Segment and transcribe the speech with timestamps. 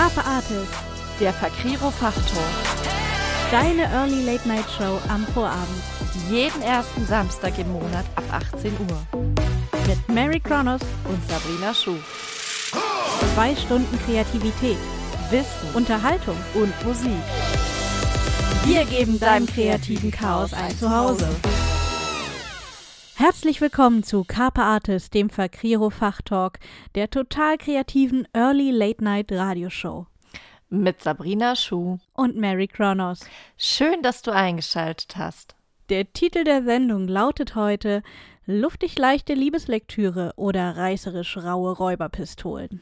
[0.00, 0.72] Carpe Artist,
[1.20, 2.42] Der Fakriro Fachtalk.
[3.50, 5.82] deine Early Late Night Show am Vorabend
[6.30, 8.24] Jeden ersten Samstag im Monat ab
[8.54, 9.20] 18 Uhr.
[9.86, 11.98] mit Mary Kronos, Und Sabrina Schuh.
[13.34, 14.78] zwei Stunden Kreativität,
[15.28, 16.36] Wissen Unterhaltung.
[16.54, 17.10] und Musik.
[18.64, 21.28] Wir geben deinem kreativen Chaos ein Zuhause.
[23.20, 26.58] Herzlich willkommen zu Carpe Artist, dem Fakriro Fachtalk,
[26.94, 30.06] der total kreativen Early Late Night Radioshow.
[30.70, 31.98] Mit Sabrina Schuh.
[32.14, 33.20] Und Mary Kronos.
[33.58, 35.54] Schön, dass du eingeschaltet hast.
[35.90, 38.02] Der Titel der Sendung lautet heute
[38.46, 42.80] Luftig leichte Liebeslektüre oder reißerisch raue Räuberpistolen.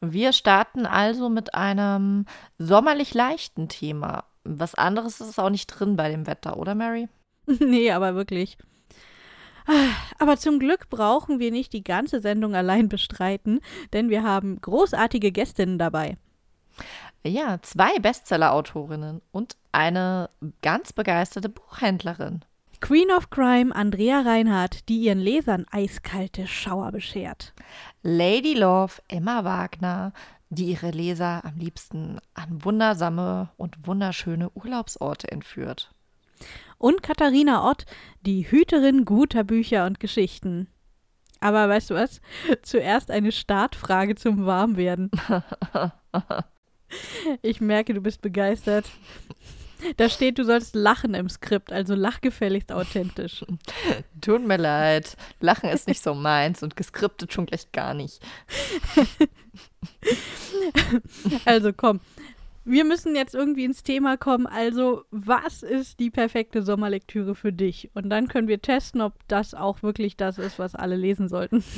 [0.00, 2.26] Wir starten also mit einem
[2.58, 4.22] sommerlich leichten Thema.
[4.44, 7.08] Was anderes ist auch nicht drin bei dem Wetter, oder Mary?
[7.58, 8.56] nee, aber wirklich.
[10.18, 13.60] Aber zum Glück brauchen wir nicht die ganze Sendung allein bestreiten,
[13.92, 16.16] denn wir haben großartige Gästinnen dabei.
[17.26, 20.28] Ja, zwei Bestseller-Autorinnen und eine
[20.60, 22.44] ganz begeisterte Buchhändlerin.
[22.80, 27.54] Queen of Crime Andrea Reinhardt, die ihren Lesern eiskalte Schauer beschert.
[28.02, 30.12] Lady Love Emma Wagner,
[30.50, 35.93] die ihre Leser am liebsten an wundersame und wunderschöne Urlaubsorte entführt.
[36.78, 37.86] Und Katharina Ott,
[38.22, 40.68] die Hüterin guter Bücher und Geschichten.
[41.40, 42.20] Aber weißt du was?
[42.62, 45.10] Zuerst eine Startfrage zum Warmwerden.
[47.42, 48.86] Ich merke, du bist begeistert.
[49.96, 53.44] Da steht, du sollst lachen im Skript, also lach gefälligst authentisch.
[54.20, 58.20] Tut mir leid, Lachen ist nicht so meins und geskriptet schon gleich gar nicht.
[61.44, 62.00] Also komm,
[62.64, 64.46] wir müssen jetzt irgendwie ins Thema kommen.
[64.46, 67.90] Also, was ist die perfekte Sommerlektüre für dich?
[67.94, 71.62] Und dann können wir testen, ob das auch wirklich das ist, was alle lesen sollten.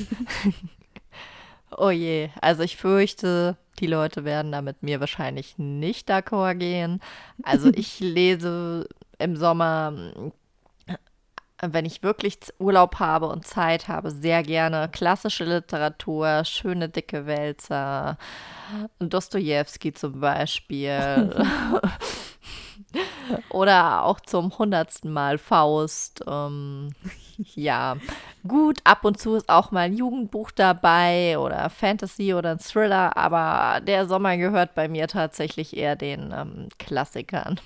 [1.76, 7.00] Oh je, also ich fürchte, die Leute werden da mit mir wahrscheinlich nicht d'accord gehen.
[7.42, 8.88] Also ich lese
[9.18, 10.32] im Sommer,
[11.62, 18.18] wenn ich wirklich Urlaub habe und Zeit habe, sehr gerne klassische Literatur, schöne dicke Wälzer,
[18.98, 21.34] Dostoevsky zum Beispiel.
[23.50, 26.24] Oder auch zum hundertsten Mal Faust.
[26.26, 26.90] Ähm,
[27.36, 27.96] ja,
[28.46, 33.16] gut, ab und zu ist auch mal ein Jugendbuch dabei oder Fantasy oder ein Thriller,
[33.16, 37.60] aber der Sommer gehört bei mir tatsächlich eher den ähm, Klassikern.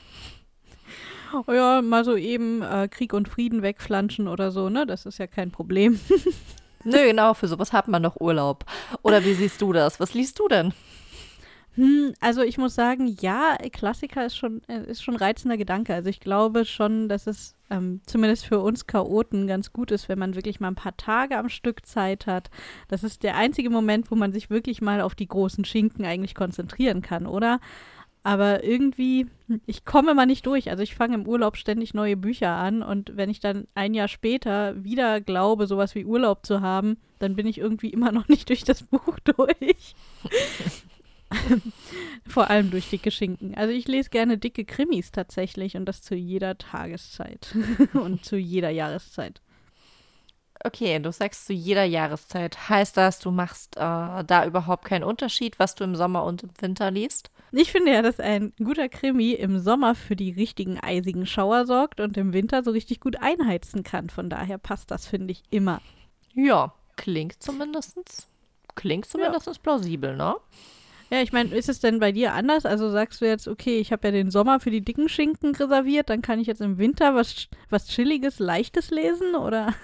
[1.33, 4.87] Oh ja, mal so eben äh, Krieg und Frieden wegflanschen oder so, ne?
[4.87, 6.01] Das ist ja kein Problem.
[6.85, 8.65] Nö, genau, für sowas hat man doch Urlaub.
[9.03, 10.01] Oder wie siehst du das?
[10.01, 10.73] Was liest du denn?
[11.75, 15.95] Hm, also ich muss sagen, ja, Klassiker ist schon, äh, ist schon reizender Gedanke.
[15.95, 20.19] Also ich glaube schon, dass es ähm, zumindest für uns Chaoten ganz gut ist, wenn
[20.19, 22.51] man wirklich mal ein paar Tage am Stück Zeit hat.
[22.89, 26.35] Das ist der einzige Moment, wo man sich wirklich mal auf die großen Schinken eigentlich
[26.35, 27.61] konzentrieren kann, oder?
[28.23, 29.27] Aber irgendwie,
[29.67, 30.71] ich komme mal nicht durch.
[30.71, 34.09] Also ich fange im Urlaub ständig neue Bücher an und wenn ich dann ein Jahr
[34.09, 38.49] später wieder glaube, sowas wie Urlaub zu haben, dann bin ich irgendwie immer noch nicht
[38.49, 39.95] durch das Buch durch.
[42.27, 43.55] Vor allem durch dicke Schinken.
[43.55, 47.55] Also ich lese gerne dicke Krimis tatsächlich und das zu jeder Tageszeit
[47.95, 49.41] und zu jeder Jahreszeit.
[50.63, 52.69] Okay, du sagst zu jeder Jahreszeit.
[52.69, 53.81] Heißt das, du machst äh,
[54.25, 57.31] da überhaupt keinen Unterschied, was du im Sommer und im Winter liest?
[57.53, 61.99] Ich finde ja, dass ein guter Krimi im Sommer für die richtigen eisigen Schauer sorgt
[61.99, 64.11] und im Winter so richtig gut einheizen kann.
[64.11, 65.81] Von daher passt das, finde ich, immer.
[66.35, 68.29] Ja, klingt zumindest.
[68.75, 70.37] Klingt zumindest plausibel, ne?
[71.11, 72.65] Ja, ich meine, ist es denn bei dir anders?
[72.65, 76.09] Also sagst du jetzt, okay, ich habe ja den Sommer für die dicken Schinken reserviert,
[76.09, 79.35] dann kann ich jetzt im Winter was, was Chilliges, Leichtes lesen?
[79.35, 79.75] Oder?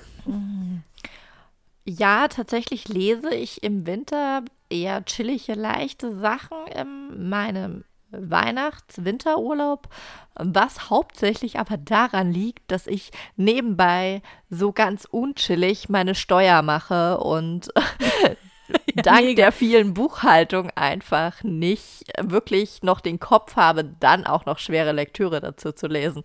[1.84, 9.88] Ja, tatsächlich lese ich im Winter eher chillige, leichte Sachen in meinem Weihnachts-Winterurlaub,
[10.34, 17.73] was hauptsächlich aber daran liegt, dass ich nebenbei so ganz unchillig meine Steuer mache und
[18.94, 19.43] dank mega.
[19.43, 25.40] der vielen Buchhaltung einfach nicht wirklich noch den Kopf habe, dann auch noch schwere Lektüre
[25.40, 26.23] dazu zu lesen.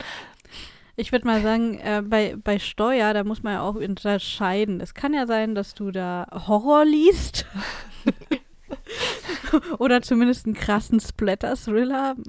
[1.01, 4.79] Ich würde mal sagen, äh, bei, bei Steuer, da muss man ja auch unterscheiden.
[4.79, 7.47] Es kann ja sein, dass du da Horror liest.
[9.79, 12.15] Oder zumindest einen krassen Splatter-Thriller.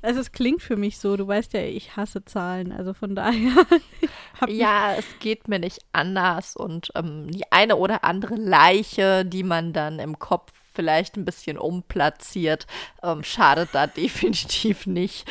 [0.00, 3.52] Also es klingt für mich so, du weißt ja, ich hasse Zahlen, also von daher.
[4.48, 9.72] Ja, es geht mir nicht anders und ähm, die eine oder andere Leiche, die man
[9.72, 12.66] dann im Kopf vielleicht ein bisschen umplatziert,
[13.02, 15.26] ähm, schadet da definitiv nicht.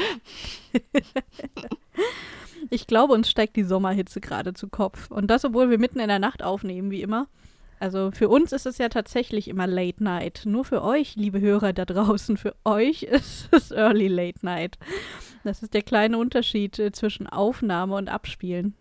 [2.70, 5.12] Ich glaube, uns steigt die Sommerhitze gerade zu Kopf.
[5.12, 7.28] Und das, obwohl wir mitten in der Nacht aufnehmen, wie immer.
[7.80, 10.44] Also für uns ist es ja tatsächlich immer Late Night.
[10.46, 14.78] Nur für euch, liebe Hörer da draußen, für euch ist es Early Late Night.
[15.44, 18.76] Das ist der kleine Unterschied äh, zwischen Aufnahme und Abspielen.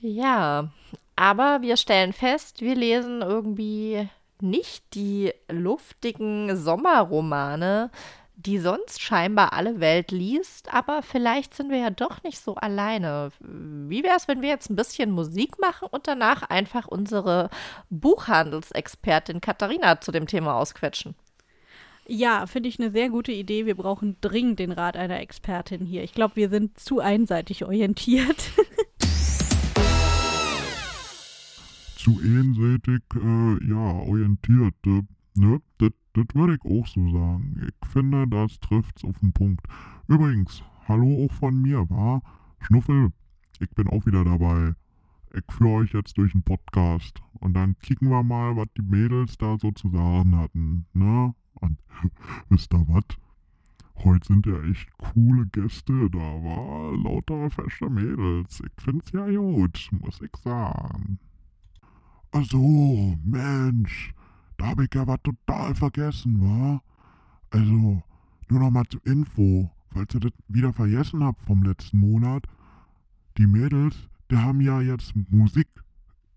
[0.00, 0.70] Ja,
[1.16, 4.08] aber wir stellen fest, wir lesen irgendwie
[4.44, 7.90] nicht die luftigen Sommerromane,
[8.36, 13.30] die sonst scheinbar alle Welt liest, aber vielleicht sind wir ja doch nicht so alleine.
[13.40, 17.48] Wie wäre es, wenn wir jetzt ein bisschen Musik machen und danach einfach unsere
[17.90, 21.14] Buchhandelsexpertin Katharina zu dem Thema ausquetschen?
[22.06, 23.64] Ja, finde ich eine sehr gute Idee.
[23.64, 26.02] Wir brauchen dringend den Rat einer Expertin hier.
[26.02, 28.50] Ich glaube, wir sind zu einseitig orientiert.
[32.04, 34.74] zu einseitig, äh, ja, orientiert.
[34.86, 35.02] Äh,
[35.36, 35.62] ne?
[35.78, 37.66] Das würde ich auch so sagen.
[37.66, 39.66] Ich finde, das trifft's auf den Punkt.
[40.06, 42.22] Übrigens, hallo auch von mir, war
[42.60, 43.10] Schnuffel,
[43.58, 44.74] ich bin auch wieder dabei.
[45.32, 47.22] Ich führe euch jetzt durch den Podcast.
[47.40, 50.86] Und dann kicken wir mal, was die Mädels da so zu sagen hatten.
[50.92, 51.34] Ne?
[51.54, 51.78] Und
[52.50, 53.16] wisst ihr was?
[54.04, 58.60] Heute sind ja echt coole Gäste da, war lauter feste Mädels.
[58.60, 61.18] Ich find's ja gut, muss ich sagen.
[62.36, 62.52] Ach
[63.22, 64.12] Mensch,
[64.56, 66.82] da habe ich ja was total vergessen, wa?
[67.50, 68.02] Also,
[68.48, 72.44] nur noch mal zur Info, falls ihr das wieder vergessen habt vom letzten Monat.
[73.38, 75.68] Die Mädels, die haben ja jetzt Musik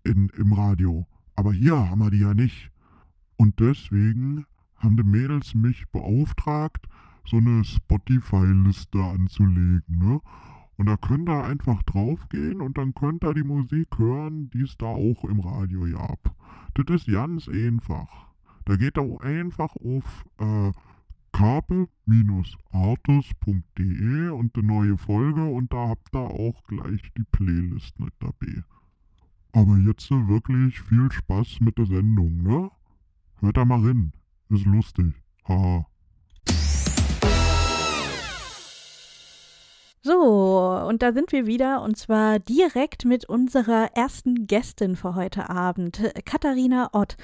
[0.04, 1.04] in, im Radio.
[1.34, 2.70] Aber hier haben wir die ja nicht.
[3.36, 4.46] Und deswegen
[4.76, 6.86] haben die Mädels mich beauftragt,
[7.26, 10.20] so eine Spotify-Liste anzulegen, ne?
[10.78, 14.78] Und da könnt ihr einfach draufgehen und dann könnt ihr die Musik hören, die es
[14.78, 16.32] da auch im Radio gab.
[16.74, 18.28] Das ist ganz einfach.
[18.64, 20.70] Da geht ihr einfach auf äh,
[21.32, 28.62] carpe-artes.de und eine neue Folge und da habt ihr auch gleich die Playlist mit dabei.
[29.52, 32.70] Aber jetzt wirklich viel Spaß mit der Sendung, ne?
[33.40, 34.12] Hört da mal rein.
[34.48, 35.12] Ist lustig.
[35.44, 35.86] Haha.
[40.00, 45.50] So, und da sind wir wieder und zwar direkt mit unserer ersten Gästin für heute
[45.50, 47.16] Abend, Katharina Ott.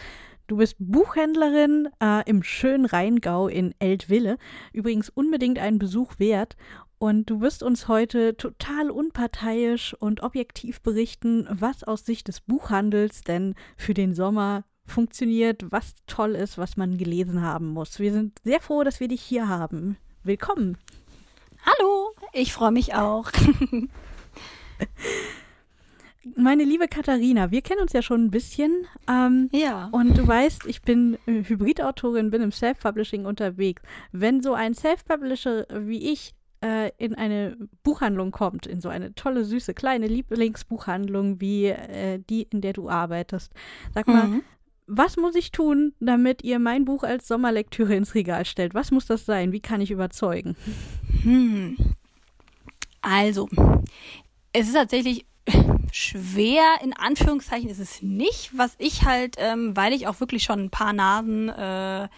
[0.49, 4.39] Du bist Buchhändlerin äh, im schönen Rheingau in Eltville.
[4.73, 6.57] Übrigens unbedingt einen Besuch wert.
[6.99, 13.23] Und du wirst uns heute total unparteiisch und objektiv berichten, was aus Sicht des Buchhandels
[13.23, 17.99] denn für den Sommer funktioniert, was toll ist, was man gelesen haben muss.
[17.99, 19.97] Wir sind sehr froh, dass wir dich hier haben.
[20.25, 20.77] Willkommen.
[21.65, 23.31] Hallo, ich freue mich auch.
[26.37, 28.87] Meine liebe Katharina, wir kennen uns ja schon ein bisschen.
[29.09, 29.89] Ähm, ja.
[29.93, 33.83] Und du weißt, ich bin äh, Hybridautorin, bin im Self-Publishing unterwegs.
[34.13, 39.45] Wenn so ein Self-Publisher wie ich äh, in eine Buchhandlung kommt, in so eine tolle,
[39.45, 43.53] süße, kleine Lieblingsbuchhandlung wie äh, die, in der du arbeitest,
[43.95, 44.43] sag mal, mhm.
[44.87, 48.75] Was muss ich tun, damit ihr mein Buch als Sommerlektüre ins Regal stellt?
[48.75, 49.53] Was muss das sein?
[49.53, 50.57] Wie kann ich überzeugen?
[51.23, 51.77] Hm.
[53.01, 53.49] Also,
[54.53, 55.27] es ist tatsächlich
[55.93, 60.61] schwer, in Anführungszeichen ist es nicht, was ich halt, ähm, weil ich auch wirklich schon
[60.61, 62.09] ein paar Nasen äh,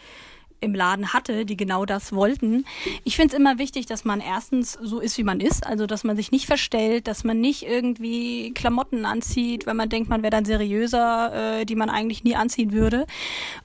[0.67, 2.65] im Laden hatte, die genau das wollten.
[3.05, 6.05] Ich finde es immer wichtig, dass man erstens so ist, wie man ist, also dass
[6.05, 10.31] man sich nicht verstellt, dass man nicht irgendwie Klamotten anzieht, wenn man denkt, man wäre
[10.31, 13.07] dann seriöser, äh, die man eigentlich nie anziehen würde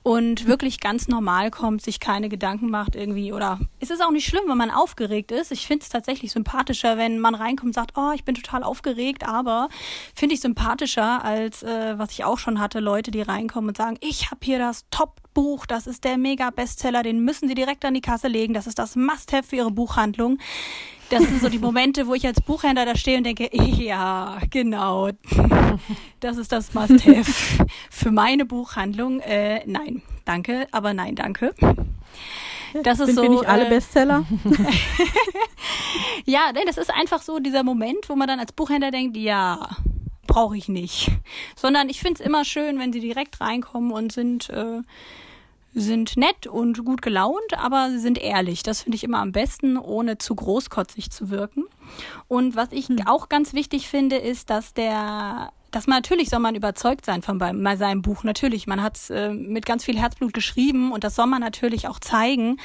[0.04, 4.28] und wirklich ganz normal kommt, sich keine Gedanken macht irgendwie oder es ist auch nicht
[4.28, 5.52] schlimm, wenn man aufgeregt ist.
[5.52, 9.28] Ich finde es tatsächlich sympathischer, wenn man reinkommt und sagt, oh, ich bin total aufgeregt,
[9.28, 9.70] aber
[10.16, 13.98] finde ich sympathischer als äh, was ich auch schon hatte, Leute, die reinkommen und sagen,
[14.02, 17.94] ich habe hier das Top Buch, das ist der Mega-Bestseller, den müssen Sie direkt an
[17.94, 18.54] die Kasse legen.
[18.54, 20.40] Das ist das Must-Have für Ihre Buchhandlung.
[21.10, 25.10] Das sind so die Momente, wo ich als Buchhändler da stehe und denke, ja, genau,
[26.22, 29.20] das ist das Must-Have für meine Buchhandlung.
[29.20, 31.54] Äh, nein, danke, aber nein, danke.
[32.84, 33.24] Das ist Sind so.
[33.24, 34.26] Wir nicht alle äh, Bestseller?
[36.26, 39.70] ja, das ist einfach so dieser Moment, wo man dann als Buchhändler denkt, ja,
[40.32, 41.12] brauche ich nicht.
[41.56, 44.82] Sondern ich finde es immer schön, wenn sie direkt reinkommen und sind, äh,
[45.74, 48.64] sind nett und gut gelaunt, aber sie sind ehrlich.
[48.64, 51.66] Das finde ich immer am besten, ohne zu großkotzig zu wirken.
[52.28, 53.08] Und was ich hm.
[53.08, 57.38] auch ganz wichtig finde, ist, dass der dass man natürlich soll man überzeugt sein von
[57.38, 58.26] bei, bei seinem Buch.
[58.26, 61.88] Natürlich, man hat es äh, mit ganz viel Herzblut geschrieben und das soll man natürlich
[61.88, 62.58] auch zeigen.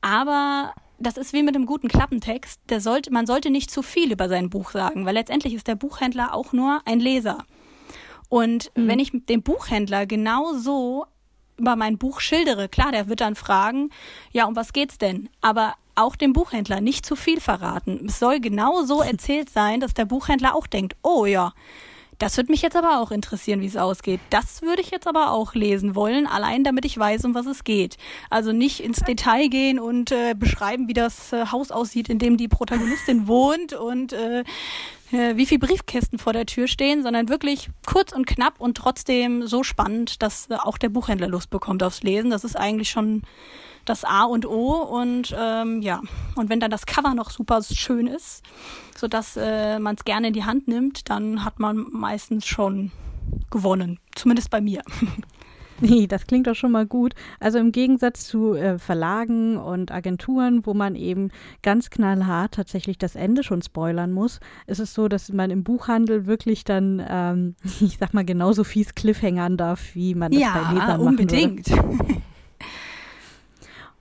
[0.00, 2.60] Aber das ist wie mit einem guten Klappentext.
[2.68, 5.76] Der sollte, man sollte nicht zu viel über sein Buch sagen, weil letztendlich ist der
[5.76, 7.44] Buchhändler auch nur ein Leser.
[8.28, 8.88] Und mhm.
[8.88, 11.06] wenn ich dem Buchhändler genau so
[11.56, 13.90] über mein Buch schildere, klar, der wird dann fragen,
[14.32, 15.28] ja, um was geht's denn?
[15.40, 18.06] Aber auch dem Buchhändler nicht zu viel verraten.
[18.06, 21.52] Es soll genau so erzählt sein, dass der Buchhändler auch denkt, oh ja,
[22.18, 24.20] Das würde mich jetzt aber auch interessieren, wie es ausgeht.
[24.30, 27.62] Das würde ich jetzt aber auch lesen wollen, allein damit ich weiß, um was es
[27.62, 27.96] geht.
[28.28, 32.36] Also nicht ins Detail gehen und äh, beschreiben, wie das äh, Haus aussieht, in dem
[32.36, 34.40] die Protagonistin wohnt und äh,
[35.12, 39.46] äh, wie viele Briefkästen vor der Tür stehen, sondern wirklich kurz und knapp und trotzdem
[39.46, 42.30] so spannend, dass äh, auch der Buchhändler Lust bekommt aufs Lesen.
[42.30, 43.22] Das ist eigentlich schon
[43.88, 46.00] das A und O und ähm, ja,
[46.34, 48.42] und wenn dann das Cover noch super schön ist,
[48.96, 52.92] sodass äh, man es gerne in die Hand nimmt, dann hat man meistens schon
[53.50, 53.98] gewonnen.
[54.14, 54.82] Zumindest bei mir.
[55.80, 57.14] Nee, das klingt doch schon mal gut.
[57.38, 61.30] Also im Gegensatz zu äh, Verlagen und Agenturen, wo man eben
[61.62, 66.26] ganz knallhart tatsächlich das Ende schon spoilern muss, ist es so, dass man im Buchhandel
[66.26, 70.74] wirklich dann, ähm, ich sag mal, genauso fies Cliffhangern darf, wie man das ja, bei
[70.74, 71.70] Lesern unbedingt.
[71.70, 72.22] machen würde.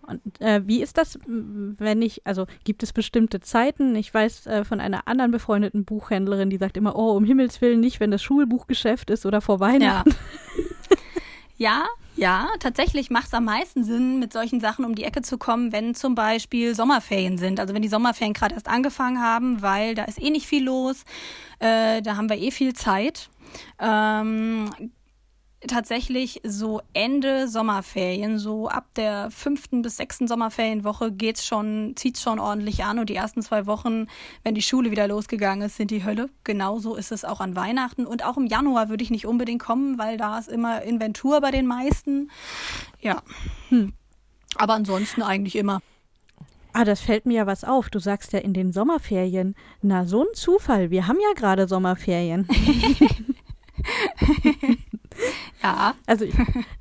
[0.07, 3.95] Und äh, wie ist das, wenn ich, also gibt es bestimmte Zeiten?
[3.95, 7.81] Ich weiß äh, von einer anderen befreundeten Buchhändlerin, die sagt immer, oh, um Himmels Willen
[7.81, 10.09] nicht, wenn das Schulbuchgeschäft ist oder vor Weihnachten.
[10.09, 10.95] Ja.
[11.57, 11.85] ja,
[12.15, 15.71] ja, tatsächlich macht es am meisten Sinn, mit solchen Sachen um die Ecke zu kommen,
[15.71, 17.59] wenn zum Beispiel Sommerferien sind.
[17.59, 21.03] Also wenn die Sommerferien gerade erst angefangen haben, weil da ist eh nicht viel los,
[21.59, 23.29] äh, da haben wir eh viel Zeit.
[23.79, 24.69] Ähm,
[25.67, 32.39] tatsächlich so Ende Sommerferien, so ab der fünften bis sechsten Sommerferienwoche geht's schon, zieht's schon
[32.39, 34.07] ordentlich an und die ersten zwei Wochen,
[34.43, 36.29] wenn die Schule wieder losgegangen ist, sind die Hölle.
[36.43, 39.97] Genauso ist es auch an Weihnachten und auch im Januar würde ich nicht unbedingt kommen,
[39.97, 42.29] weil da ist immer Inventur bei den meisten.
[43.01, 43.21] Ja.
[43.69, 43.93] Hm.
[44.55, 45.81] Aber ansonsten eigentlich immer.
[46.73, 47.89] Ah, das fällt mir ja was auf.
[47.89, 49.55] Du sagst ja in den Sommerferien.
[49.81, 50.91] Na, so ein Zufall.
[50.91, 52.47] Wir haben ja gerade Sommerferien.
[55.63, 55.95] ja.
[56.05, 56.25] Also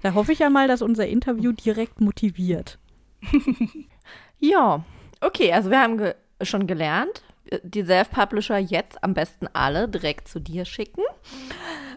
[0.02, 2.78] da hoffe ich ja mal, dass unser Interview direkt motiviert.
[4.38, 4.84] ja,
[5.20, 7.22] okay, also wir haben ge schon gelernt,
[7.62, 11.02] die Self-Publisher jetzt am besten alle direkt zu dir schicken.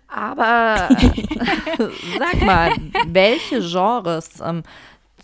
[0.08, 0.89] Aber
[2.17, 2.72] sag mal,
[3.08, 4.63] welche Genres ähm,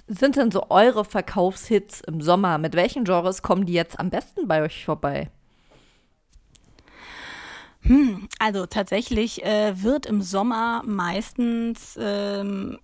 [0.08, 2.58] sind denn so eure Verkaufshits im Sommer?
[2.58, 5.30] Mit welchen Genres kommen die jetzt am besten bei euch vorbei?
[7.86, 12.80] Hm, also tatsächlich äh, wird im Sommer meistens, ähm,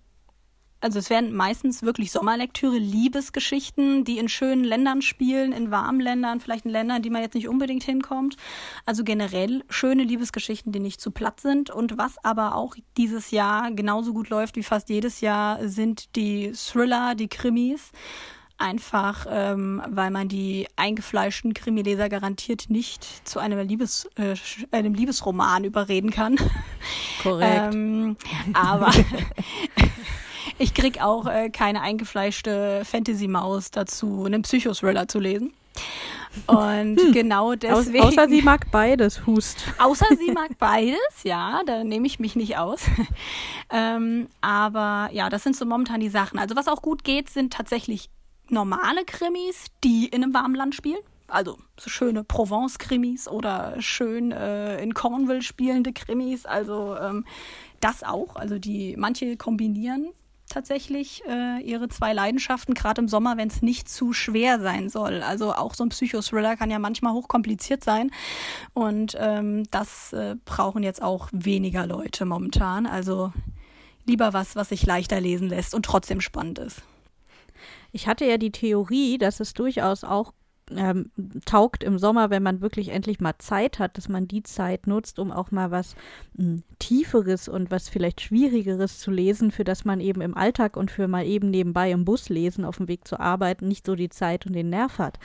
[0.80, 6.40] also es werden meistens wirklich Sommerlektüre, Liebesgeschichten, die in schönen Ländern spielen, in warmen Ländern,
[6.40, 8.36] vielleicht in Ländern, die man jetzt nicht unbedingt hinkommt.
[8.86, 11.70] Also generell schöne Liebesgeschichten, die nicht zu platt sind.
[11.70, 16.52] Und was aber auch dieses Jahr genauso gut läuft wie fast jedes Jahr, sind die
[16.52, 17.90] Thriller, die Krimis
[18.62, 24.34] einfach, ähm, weil man die eingefleischten Krimileser garantiert nicht zu einem, Liebes, äh,
[24.70, 26.36] einem Liebesroman überreden kann.
[27.22, 27.74] Korrekt.
[27.74, 28.16] ähm,
[28.54, 28.92] aber
[30.58, 35.52] ich krieg auch äh, keine eingefleischte Fantasy-Maus dazu, einen Psychothriller zu lesen.
[36.46, 37.12] Und hm.
[37.12, 38.04] genau deswegen.
[38.04, 39.64] außer sie mag beides, Hust.
[39.78, 42.86] Außer sie mag beides, ja, da nehme ich mich nicht aus.
[43.70, 46.38] ähm, aber ja, das sind so momentan die Sachen.
[46.38, 48.08] Also was auch gut geht, sind tatsächlich
[48.52, 51.00] normale Krimis, die in einem warmen Land spielen.
[51.28, 56.44] Also so schöne Provence-Krimis oder schön äh, in Cornwall spielende Krimis.
[56.44, 57.24] Also ähm,
[57.80, 58.36] das auch.
[58.36, 60.12] Also die manche kombinieren
[60.52, 65.22] tatsächlich äh, ihre zwei Leidenschaften, gerade im Sommer, wenn es nicht zu schwer sein soll.
[65.22, 68.10] Also auch so ein Psychothriller kann ja manchmal hochkompliziert sein.
[68.74, 72.86] Und ähm, das äh, brauchen jetzt auch weniger Leute momentan.
[72.86, 73.32] Also
[74.04, 76.82] lieber was, was sich leichter lesen lässt und trotzdem spannend ist.
[77.92, 80.32] Ich hatte ja die Theorie, dass es durchaus auch
[80.76, 81.10] ähm,
[81.44, 85.18] taugt im Sommer, wenn man wirklich endlich mal Zeit hat, dass man die Zeit nutzt,
[85.18, 85.94] um auch mal was
[86.34, 90.76] mh, hm, Tieferes und was vielleicht Schwierigeres zu lesen, für das man eben im Alltag
[90.76, 93.94] und für mal eben nebenbei im Bus lesen auf dem Weg zur Arbeit nicht so
[93.94, 95.18] die Zeit und den Nerv hat.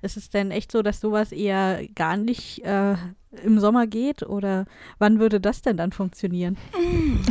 [0.00, 2.94] Ist es denn echt so, dass sowas eher gar nicht äh,
[3.42, 4.66] im Sommer geht oder
[4.98, 6.56] wann würde das denn dann funktionieren?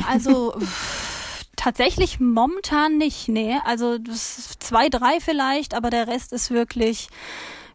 [0.08, 0.53] Also
[1.58, 3.58] Tatsächlich momentan nicht, nee.
[3.66, 3.98] Also
[4.60, 7.10] zwei, drei vielleicht, aber der Rest ist wirklich,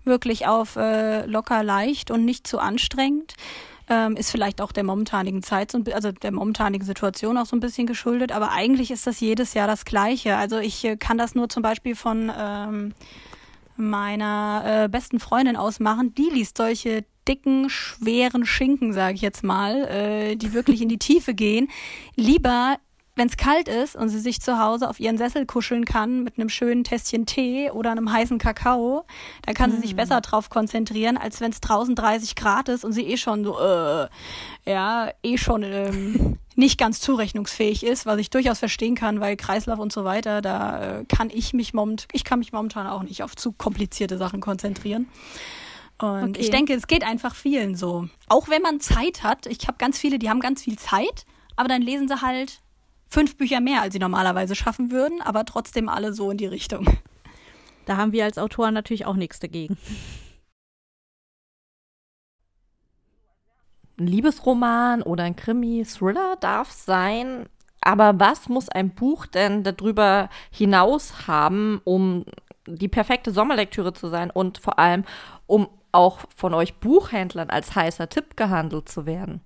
[0.04, 3.34] wirklich auf äh, locker leicht und nicht zu anstrengend.
[3.88, 7.88] Ähm, ist vielleicht auch der momentanigen Zeit, also der momentanigen Situation auch so ein bisschen
[7.88, 10.36] geschuldet, aber eigentlich ist das jedes Jahr das Gleiche.
[10.36, 12.94] Also ich äh, kann das nur zum Beispiel von ähm,
[13.76, 16.14] meiner äh, besten Freundin ausmachen.
[16.14, 20.98] Die liest solche dicken, schweren Schinken, sage ich jetzt mal, äh, die wirklich in die
[20.98, 21.68] Tiefe gehen,
[22.14, 22.76] lieber
[23.14, 26.38] wenn es kalt ist und sie sich zu Hause auf ihren Sessel kuscheln kann mit
[26.38, 29.04] einem schönen Tässchen Tee oder einem heißen Kakao,
[29.44, 29.74] dann kann mm.
[29.74, 29.96] sie sich mm.
[29.96, 33.58] besser drauf konzentrieren, als wenn es draußen 30 Grad ist und sie eh schon so,
[33.60, 34.08] äh,
[34.64, 39.78] ja, eh schon ähm, nicht ganz zurechnungsfähig ist, was ich durchaus verstehen kann, weil Kreislauf
[39.78, 43.22] und so weiter, da äh, kann ich mich moment, ich kann mich momentan auch nicht
[43.22, 45.08] auf zu komplizierte Sachen konzentrieren.
[45.98, 46.40] Und Okay.
[46.40, 48.08] ich denke, es geht einfach vielen so.
[48.28, 49.46] Auch wenn man Zeit hat.
[49.46, 51.26] Ich habe ganz viele, die haben ganz viel Zeit,
[51.56, 52.60] aber dann lesen sie halt
[53.12, 56.86] fünf Bücher mehr, als sie normalerweise schaffen würden, aber trotzdem alle so in die Richtung.
[57.84, 59.76] Da haben wir als Autoren natürlich auch nichts dagegen.
[63.98, 67.46] Ein Liebesroman oder ein Krimi-Thriller darf sein.
[67.82, 72.24] Aber was muss ein Buch denn darüber hinaus haben, um
[72.66, 75.04] die perfekte Sommerlektüre zu sein und vor allem,
[75.46, 79.42] um auch von euch Buchhändlern als heißer Tipp gehandelt zu werden?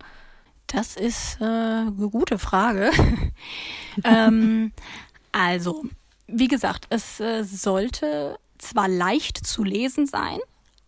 [0.66, 2.90] Das ist äh, eine gute Frage.
[4.04, 4.72] ähm,
[5.32, 5.84] also,
[6.26, 10.38] wie gesagt, es äh, sollte zwar leicht zu lesen sein,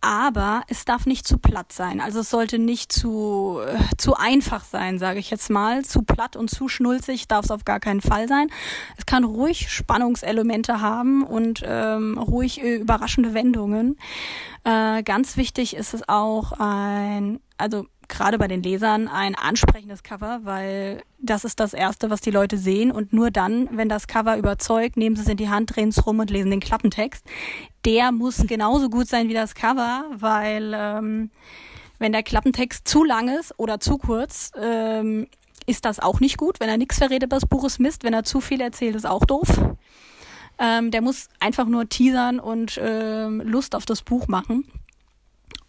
[0.01, 1.99] aber es darf nicht zu platt sein.
[1.99, 5.83] Also es sollte nicht zu, äh, zu einfach sein, sage ich jetzt mal.
[5.83, 8.47] Zu platt und zu schnulzig darf es auf gar keinen Fall sein.
[8.97, 13.97] Es kann ruhig Spannungselemente haben und ähm, ruhig äh, überraschende Wendungen.
[14.63, 20.39] Äh, ganz wichtig ist es auch ein, also gerade bei den Lesern ein ansprechendes Cover,
[20.43, 22.91] weil das ist das Erste, was die Leute sehen.
[22.91, 26.05] Und nur dann, wenn das Cover überzeugt, nehmen sie es in die Hand, drehen es
[26.05, 27.25] rum und lesen den Klappentext.
[27.85, 31.31] Der muss genauso gut sein wie das Cover, weil ähm,
[31.99, 35.27] wenn der Klappentext zu lang ist oder zu kurz, ähm,
[35.65, 36.59] ist das auch nicht gut.
[36.59, 38.03] Wenn er nichts verrät über das Buch, ist Mist.
[38.03, 39.47] Wenn er zu viel erzählt, ist auch doof.
[40.57, 44.65] Ähm, der muss einfach nur teasern und ähm, Lust auf das Buch machen.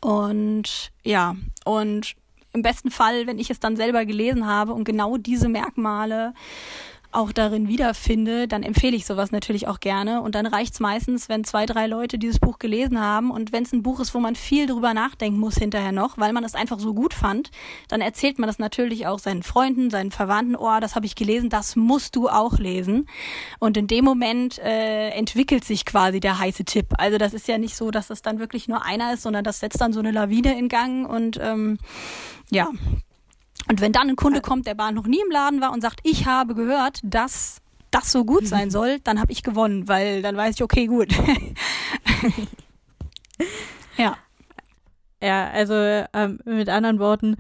[0.01, 2.17] Und ja, und
[2.53, 6.35] im besten Fall, wenn ich es dann selber gelesen habe und genau diese Merkmale
[7.13, 10.23] auch darin wiederfinde, dann empfehle ich sowas natürlich auch gerne.
[10.23, 13.31] Und dann reicht's meistens, wenn zwei, drei Leute dieses Buch gelesen haben.
[13.31, 16.33] Und wenn es ein Buch ist, wo man viel drüber nachdenken muss hinterher noch, weil
[16.33, 17.51] man es einfach so gut fand,
[17.89, 21.51] dann erzählt man das natürlich auch seinen Freunden, seinen Verwandten, oh, das habe ich gelesen,
[21.51, 23.09] das musst du auch lesen.
[23.59, 26.95] Und in dem Moment äh, entwickelt sich quasi der heiße Tipp.
[26.99, 29.61] Also das ist ja nicht so, dass es dann wirklich nur einer ist, sondern das
[29.61, 31.79] setzt dann so eine Lawine in Gang und ähm,
[32.51, 32.69] ja,
[33.69, 36.01] und wenn dann ein Kunde kommt, der war noch nie im Laden war und sagt,
[36.03, 40.37] ich habe gehört, dass das so gut sein soll, dann habe ich gewonnen, weil dann
[40.37, 41.13] weiß ich, okay, gut.
[43.97, 44.17] ja.
[45.23, 47.37] Ja, also ähm, mit anderen Worten,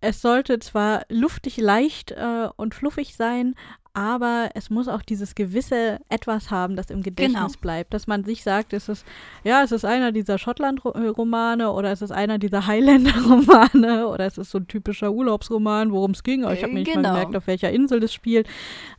[0.00, 3.54] es sollte zwar luftig, leicht äh, und fluffig sein,
[3.94, 7.60] aber es muss auch dieses gewisse Etwas haben, das im Gedächtnis Genau.
[7.60, 7.92] bleibt.
[7.92, 9.04] Dass man sich sagt, es ist,
[9.44, 14.50] ja, es ist einer dieser Schottland-Romane oder es ist einer dieser Highlander-Romane oder es ist
[14.50, 17.14] so ein typischer Urlaubsroman, worum es ging, aber ich habe mir nicht mal Genau.
[17.14, 18.48] gemerkt, auf welcher Insel das spielt,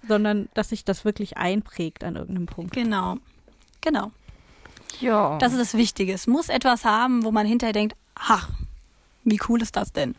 [0.07, 2.73] sondern dass sich das wirklich einprägt an irgendeinem Punkt.
[2.73, 3.17] Genau.
[3.81, 4.11] Genau.
[4.99, 5.37] Ja.
[5.39, 6.13] Das ist das Wichtige.
[6.13, 8.49] Es muss etwas haben, wo man hinterher denkt, ach,
[9.23, 10.15] wie cool ist das denn?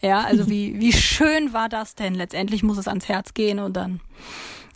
[0.00, 2.14] Ja, also wie, wie schön war das denn?
[2.14, 4.00] Letztendlich muss es ans Herz gehen und dann,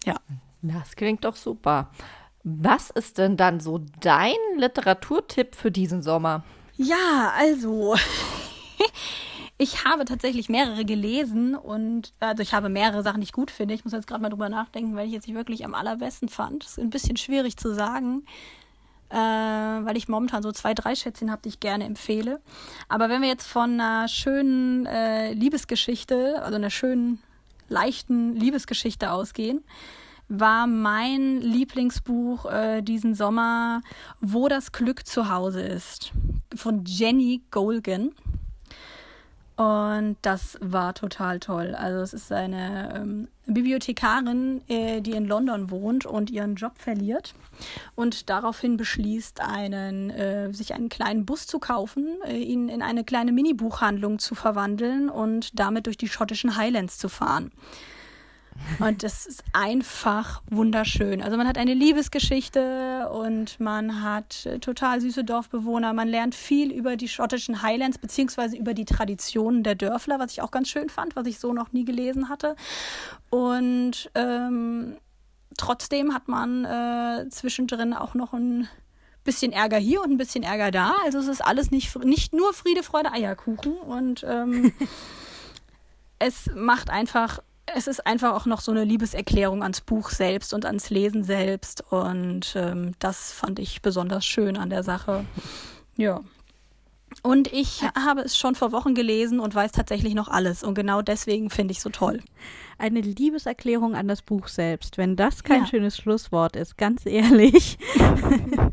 [0.04, 0.16] ja.
[0.62, 1.90] Das klingt doch super.
[2.42, 6.44] Was ist denn dann so dein Literaturtipp für diesen Sommer?
[6.76, 7.96] Ja, also.
[9.62, 13.74] Ich habe tatsächlich mehrere gelesen und also ich habe mehrere Sachen, die ich gut finde.
[13.74, 16.64] Ich muss jetzt gerade mal drüber nachdenken, weil ich jetzt nicht wirklich am allerbesten fand.
[16.64, 18.24] Das ist ein bisschen schwierig zu sagen,
[19.10, 22.40] äh, weil ich momentan so zwei, drei Schätzchen habe, die ich gerne empfehle.
[22.88, 27.20] Aber wenn wir jetzt von einer schönen äh, Liebesgeschichte, also einer schönen,
[27.68, 29.62] leichten Liebesgeschichte ausgehen,
[30.28, 33.82] war mein Lieblingsbuch äh, diesen Sommer
[34.20, 36.12] Wo das Glück zu Hause ist
[36.54, 38.12] von Jenny Golgan.
[39.60, 41.74] Und das war total toll.
[41.74, 47.34] Also es ist eine ähm, Bibliothekarin, äh, die in London wohnt und ihren Job verliert
[47.94, 53.04] und daraufhin beschließt, einen, äh, sich einen kleinen Bus zu kaufen, äh, ihn in eine
[53.04, 57.52] kleine Mini-Buchhandlung zu verwandeln und damit durch die schottischen Highlands zu fahren.
[58.78, 61.22] Und das ist einfach wunderschön.
[61.22, 65.92] Also man hat eine Liebesgeschichte und man hat äh, total süße Dorfbewohner.
[65.92, 70.42] Man lernt viel über die schottischen Highlands beziehungsweise über die Traditionen der Dörfler, was ich
[70.42, 72.56] auch ganz schön fand, was ich so noch nie gelesen hatte.
[73.30, 74.96] Und ähm,
[75.56, 78.68] trotzdem hat man äh, zwischendrin auch noch ein
[79.24, 80.94] bisschen Ärger hier und ein bisschen Ärger da.
[81.04, 83.74] Also es ist alles nicht, nicht nur Friede, Freude, Eierkuchen.
[83.74, 84.72] Und ähm,
[86.18, 87.40] es macht einfach,
[87.74, 91.82] es ist einfach auch noch so eine Liebeserklärung ans Buch selbst und ans Lesen selbst.
[91.90, 95.24] Und ähm, das fand ich besonders schön an der Sache.
[95.96, 96.20] Ja.
[97.22, 100.62] Und ich habe es schon vor Wochen gelesen und weiß tatsächlich noch alles.
[100.62, 102.22] Und genau deswegen finde ich so toll.
[102.78, 104.96] Eine Liebeserklärung an das Buch selbst.
[104.96, 105.66] Wenn das kein Ja.
[105.66, 107.78] schönes Schlusswort ist, ganz ehrlich.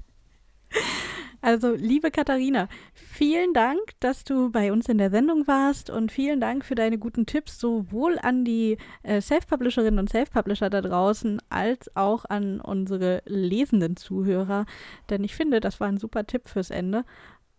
[1.48, 6.42] also, liebe Katharina, vielen Dank, dass du bei uns in der Sendung warst und vielen
[6.42, 11.96] Dank für deine guten Tipps, sowohl an die äh, Self-Publisherinnen und Self-Publisher da draußen, als
[11.96, 14.66] auch an unsere lesenden Zuhörer.
[15.10, 17.06] Denn ich finde, das war ein super Tipp fürs Ende.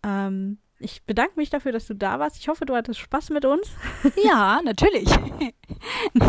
[0.03, 2.37] Ähm, ich bedanke mich dafür, dass du da warst.
[2.37, 3.71] Ich hoffe, du hattest Spaß mit uns.
[4.23, 5.09] Ja, natürlich.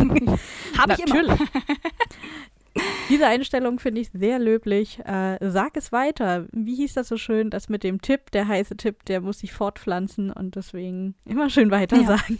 [0.79, 1.37] Habe ich immer.
[3.09, 5.01] Diese Einstellung finde ich sehr löblich.
[5.05, 6.47] Äh, sag es weiter.
[6.53, 7.51] Wie hieß das so schön?
[7.51, 11.71] Das mit dem Tipp, der heiße Tipp, der muss sich fortpflanzen und deswegen immer schön
[11.71, 12.17] weiter ja.
[12.17, 12.39] sagen.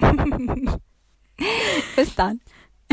[1.96, 2.40] Bis dann.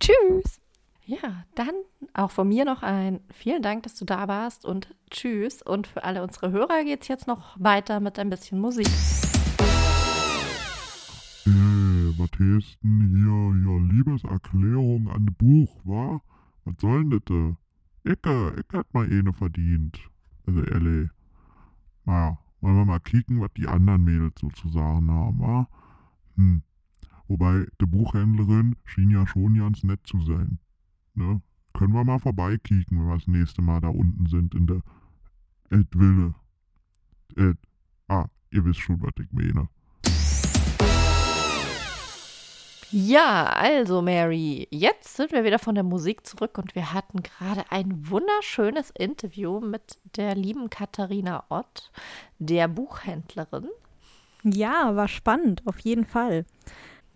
[0.00, 0.60] Tschüss.
[1.04, 1.74] Ja, dann
[2.12, 5.62] auch von mir noch ein vielen Dank, dass du da warst und tschüss.
[5.62, 8.88] Und für alle unsere Hörer geht es jetzt noch weiter mit ein bisschen Musik.
[11.46, 11.77] Äh,
[12.18, 16.20] was heißt denn hier, hier Liebeserklärung an Buch, wa?
[16.64, 18.12] Was soll denn das?
[18.12, 19.98] Ecke, Ecke hat mal eine verdient.
[20.46, 21.10] Also ehrlich.
[22.04, 25.68] Naja, wollen wir mal kicken, was die anderen Mädels sozusagen haben, wa?
[26.36, 26.62] Hm.
[27.26, 30.58] Wobei, die Buchhändlerin schien ja schon ganz nett zu sein.
[31.14, 31.42] Ne?
[31.74, 34.82] Können wir mal vorbeikicken, wenn wir das nächste Mal da unten sind in der
[35.70, 36.34] Edwille.
[37.36, 37.58] Ed.
[38.08, 39.68] Ah, ihr wisst schon, was ich meine.
[42.90, 47.64] Ja, also Mary, jetzt sind wir wieder von der Musik zurück und wir hatten gerade
[47.70, 51.90] ein wunderschönes Interview mit der lieben Katharina Ott,
[52.38, 53.68] der Buchhändlerin.
[54.42, 56.46] Ja, war spannend, auf jeden Fall.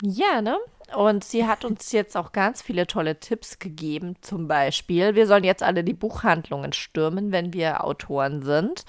[0.02, 0.58] Ja, ne?
[0.96, 4.16] Und sie hat uns jetzt auch ganz viele tolle Tipps gegeben.
[4.20, 8.85] Zum Beispiel, wir sollen jetzt alle die Buchhandlungen stürmen, wenn wir Autoren sind.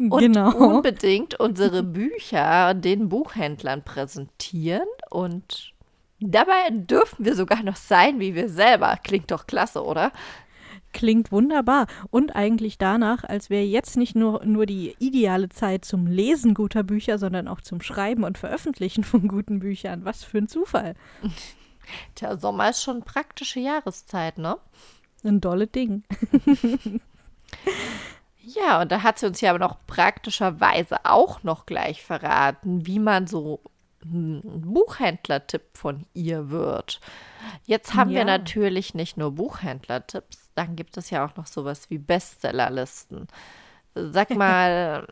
[0.00, 0.56] Und genau.
[0.56, 4.88] unbedingt unsere Bücher den Buchhändlern präsentieren.
[5.10, 5.73] Und
[6.30, 8.98] dabei dürfen wir sogar noch sein, wie wir selber.
[9.02, 10.12] Klingt doch klasse, oder?
[10.92, 16.06] Klingt wunderbar und eigentlich danach, als wäre jetzt nicht nur, nur die ideale Zeit zum
[16.06, 20.04] Lesen guter Bücher, sondern auch zum Schreiben und Veröffentlichen von guten Büchern.
[20.04, 20.94] Was für ein Zufall.
[22.20, 24.56] Der Sommer ist schon praktische Jahreszeit, ne?
[25.24, 26.04] Ein dolle Ding.
[28.40, 33.00] ja, und da hat sie uns ja aber noch praktischerweise auch noch gleich verraten, wie
[33.00, 33.60] man so
[34.04, 37.00] Buchhändlertipp von ihr wird.
[37.66, 38.18] Jetzt haben ja.
[38.18, 43.28] wir natürlich nicht nur Buchhändlertipps, dann gibt es ja auch noch sowas wie Bestsellerlisten.
[43.94, 45.06] Sag mal,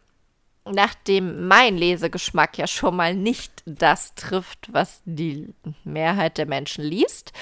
[0.64, 5.48] nachdem mein Lesegeschmack ja schon mal nicht das trifft, was die
[5.85, 7.33] Mehrheit der Menschen liest.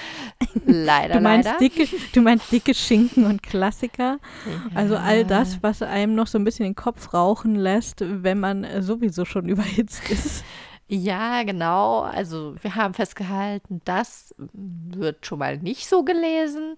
[0.64, 1.58] Leider, du meinst leider.
[1.58, 4.18] Dicke, du meinst dicke Schinken und Klassiker.
[4.46, 4.70] Ja.
[4.74, 8.66] Also all das, was einem noch so ein bisschen den Kopf rauchen lässt, wenn man
[8.82, 10.44] sowieso schon überhitzt ist.
[10.92, 12.00] Ja, genau.
[12.00, 16.76] Also wir haben festgehalten, das wird schon mal nicht so gelesen.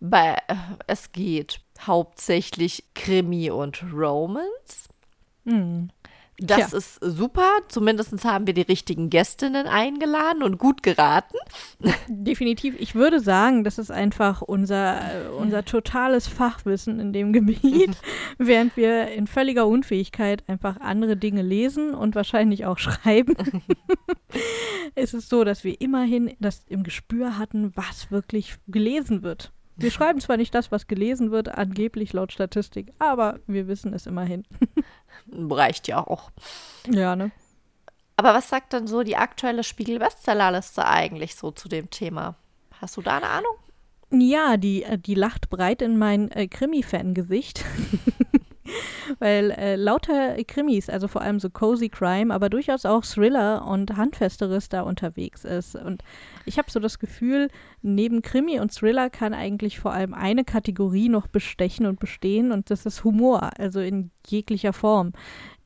[0.00, 0.36] Bei,
[0.88, 4.88] es geht hauptsächlich Krimi und Romance.
[5.44, 5.90] Mhm.
[6.38, 6.78] Das Tja.
[6.78, 7.48] ist super.
[7.68, 11.36] Zumindest haben wir die richtigen Gästinnen eingeladen und gut geraten.
[12.08, 12.74] Definitiv.
[12.78, 14.98] Ich würde sagen, das ist einfach unser,
[15.38, 17.96] unser totales Fachwissen in dem Gebiet,
[18.38, 23.36] während wir in völliger Unfähigkeit einfach andere Dinge lesen und wahrscheinlich auch schreiben.
[24.94, 29.52] ist es so, dass wir immerhin das im Gespür hatten, was wirklich gelesen wird.
[29.76, 34.06] Wir schreiben zwar nicht das, was gelesen wird, angeblich laut Statistik, aber wir wissen es
[34.06, 34.44] immerhin.
[35.30, 36.30] Reicht ja auch.
[36.88, 37.30] Ja, ne?
[38.16, 42.36] Aber was sagt denn so die aktuelle Spiegel-Bestsellerliste eigentlich so zu dem Thema?
[42.80, 43.54] Hast du da eine Ahnung?
[44.10, 47.64] Ja, die, äh, die lacht breit in mein äh, Krimi-Fan-Gesicht.
[49.18, 53.96] Weil äh, lauter Krimis, also vor allem so Cozy Crime, aber durchaus auch Thriller und
[53.96, 55.76] Handfesteres da unterwegs ist.
[55.76, 56.02] Und
[56.44, 57.48] ich habe so das Gefühl,
[57.82, 62.70] neben Krimi und Thriller kann eigentlich vor allem eine Kategorie noch bestechen und bestehen und
[62.70, 65.12] das ist Humor, also in jeglicher Form.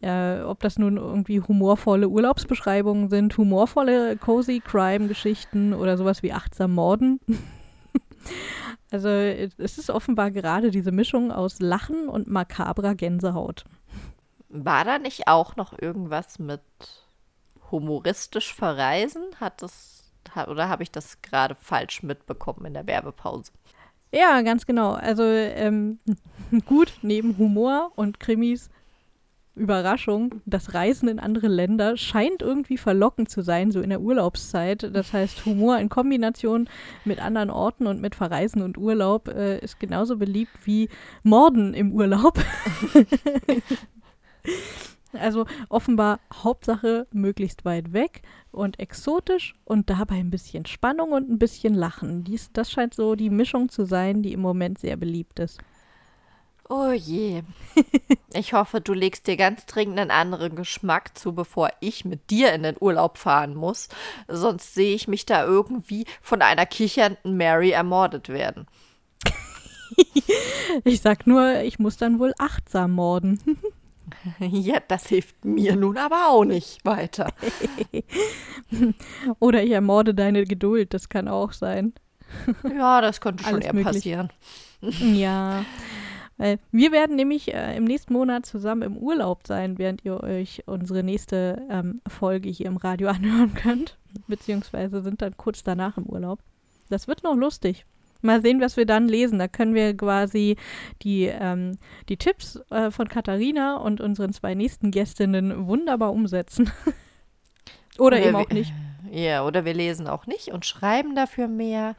[0.00, 6.74] Äh, ob das nun irgendwie humorvolle Urlaubsbeschreibungen sind, humorvolle Cozy Crime-Geschichten oder sowas wie achtsam
[6.74, 7.20] Morden.
[8.90, 13.64] Also es ist offenbar gerade diese Mischung aus Lachen und makabrer Gänsehaut.
[14.48, 16.60] War da nicht auch noch irgendwas mit
[17.70, 19.22] humoristisch verreisen?
[19.40, 19.96] Hat das
[20.46, 23.52] oder habe ich das gerade falsch mitbekommen in der Werbepause?
[24.12, 24.92] Ja, ganz genau.
[24.92, 25.98] Also ähm,
[26.66, 28.70] gut, neben Humor und Krimis
[29.56, 34.94] Überraschung, das Reisen in andere Länder scheint irgendwie verlockend zu sein, so in der Urlaubszeit.
[34.94, 36.68] Das heißt, Humor in Kombination
[37.04, 40.88] mit anderen Orten und mit Verreisen und Urlaub äh, ist genauso beliebt wie
[41.22, 42.38] Morden im Urlaub.
[45.12, 51.38] also offenbar Hauptsache möglichst weit weg und exotisch und dabei ein bisschen Spannung und ein
[51.38, 52.24] bisschen Lachen.
[52.24, 55.60] Dies, das scheint so die Mischung zu sein, die im Moment sehr beliebt ist.
[56.68, 57.42] Oh je.
[58.32, 62.52] Ich hoffe, du legst dir ganz dringend einen anderen Geschmack zu, bevor ich mit dir
[62.52, 63.88] in den Urlaub fahren muss.
[64.26, 68.66] Sonst sehe ich mich da irgendwie von einer kichernden Mary ermordet werden.
[70.84, 73.40] ich sag nur, ich muss dann wohl achtsam morden.
[74.38, 77.32] Ja, das hilft mir nun aber auch nicht weiter.
[79.40, 81.92] Oder ich ermorde deine Geduld, das kann auch sein.
[82.62, 83.94] Ja, das könnte schon Alles eher möglich.
[83.94, 84.32] passieren.
[84.80, 85.64] Ja.
[86.38, 90.62] Weil wir werden nämlich äh, im nächsten Monat zusammen im Urlaub sein, während ihr euch
[90.66, 93.96] unsere nächste ähm, Folge hier im Radio anhören könnt.
[94.26, 96.40] Beziehungsweise sind dann kurz danach im Urlaub.
[96.90, 97.86] Das wird noch lustig.
[98.22, 99.38] Mal sehen, was wir dann lesen.
[99.38, 100.56] Da können wir quasi
[101.02, 106.70] die, ähm, die Tipps äh, von Katharina und unseren zwei nächsten Gästinnen wunderbar umsetzen.
[107.98, 108.72] Oder eben wir- auch nicht.
[109.12, 111.94] Ja, oder wir lesen auch nicht und schreiben dafür mehr.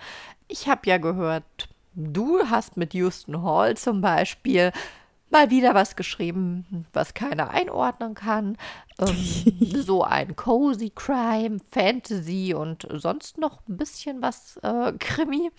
[0.49, 4.71] Ich habe ja gehört, du hast mit Houston Hall zum Beispiel
[5.29, 8.57] mal wieder was geschrieben, was keiner einordnen kann.
[8.99, 9.15] Ähm,
[9.81, 15.51] so ein Cozy Crime, Fantasy und sonst noch ein bisschen was äh, Krimi.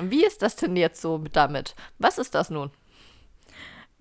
[0.00, 1.74] Wie ist das denn jetzt so damit?
[1.98, 2.70] Was ist das nun?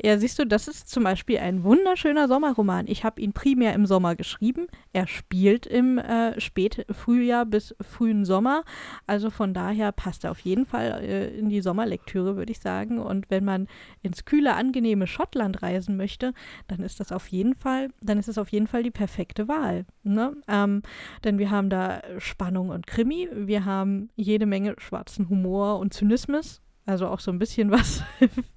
[0.03, 2.87] Ja, siehst du, das ist zum Beispiel ein wunderschöner Sommerroman.
[2.87, 4.65] Ich habe ihn primär im Sommer geschrieben.
[4.93, 8.63] Er spielt im äh, Spätfrühjahr bis frühen Sommer.
[9.05, 12.97] Also von daher passt er auf jeden Fall äh, in die Sommerlektüre, würde ich sagen.
[12.97, 13.67] Und wenn man
[14.01, 16.33] ins kühle, angenehme Schottland reisen möchte,
[16.67, 19.85] dann ist das auf jeden Fall, dann ist es auf jeden Fall die perfekte Wahl.
[20.01, 20.35] Ne?
[20.47, 20.81] Ähm,
[21.23, 26.59] denn wir haben da Spannung und Krimi, wir haben jede Menge schwarzen Humor und Zynismus.
[26.85, 28.03] Also auch so ein bisschen was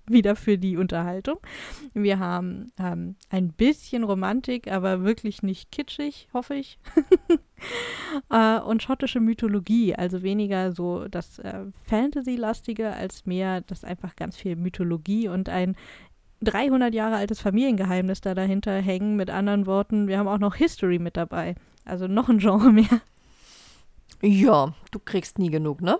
[0.06, 1.38] wieder für die Unterhaltung.
[1.92, 6.78] Wir haben ähm, ein bisschen Romantik, aber wirklich nicht kitschig, hoffe ich.
[8.30, 14.36] äh, und schottische Mythologie, also weniger so das äh, Fantasy-lastige, als mehr das einfach ganz
[14.36, 15.76] viel Mythologie und ein
[16.42, 19.16] 300 Jahre altes Familiengeheimnis da dahinter hängen.
[19.16, 21.54] Mit anderen Worten, wir haben auch noch History mit dabei.
[21.84, 23.00] Also noch ein Genre mehr.
[24.22, 25.98] Ja, du kriegst nie genug, ne?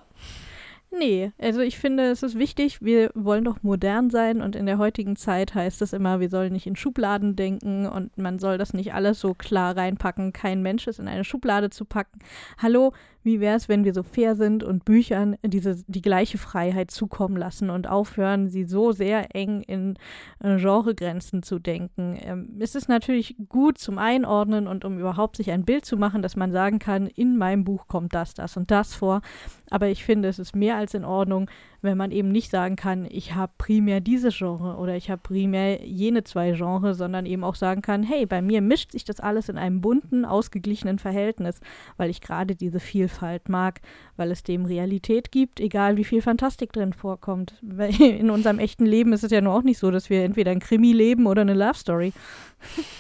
[0.96, 4.78] Nee, also ich finde, es ist wichtig, wir wollen doch modern sein und in der
[4.78, 8.74] heutigen Zeit heißt es immer, wir sollen nicht in Schubladen denken und man soll das
[8.74, 10.32] nicht alles so klar reinpacken.
[10.32, 12.20] Kein Mensch ist in eine Schublade zu packen.
[12.58, 12.92] Hallo,
[13.24, 17.36] wie wäre es, wenn wir so fair sind und Büchern diese, die gleiche Freiheit zukommen
[17.36, 19.96] lassen und aufhören, sie so sehr eng in
[20.40, 22.18] äh, Genregrenzen zu denken?
[22.20, 26.22] Ähm, es ist natürlich gut zum Einordnen und um überhaupt sich ein Bild zu machen,
[26.22, 29.22] dass man sagen kann, in meinem Buch kommt das, das und das vor.
[29.70, 31.50] Aber ich finde, es ist mehr als in Ordnung,
[31.84, 35.84] wenn man eben nicht sagen kann, ich habe primär dieses Genre oder ich habe primär
[35.84, 39.48] jene zwei Genres, sondern eben auch sagen kann, hey, bei mir mischt sich das alles
[39.48, 41.60] in einem bunten, ausgeglichenen Verhältnis,
[41.96, 43.80] weil ich gerade diese Vielfalt mag,
[44.16, 47.54] weil es dem Realität gibt, egal wie viel Fantastik drin vorkommt.
[48.00, 50.60] In unserem echten Leben ist es ja nur auch nicht so, dass wir entweder ein
[50.60, 52.12] Krimi leben oder eine Love Story.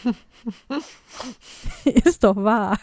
[1.84, 2.78] ist doch wahr.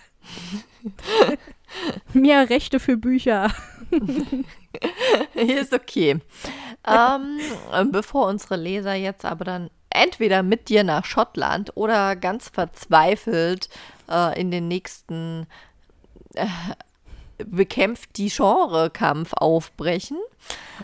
[2.13, 3.51] Mehr Rechte für Bücher.
[5.33, 6.19] Ist okay.
[6.87, 13.69] ähm, bevor unsere Leser jetzt aber dann entweder mit dir nach Schottland oder ganz verzweifelt
[14.09, 15.47] äh, in den nächsten
[16.35, 16.47] äh,
[17.45, 20.17] bekämpft die Genrekampf aufbrechen.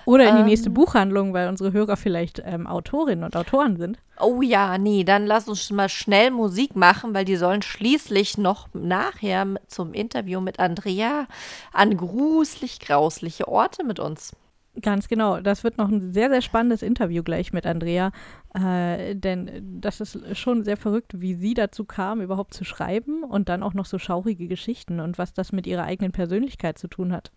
[0.05, 0.47] Oder in die Ähm.
[0.47, 3.97] nächste Buchhandlung, weil unsere Hörer vielleicht ähm, Autorinnen und Autoren sind.
[4.19, 8.67] Oh ja, nee, dann lass uns mal schnell Musik machen, weil die sollen schließlich noch
[8.73, 11.27] nachher zum Interview mit Andrea
[11.73, 14.33] an gruselig grausliche Orte mit uns.
[14.81, 15.41] Ganz genau.
[15.41, 18.11] Das wird noch ein sehr, sehr spannendes Interview gleich mit Andrea.
[18.53, 23.49] Äh, denn das ist schon sehr verrückt, wie sie dazu kam, überhaupt zu schreiben und
[23.49, 27.11] dann auch noch so schaurige Geschichten und was das mit ihrer eigenen Persönlichkeit zu tun
[27.11, 27.31] hat.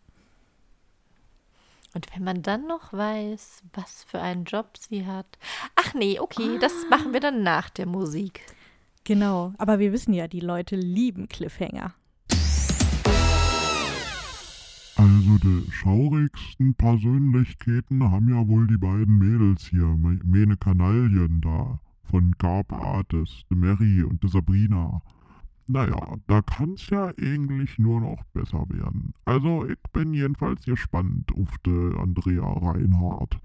[1.94, 5.26] Und wenn man dann noch weiß, was für einen Job sie hat.
[5.74, 8.42] Ach nee, okay, das machen wir dann nach der Musik.
[9.04, 9.52] Genau.
[9.58, 11.94] Aber wir wissen ja, die Leute lieben Cliffhanger.
[15.00, 21.80] Also die schaurigsten Persönlichkeiten haben ja wohl die beiden Mädels hier, Me- Mene Kanaillen da,
[22.04, 25.00] von Garb Artis, die Mary und die Sabrina.
[25.66, 29.14] Naja, da kann's ja eigentlich nur noch besser werden.
[29.24, 33.40] Also ich bin jedenfalls gespannt auf die Andrea Reinhardt.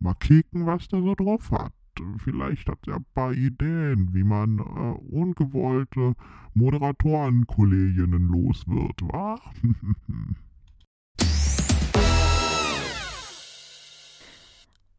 [0.00, 1.72] Mal kicken, was der so drauf hat.
[2.18, 4.62] Vielleicht hat er ein paar Ideen, wie man äh,
[5.10, 6.14] ungewollte
[6.52, 9.40] Moderatorenkolleginnen los wird, wa?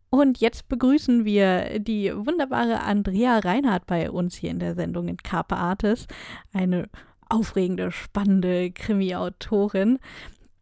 [0.09, 5.17] Und jetzt begrüßen wir die wunderbare Andrea Reinhardt bei uns hier in der Sendung in
[5.17, 6.07] Carpe Artis.
[6.51, 6.89] Eine
[7.29, 9.99] aufregende, spannende Krimi-Autorin,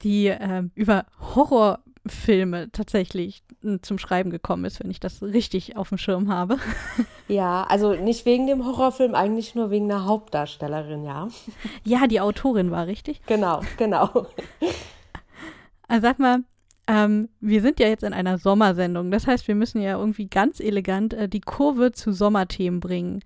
[0.01, 5.89] die ähm, über Horrorfilme tatsächlich äh, zum Schreiben gekommen ist, wenn ich das richtig auf
[5.89, 6.57] dem Schirm habe.
[7.29, 11.27] Ja, also nicht wegen dem Horrorfilm, eigentlich nur wegen der Hauptdarstellerin, ja.
[11.83, 13.21] Ja, die Autorin war richtig.
[13.25, 14.27] Genau, genau.
[15.89, 16.45] Also sag mal,
[16.87, 19.11] Ähm, wir sind ja jetzt in einer Sommersendung.
[19.11, 23.21] Das heißt, wir müssen ja irgendwie ganz elegant äh, die Kurve zu Sommerthemen bringen.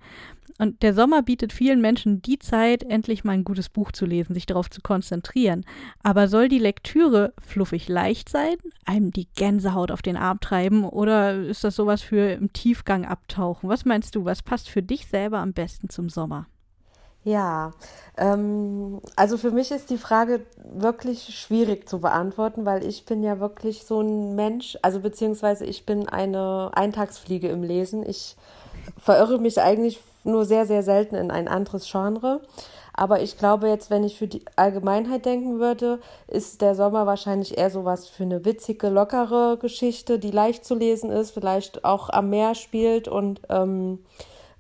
[0.57, 4.35] Und der Sommer bietet vielen Menschen die Zeit, endlich mal ein gutes Buch zu lesen,
[4.35, 5.65] sich darauf zu konzentrieren.
[6.03, 11.35] Aber soll die Lektüre fluffig leicht sein, einem die Gänsehaut auf den Arm treiben oder
[11.35, 13.69] ist das sowas für im Tiefgang abtauchen?
[13.69, 16.45] Was meinst du, was passt für dich selber am besten zum Sommer?
[17.23, 17.71] Ja,
[18.17, 23.39] ähm, also für mich ist die Frage wirklich schwierig zu beantworten, weil ich bin ja
[23.39, 28.03] wirklich so ein Mensch, also beziehungsweise ich bin eine Eintagsfliege im Lesen.
[28.07, 28.35] Ich
[28.99, 32.41] verirre mich eigentlich nur sehr, sehr selten in ein anderes Genre.
[32.93, 37.57] Aber ich glaube jetzt, wenn ich für die Allgemeinheit denken würde, ist der Sommer wahrscheinlich
[37.57, 42.29] eher sowas für eine witzige, lockere Geschichte, die leicht zu lesen ist, vielleicht auch am
[42.29, 43.99] Meer spielt und ähm,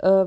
[0.01, 0.25] äh,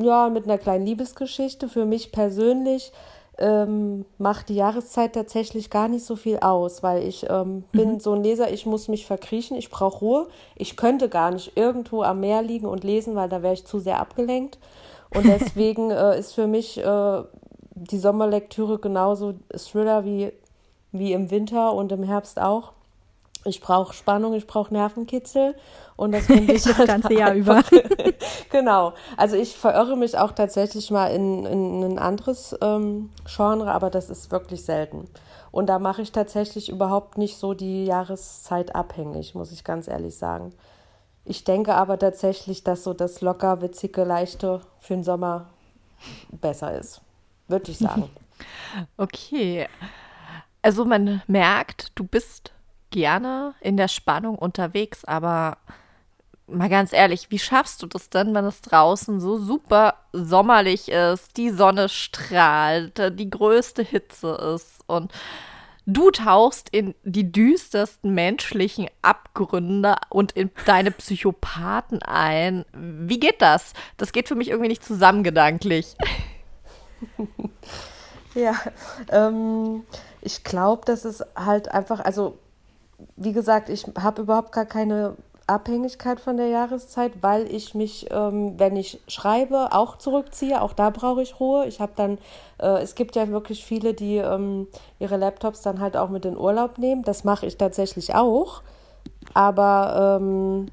[0.00, 1.68] ja, mit einer kleinen Liebesgeschichte.
[1.68, 2.92] Für mich persönlich
[3.38, 8.00] ähm, macht die Jahreszeit tatsächlich gar nicht so viel aus, weil ich ähm, bin mhm.
[8.00, 10.28] so ein Leser, ich muss mich verkriechen, ich brauche Ruhe.
[10.54, 13.78] Ich könnte gar nicht irgendwo am Meer liegen und lesen, weil da wäre ich zu
[13.78, 14.58] sehr abgelenkt.
[15.10, 17.22] Und deswegen äh, ist für mich äh,
[17.74, 20.32] die Sommerlektüre genauso Thriller wie,
[20.92, 22.72] wie im Winter und im Herbst auch.
[23.44, 25.54] Ich brauche Spannung, ich brauche Nervenkitzel
[25.96, 27.62] und das finde ich das ganze Jahr über.
[28.50, 28.92] genau.
[29.16, 34.10] Also ich verirre mich auch tatsächlich mal in, in ein anderes ähm, Genre, aber das
[34.10, 35.08] ist wirklich selten.
[35.50, 40.16] Und da mache ich tatsächlich überhaupt nicht so die Jahreszeit abhängig, muss ich ganz ehrlich
[40.16, 40.52] sagen.
[41.24, 45.46] Ich denke aber tatsächlich, dass so das locker, witzige, leichte für den Sommer
[46.30, 47.00] besser ist.
[47.48, 48.10] Würde ich sagen.
[48.96, 49.66] okay.
[50.60, 52.52] Also man merkt, du bist
[52.90, 55.56] gerne in der Spannung unterwegs, aber
[56.46, 61.36] mal ganz ehrlich, wie schaffst du das denn, wenn es draußen so super sommerlich ist,
[61.36, 65.12] die Sonne strahlt, die größte Hitze ist und
[65.86, 72.64] du tauchst in die düstersten menschlichen Abgründe und in deine Psychopathen ein.
[72.72, 73.72] Wie geht das?
[73.96, 75.96] Das geht für mich irgendwie nicht zusammen gedanklich.
[78.34, 78.54] ja,
[79.10, 79.84] ähm,
[80.20, 82.38] ich glaube, das ist halt einfach, also
[83.16, 88.58] wie gesagt, ich habe überhaupt gar keine Abhängigkeit von der Jahreszeit, weil ich mich, ähm,
[88.58, 90.60] wenn ich schreibe, auch zurückziehe.
[90.60, 91.66] Auch da brauche ich Ruhe.
[91.66, 92.18] Ich habe dann,
[92.58, 94.66] äh, es gibt ja wirklich viele, die ähm,
[94.98, 97.04] ihre Laptops dann halt auch mit in Urlaub nehmen.
[97.04, 98.62] Das mache ich tatsächlich auch.
[99.34, 100.66] Aber ähm,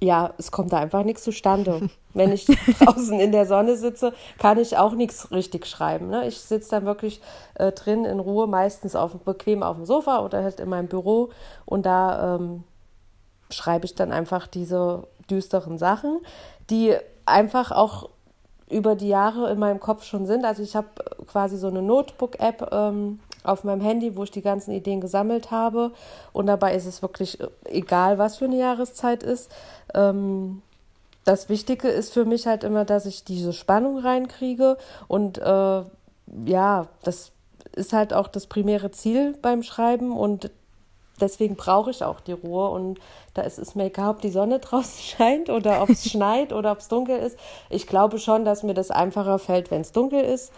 [0.00, 1.88] ja, es kommt da einfach nichts zustande.
[2.14, 6.08] Wenn ich draußen in der Sonne sitze, kann ich auch nichts richtig schreiben.
[6.08, 6.26] Ne?
[6.26, 7.20] Ich sitze dann wirklich
[7.54, 11.30] äh, drin in Ruhe, meistens auf, bequem auf dem Sofa oder halt in meinem Büro
[11.66, 12.64] und da ähm,
[13.50, 16.20] schreibe ich dann einfach diese düsteren Sachen,
[16.70, 18.08] die einfach auch
[18.68, 20.44] über die Jahre in meinem Kopf schon sind.
[20.44, 20.88] Also ich habe
[21.26, 25.92] quasi so eine Notebook-App ähm, auf meinem Handy, wo ich die ganzen Ideen gesammelt habe.
[26.32, 29.50] Und dabei ist es wirklich äh, egal, was für eine Jahreszeit ist.
[29.94, 30.62] Ähm,
[31.24, 34.76] das Wichtige ist für mich halt immer, dass ich diese Spannung reinkriege.
[35.06, 35.82] Und äh,
[36.44, 37.32] ja, das
[37.74, 40.16] ist halt auch das primäre Ziel beim Schreiben.
[40.16, 40.50] Und
[41.20, 42.98] deswegen brauche ich auch die Ruhe und
[43.34, 46.72] da ist es mir egal, ob die Sonne draußen scheint oder ob es schneit oder
[46.72, 47.38] ob es dunkel ist.
[47.70, 50.52] Ich glaube schon, dass mir das einfacher fällt, wenn es dunkel ist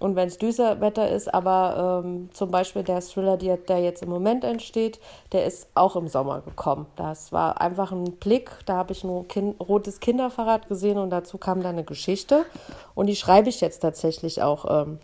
[0.00, 1.32] und wenn es düster Wetter ist.
[1.32, 4.98] Aber ähm, zum Beispiel der Thriller, der, der jetzt im Moment entsteht,
[5.32, 6.86] der ist auch im Sommer gekommen.
[6.96, 8.50] Das war einfach ein Blick.
[8.66, 12.44] Da habe ich ein kind, rotes Kinderfahrrad gesehen und dazu kam dann eine Geschichte.
[12.94, 14.98] Und die schreibe ich jetzt tatsächlich auch ähm,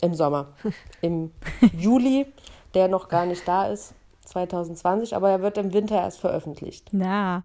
[0.00, 0.48] im Sommer,
[1.00, 1.32] im
[1.76, 2.26] Juli,
[2.74, 3.94] der noch gar nicht da ist.
[4.28, 6.88] 2020, aber er wird im Winter erst veröffentlicht.
[6.92, 7.44] Na.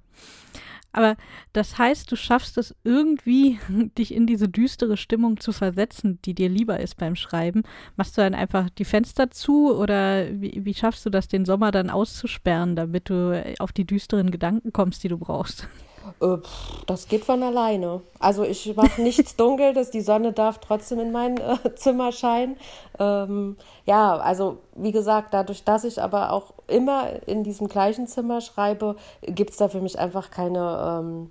[0.95, 1.15] Aber
[1.53, 3.59] das heißt, du schaffst es irgendwie,
[3.97, 7.63] dich in diese düstere Stimmung zu versetzen, die dir lieber ist beim Schreiben.
[7.97, 11.71] Machst du dann einfach die Fenster zu oder wie, wie schaffst du das, den Sommer
[11.71, 15.67] dann auszusperren, damit du auf die düsteren Gedanken kommst, die du brauchst?
[16.21, 16.37] Äh,
[16.85, 18.01] das geht von alleine.
[18.19, 22.57] Also ich mache nichts dunkel, dass die Sonne darf trotzdem in mein äh, Zimmer scheinen.
[22.99, 28.41] Ähm, ja, also wie gesagt, dadurch, dass ich aber auch immer in diesem gleichen Zimmer
[28.41, 30.99] schreibe, gibt es da für mich einfach keine.
[31.01, 31.29] Ähm,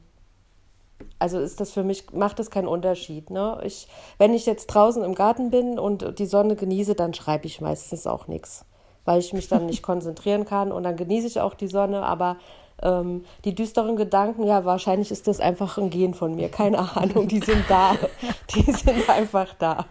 [1.18, 3.30] also ist das für mich, macht das keinen Unterschied.
[3.30, 3.60] Ne?
[3.64, 3.88] Ich,
[4.18, 8.06] wenn ich jetzt draußen im Garten bin und die Sonne genieße, dann schreibe ich meistens
[8.06, 8.64] auch nichts,
[9.04, 12.36] weil ich mich dann nicht konzentrieren kann und dann genieße ich auch die Sonne, aber
[12.82, 16.48] ähm, die düsteren Gedanken, ja, wahrscheinlich ist das einfach ein Gen von mir.
[16.48, 17.96] Keine Ahnung, die sind da.
[18.54, 19.86] Die sind einfach da.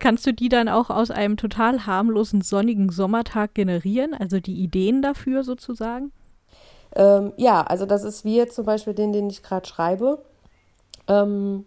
[0.00, 4.12] Kannst du die dann auch aus einem total harmlosen, sonnigen Sommertag generieren?
[4.12, 6.12] Also die Ideen dafür sozusagen?
[6.96, 10.22] Ähm, ja, also das ist wie jetzt zum Beispiel den, den ich gerade schreibe.
[11.08, 11.64] Ähm,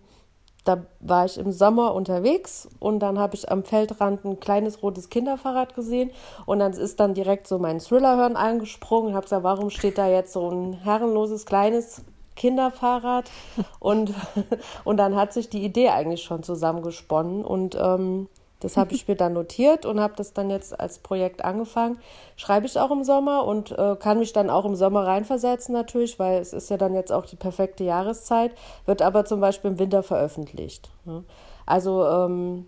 [0.67, 5.09] da war ich im Sommer unterwegs und dann habe ich am Feldrand ein kleines rotes
[5.09, 6.11] Kinderfahrrad gesehen
[6.45, 10.07] und dann ist dann direkt so mein Thrillerhörn eingesprungen und habe gesagt, warum steht da
[10.07, 12.03] jetzt so ein herrenloses kleines
[12.35, 13.31] Kinderfahrrad?
[13.79, 14.13] Und,
[14.83, 18.27] und dann hat sich die Idee eigentlich schon zusammengesponnen und ähm,
[18.59, 21.99] das habe ich mir dann notiert und habe das dann jetzt als Projekt angefangen.
[22.35, 26.17] Schreibe ich auch im Sommer und äh, kann mich dann auch im Sommer reinversetzen natürlich,
[26.17, 28.51] weil es ist ja dann jetzt auch die perfekte Jahreszeit,
[28.85, 30.89] wird aber zum Beispiel im Winter veröffentlicht.
[31.05, 31.23] Ne?
[31.67, 32.65] Also, ähm,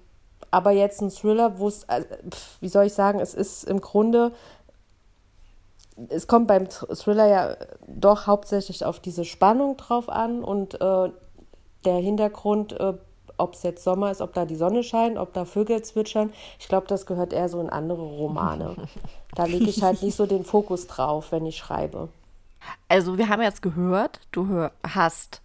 [0.52, 2.04] aber jetzt ein Thriller, wo es, äh,
[2.60, 4.32] wie soll ich sagen, es ist im Grunde,
[6.10, 7.56] es kommt beim Thriller ja
[7.88, 11.10] doch hauptsächlich auf diese Spannung drauf an und äh,
[11.86, 12.94] der Hintergrund äh,
[13.40, 16.32] ob es jetzt Sommer ist, ob da die Sonne scheint, ob da Vögel zwitschern.
[16.60, 18.76] Ich glaube, das gehört eher so in andere Romane.
[19.36, 22.10] Da lege ich halt nicht so den Fokus drauf, wenn ich schreibe.
[22.88, 25.42] Also wir haben jetzt gehört, du hör, hast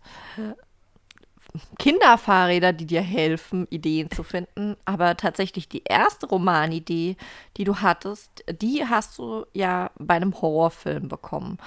[1.78, 4.76] Kinderfahrräder, die dir helfen, Ideen zu finden.
[4.84, 7.16] Aber tatsächlich die erste Romanidee,
[7.56, 11.58] die du hattest, die hast du ja bei einem Horrorfilm bekommen.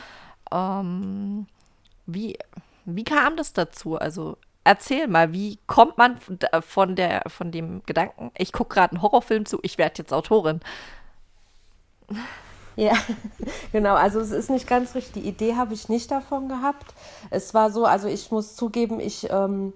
[0.51, 1.47] Ähm,
[2.05, 2.37] wie,
[2.85, 3.97] wie kam das dazu?
[3.97, 9.01] Also erzähl mal, wie kommt man von, der, von dem Gedanken, ich gucke gerade einen
[9.01, 10.59] Horrorfilm zu, ich werde jetzt Autorin?
[12.79, 12.93] Ja,
[13.71, 13.95] genau.
[13.95, 15.23] Also es ist nicht ganz richtig.
[15.23, 16.93] Die Idee habe ich nicht davon gehabt.
[17.31, 19.73] Es war so, also ich muss zugeben, ich ähm,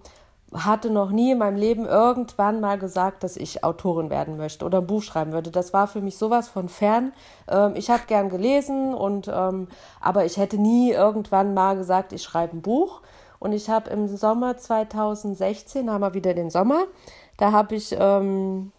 [0.53, 4.79] hatte noch nie in meinem Leben irgendwann mal gesagt, dass ich Autorin werden möchte oder
[4.79, 5.49] ein Buch schreiben würde.
[5.49, 7.11] Das war für mich sowas von fern.
[7.47, 9.67] Ähm, ich habe gern gelesen und ähm,
[9.99, 13.01] aber ich hätte nie irgendwann mal gesagt, ich schreibe ein Buch.
[13.41, 16.85] Und ich habe im Sommer 2016, haben wir wieder den Sommer,
[17.37, 18.71] da habe ich ähm,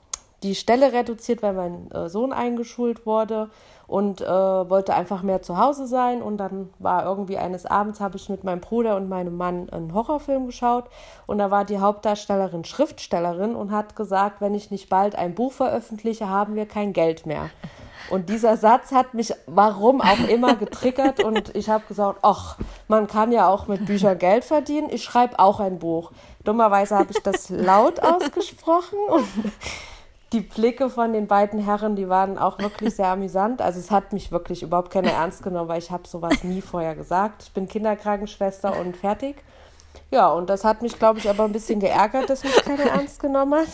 [0.44, 3.50] die Stelle reduziert, weil mein äh, Sohn eingeschult wurde
[3.88, 6.22] und äh, wollte einfach mehr zu Hause sein.
[6.22, 9.94] Und dann war irgendwie eines Abends, habe ich mit meinem Bruder und meinem Mann einen
[9.94, 10.84] Horrorfilm geschaut.
[11.26, 15.52] Und da war die Hauptdarstellerin Schriftstellerin und hat gesagt, wenn ich nicht bald ein Buch
[15.52, 17.50] veröffentliche, haben wir kein Geld mehr.
[18.12, 23.06] Und dieser Satz hat mich, warum auch immer, getriggert und ich habe gesagt, ach, man
[23.06, 24.90] kann ja auch mit Büchern Geld verdienen.
[24.90, 26.12] Ich schreibe auch ein Buch.
[26.44, 29.26] Dummerweise habe ich das laut ausgesprochen und
[30.34, 33.62] die Blicke von den beiden Herren, die waren auch wirklich sehr amüsant.
[33.62, 36.94] Also es hat mich wirklich überhaupt keiner ernst genommen, weil ich habe sowas nie vorher
[36.94, 37.44] gesagt.
[37.44, 39.36] Ich bin Kinderkrankenschwester und fertig.
[40.10, 43.20] Ja, und das hat mich, glaube ich, aber ein bisschen geärgert, dass mich keiner ernst
[43.20, 43.68] genommen hat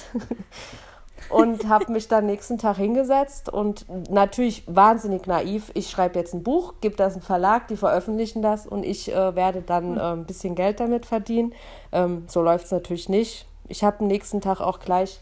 [1.28, 5.70] und habe mich dann nächsten Tag hingesetzt und natürlich wahnsinnig naiv.
[5.74, 9.34] Ich schreibe jetzt ein Buch, gebe das einen Verlag, die veröffentlichen das und ich äh,
[9.34, 11.52] werde dann äh, ein bisschen Geld damit verdienen.
[11.92, 13.46] Ähm, so läuft es natürlich nicht.
[13.68, 15.20] Ich habe am nächsten Tag auch gleich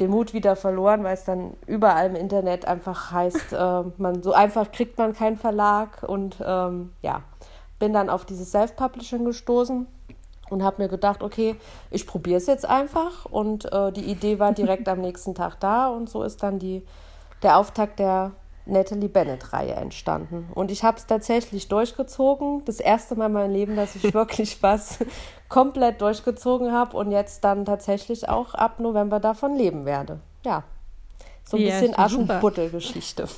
[0.00, 4.32] den Mut wieder verloren, weil es dann überall im Internet einfach heißt, äh, man so
[4.32, 7.22] einfach kriegt man keinen Verlag und ähm, ja,
[7.78, 9.86] bin dann auf dieses Self-Publishing gestoßen
[10.52, 11.56] und habe mir gedacht, okay,
[11.90, 13.24] ich probiere es jetzt einfach.
[13.26, 16.82] Und äh, die Idee war direkt am nächsten Tag da und so ist dann die,
[17.42, 18.32] der Auftakt der
[18.64, 20.48] Natalie Bennett-Reihe entstanden.
[20.54, 22.64] Und ich habe es tatsächlich durchgezogen.
[22.64, 24.98] Das erste Mal in meinem Leben, dass ich wirklich was
[25.48, 30.20] komplett durchgezogen habe und jetzt dann tatsächlich auch ab November davon leben werde.
[30.44, 30.64] Ja.
[31.52, 33.28] So ein ja, bisschen Aschenputtel-Geschichte.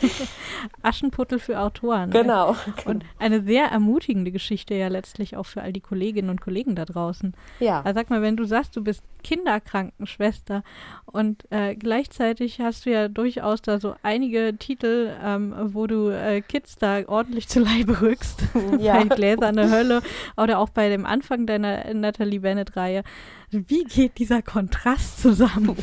[0.82, 2.10] Aschenputtel für Autoren.
[2.10, 2.54] Genau.
[2.84, 6.84] Und eine sehr ermutigende Geschichte ja letztlich auch für all die Kolleginnen und Kollegen da
[6.84, 7.32] draußen.
[7.58, 7.80] Ja.
[7.80, 10.62] Also sag mal, wenn du sagst, du bist Kinderkrankenschwester
[11.06, 16.42] und äh, gleichzeitig hast du ja durchaus da so einige Titel, ähm, wo du äh,
[16.42, 18.42] Kids da ordentlich zu Leibe rückst.
[18.78, 18.98] Ja.
[18.98, 20.02] bei Gläserne Hölle
[20.36, 23.02] oder auch bei dem Anfang deiner Natalie Bennett-Reihe.
[23.50, 25.76] Wie geht dieser Kontrast zusammen?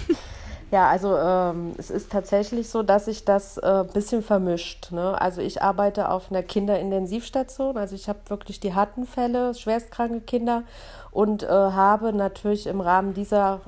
[0.69, 4.91] Ja, also ähm, es ist tatsächlich so, dass sich das ein äh, bisschen vermischt.
[4.91, 5.19] Ne?
[5.19, 10.63] Also ich arbeite auf einer Kinderintensivstation, also ich habe wirklich die harten Fälle, schwerstkranke Kinder
[11.11, 13.61] und äh, habe natürlich im Rahmen dieser,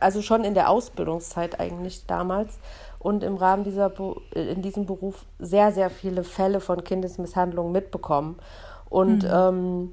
[0.00, 2.58] also schon in der Ausbildungszeit eigentlich damals
[2.98, 3.92] und im Rahmen dieser,
[4.34, 8.38] in diesem Beruf sehr, sehr viele Fälle von Kindesmisshandlungen mitbekommen.
[8.88, 9.30] Und mhm.
[9.32, 9.92] ähm,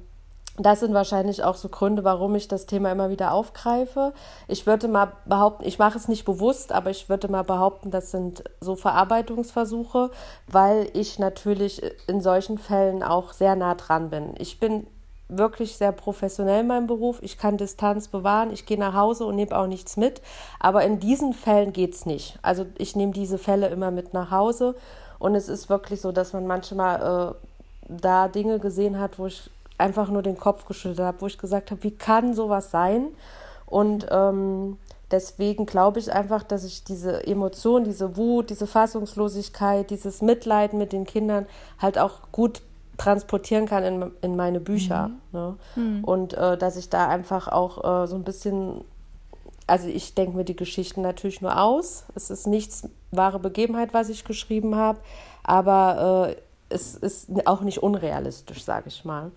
[0.62, 4.12] das sind wahrscheinlich auch so Gründe, warum ich das Thema immer wieder aufgreife.
[4.48, 8.10] Ich würde mal behaupten, ich mache es nicht bewusst, aber ich würde mal behaupten, das
[8.10, 10.10] sind so Verarbeitungsversuche,
[10.48, 14.34] weil ich natürlich in solchen Fällen auch sehr nah dran bin.
[14.38, 14.86] Ich bin
[15.30, 17.18] wirklich sehr professionell in meinem Beruf.
[17.22, 18.52] Ich kann Distanz bewahren.
[18.52, 20.20] Ich gehe nach Hause und nehme auch nichts mit.
[20.58, 22.38] Aber in diesen Fällen geht es nicht.
[22.42, 24.74] Also ich nehme diese Fälle immer mit nach Hause.
[25.18, 27.46] Und es ist wirklich so, dass man manchmal äh,
[27.88, 29.50] da Dinge gesehen hat, wo ich
[29.80, 33.08] einfach nur den Kopf geschüttelt habe, wo ich gesagt habe, wie kann sowas sein?
[33.66, 34.78] Und ähm,
[35.10, 40.92] deswegen glaube ich einfach, dass ich diese Emotion, diese Wut, diese Fassungslosigkeit, dieses Mitleiden mit
[40.92, 41.46] den Kindern
[41.78, 42.62] halt auch gut
[42.98, 45.08] transportieren kann in, in meine Bücher.
[45.08, 45.20] Mhm.
[45.32, 45.56] Ne?
[45.74, 46.04] Hm.
[46.04, 48.84] Und äh, dass ich da einfach auch äh, so ein bisschen,
[49.66, 52.04] also ich denke mir die Geschichten natürlich nur aus.
[52.14, 55.00] Es ist nichts wahre Begebenheit, was ich geschrieben habe,
[55.42, 56.36] aber äh,
[56.68, 59.32] es ist auch nicht unrealistisch, sage ich mal.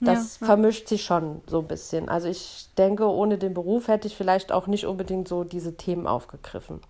[0.00, 2.08] Das Ja, vermischt sich schon so ein bisschen.
[2.08, 6.06] Also ich denke, ohne den Beruf hätte ich vielleicht auch nicht unbedingt so diese Themen
[6.06, 6.80] aufgegriffen.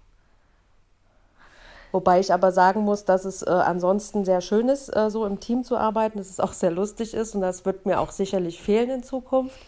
[1.93, 5.39] Wobei ich aber sagen muss, dass es äh, ansonsten sehr schön ist, äh, so im
[5.39, 8.61] Team zu arbeiten, dass es auch sehr lustig ist und das wird mir auch sicherlich
[8.61, 9.59] fehlen in Zukunft,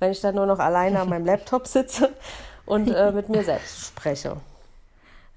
[0.00, 2.10] wenn ich dann nur noch alleine an meinem Laptop sitze
[2.66, 4.36] und äh, mit mir selbst spreche.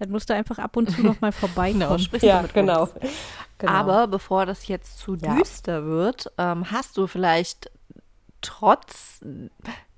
[0.01, 1.79] Dann musst du einfach ab und zu noch mal vorbeikommen.
[1.79, 2.89] Genau, sprichst du Ja, mit genau.
[3.59, 3.71] genau.
[3.71, 5.35] Aber bevor das jetzt zu Ja.
[5.35, 7.69] düster wird, ähm, hast du vielleicht
[8.41, 9.19] trotz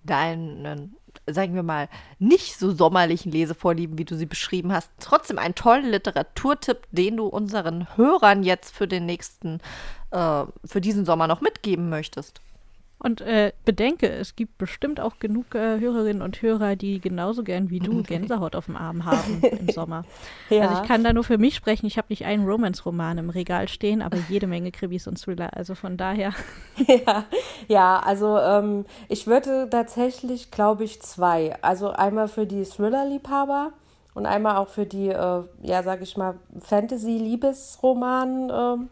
[0.04, 1.88] deinen, sagen wir mal,
[2.20, 7.28] nicht so sommerlichen Lesevorlieben, wie du sie beschrieben hast, trotzdem einen tollen Literaturtipp, den du
[7.28, 9.62] unseren Hörern jetzt für den nächsten,
[10.12, 12.42] äh, für diesen Sommer noch mitgeben möchtest.
[13.04, 17.70] Und äh, bedenke, es gibt bestimmt auch genug äh, Hörerinnen und Hörer, die genauso gern
[17.70, 20.06] wie du Gänsehaut auf dem Arm haben im Sommer.
[20.50, 20.70] ja.
[20.70, 21.86] Also ich kann da nur für mich sprechen.
[21.86, 25.50] Ich habe nicht einen Romance-Roman im Regal stehen, aber jede Menge Krimis und Thriller.
[25.54, 26.32] Also von daher.
[26.88, 27.26] Ja,
[27.68, 31.58] ja also ähm, ich würde tatsächlich, glaube ich, zwei.
[31.62, 33.74] Also einmal für die Thriller-Liebhaber
[34.14, 38.50] und einmal auch für die, äh, ja, sag ich mal, Fantasy-Liebesroman.
[38.50, 38.90] Ähm,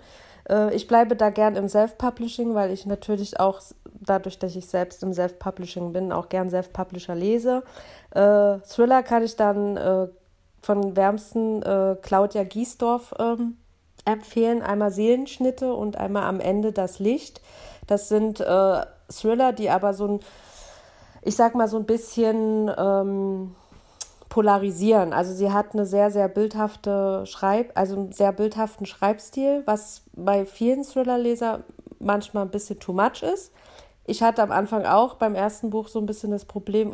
[0.50, 3.62] äh, ich bleibe da gern im Self-Publishing, weil ich natürlich auch,
[4.00, 7.64] dadurch, dass ich selbst im Self-Publishing bin, auch gern Self-Publisher lese.
[8.12, 10.08] Äh, Thriller kann ich dann äh,
[10.62, 13.58] von wärmsten äh, Claudia Giesdorf ähm,
[14.06, 14.62] empfehlen.
[14.62, 17.42] Einmal Seelenschnitte und einmal am Ende das Licht.
[17.88, 20.20] Das sind äh, Thriller, die aber so ein,
[21.24, 23.56] ich sag mal, so ein bisschen ähm,
[24.32, 25.12] polarisieren.
[25.12, 30.46] Also sie hat eine sehr, sehr bildhafte Schreib, also einen sehr bildhaften Schreibstil, was bei
[30.46, 31.60] vielen Thriller-Leser
[32.00, 33.52] manchmal ein bisschen too much ist.
[34.06, 36.94] Ich hatte am Anfang auch beim ersten Buch so ein bisschen das Problem,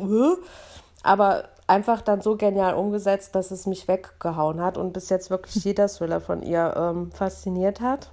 [1.04, 5.64] aber einfach dann so genial umgesetzt, dass es mich weggehauen hat und bis jetzt wirklich
[5.64, 8.10] jeder Thriller von ihr ähm, fasziniert hat.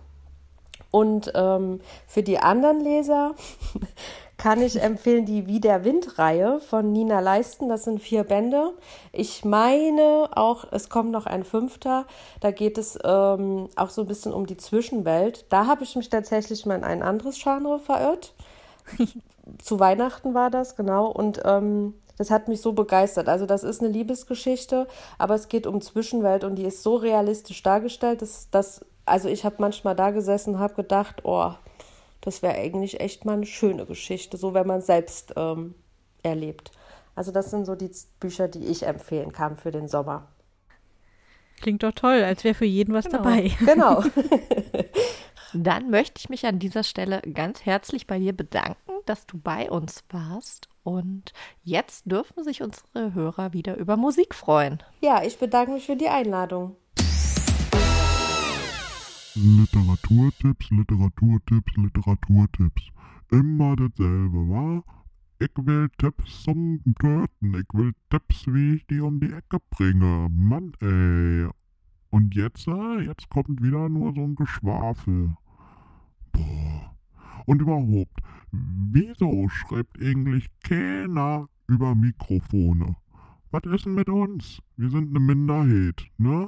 [0.95, 3.35] Und ähm, für die anderen Leser
[4.37, 7.67] kann ich empfehlen die Wie der Wind-Reihe von Nina Leisten.
[7.67, 8.71] Das sind vier Bände.
[9.11, 12.05] Ich meine auch, es kommt noch ein fünfter.
[12.39, 15.43] Da geht es ähm, auch so ein bisschen um die Zwischenwelt.
[15.49, 18.33] Da habe ich mich tatsächlich mal in ein anderes Genre verirrt.
[19.61, 21.07] Zu Weihnachten war das, genau.
[21.07, 23.27] Und ähm, das hat mich so begeistert.
[23.27, 24.87] Also das ist eine Liebesgeschichte,
[25.17, 29.45] aber es geht um Zwischenwelt und die ist so realistisch dargestellt, dass das, also ich
[29.45, 31.51] habe manchmal da gesessen und habe gedacht, oh,
[32.21, 35.75] das wäre eigentlich echt mal eine schöne Geschichte, so wenn man es selbst ähm,
[36.23, 36.71] erlebt.
[37.15, 40.27] Also das sind so die Bücher, die ich empfehlen kann für den Sommer.
[41.61, 43.17] Klingt doch toll, als wäre für jeden was Genau.
[43.19, 43.51] dabei.
[43.59, 44.03] Genau.
[45.53, 49.69] Dann möchte ich mich an dieser Stelle ganz herzlich bei dir bedanken, dass du bei
[49.71, 50.67] uns warst.
[50.83, 51.31] Und
[51.63, 54.83] jetzt dürfen sich unsere Hörer wieder über Musik freuen.
[55.01, 56.75] ja, ich bedanke mich für die Einladung.
[59.37, 62.83] Literaturtipps, Literaturtipps, Literaturtipps.
[63.31, 64.83] Immer dasselbe, wa?
[65.39, 67.53] Ich will Tipps zum Töten.
[67.53, 70.29] Ich will Tipps, wie ich die um die Ecke bringe.
[70.29, 71.49] Mann, ey.
[72.11, 75.35] Und jetzt, äh, jetzt kommt wieder nur so ein Geschwafel.
[76.31, 76.95] Boah.
[77.45, 78.21] Und überhaupt,
[78.51, 82.95] wieso schreibt eigentlich keiner über Mikrofone?
[83.51, 84.61] Was ist denn mit uns?
[84.77, 86.47] Wir sind eine Minderheit, ne?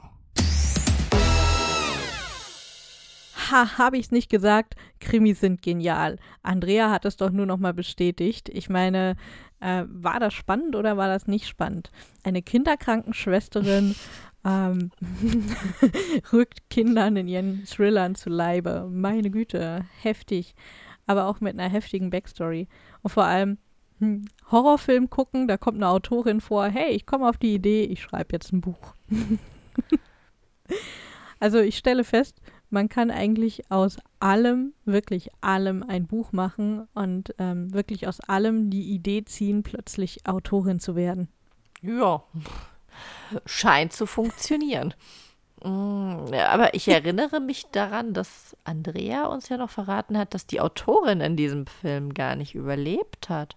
[3.49, 4.75] Ha, habe ich es nicht gesagt?
[4.99, 6.17] Krimis sind genial.
[6.43, 8.49] Andrea hat es doch nur noch mal bestätigt.
[8.49, 9.15] Ich meine,
[9.59, 11.91] äh, war das spannend oder war das nicht spannend?
[12.23, 13.95] Eine Kinderkrankenschwesterin
[14.45, 14.91] ähm,
[16.33, 18.87] rückt Kindern in ihren Thrillern zu Leibe.
[18.91, 20.55] Meine Güte, heftig.
[21.05, 22.67] Aber auch mit einer heftigen Backstory.
[23.01, 23.57] Und vor allem
[23.99, 28.01] hm, Horrorfilm gucken, da kommt eine Autorin vor, hey, ich komme auf die Idee, ich
[28.01, 28.93] schreibe jetzt ein Buch.
[31.39, 32.39] also ich stelle fest,
[32.69, 38.69] man kann eigentlich aus allem, wirklich allem ein Buch machen und ähm, wirklich aus allem
[38.69, 41.27] die Idee ziehen, plötzlich Autorin zu werden.
[41.81, 42.23] Ja,
[43.45, 44.93] scheint zu funktionieren.
[45.63, 50.61] Mm, Aber ich erinnere mich daran, dass Andrea uns ja noch verraten hat, dass die
[50.61, 53.55] Autorin in diesem Film gar nicht überlebt hat.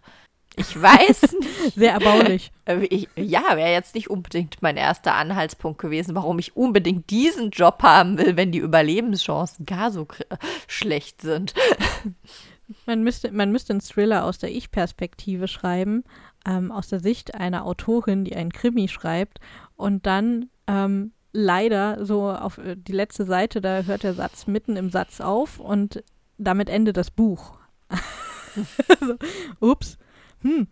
[0.57, 1.75] Ich weiß nicht.
[1.77, 2.51] Sehr erbaulich.
[2.65, 7.51] Äh, Ich, ja, wäre jetzt nicht unbedingt mein erster Anhaltspunkt gewesen, warum ich unbedingt diesen
[7.51, 10.27] Job haben will, wenn die Überlebenschancen gar so kr-
[10.67, 11.55] schlecht sind.
[12.87, 16.05] Man müsste, man müsste einen Thriller aus der Ich-Perspektive schreiben,
[16.47, 19.41] ähm, aus der Sicht einer Autorin, die einen Krimi schreibt
[19.75, 24.77] und dann ähm, leider so auf äh, die letzte Seite, da hört der Satz mitten
[24.77, 26.05] im Satz auf und
[26.39, 27.59] damit endet das Buch.
[29.01, 29.17] also,
[29.59, 29.99] ups,
[30.43, 30.67] hm,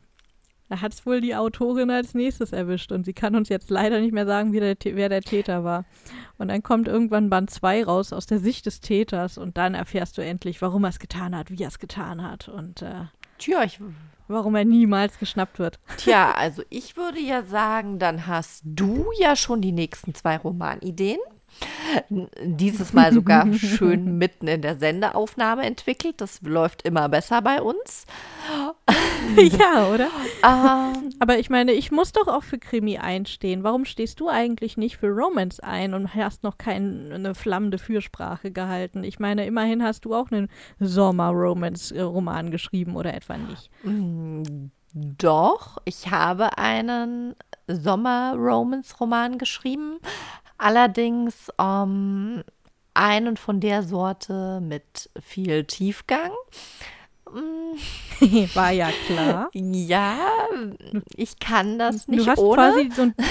[0.69, 4.01] da hat es wohl die Autorin als nächstes erwischt und sie kann uns jetzt leider
[4.01, 5.87] nicht mehr sagen, der, wer der Täter war.
[6.37, 10.19] Und dann kommt irgendwann Band 2 raus aus der Sicht des Täters und dann erfährst
[10.19, 13.07] du endlich, warum er es getan hat, wie er es getan hat und äh,
[13.39, 13.81] Tja, ich,
[14.27, 15.79] warum er niemals geschnappt wird.
[15.97, 21.19] tja, also ich würde ja sagen, dann hast du ja schon die nächsten zwei Romanideen.
[22.42, 26.20] Dieses Mal sogar schön mitten in der Sendeaufnahme entwickelt.
[26.20, 28.07] Das läuft immer besser bei uns.
[29.36, 30.09] ja, oder?
[30.44, 33.64] Ähm, Aber ich meine, ich muss doch auch für Krimi einstehen.
[33.64, 39.03] Warum stehst du eigentlich nicht für Romance ein und hast noch keine flammende Fürsprache gehalten?
[39.05, 43.70] Ich meine, immerhin hast du auch einen Sommer-Romance-Roman geschrieben oder etwa nicht.
[43.82, 44.42] Mm,
[44.94, 47.34] Doch, ich habe einen
[47.66, 49.99] Sommer-Romance-Roman geschrieben.
[50.59, 52.42] Allerdings ähm,
[52.94, 56.32] einen von der Sorte mit viel Tiefgang.
[58.54, 59.50] War ja klar.
[59.54, 60.18] Ja,
[61.14, 62.54] ich kann das nicht du hast ohne.
[62.56, 63.14] quasi so ein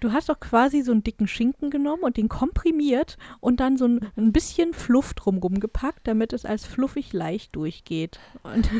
[0.00, 3.86] Du hast doch quasi so einen dicken Schinken genommen und den komprimiert und dann so
[3.86, 8.20] ein, ein bisschen Fluff drumrum gepackt, damit es als fluffig leicht durchgeht.
[8.44, 8.70] Und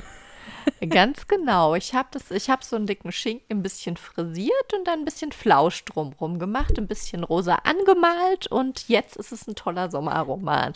[0.86, 1.74] Ganz genau.
[1.74, 2.08] Ich habe
[2.48, 6.78] habe so einen dicken Schinken ein bisschen frisiert und dann ein bisschen Flausch drumrum gemacht,
[6.78, 10.72] ein bisschen rosa angemalt und jetzt ist es ein toller Sommerroman.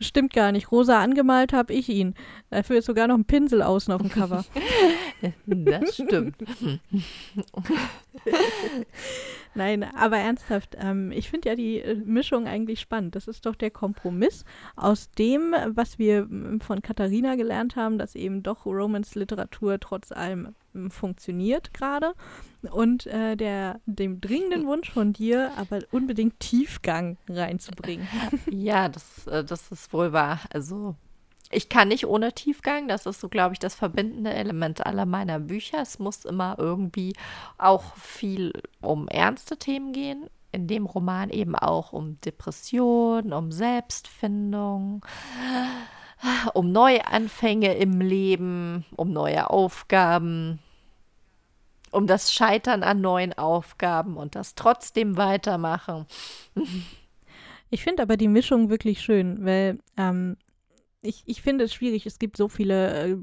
[0.00, 0.70] Stimmt gar nicht.
[0.70, 2.14] Rosa angemalt habe ich ihn.
[2.50, 4.44] Dafür ist sogar noch ein Pinsel außen auf dem Cover.
[5.48, 6.36] Das stimmt.
[9.54, 13.16] Nein, aber ernsthaft, ähm, ich finde ja die äh, Mischung eigentlich spannend.
[13.16, 14.44] Das ist doch der Kompromiss
[14.76, 16.28] aus dem, was wir
[16.60, 20.54] von Katharina gelernt haben, dass eben doch Romance-Literatur trotz allem
[20.90, 22.14] funktioniert gerade
[22.70, 28.06] und äh, der, dem dringenden Wunsch von dir, aber unbedingt Tiefgang reinzubringen.
[28.50, 30.40] Ja, das, äh, das ist wohl wahr.
[30.50, 30.96] Also
[31.50, 32.88] ich kann nicht ohne Tiefgang.
[32.88, 35.80] Das ist so, glaube ich, das verbindende Element aller meiner Bücher.
[35.80, 37.14] Es muss immer irgendwie
[37.56, 40.28] auch viel um ernste Themen gehen.
[40.52, 45.04] In dem Roman eben auch um Depression, um Selbstfindung,
[46.54, 50.58] um Neuanfänge im Leben, um neue Aufgaben,
[51.92, 56.06] um das Scheitern an neuen Aufgaben und das trotzdem weitermachen.
[57.70, 60.36] Ich finde aber die Mischung wirklich schön, weil ähm,
[61.02, 62.06] ich, ich finde es schwierig.
[62.06, 63.16] Es gibt so viele äh,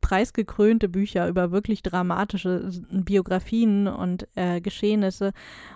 [0.00, 5.32] preisgekrönte Bücher über wirklich dramatische Biografien und äh, Geschehnisse.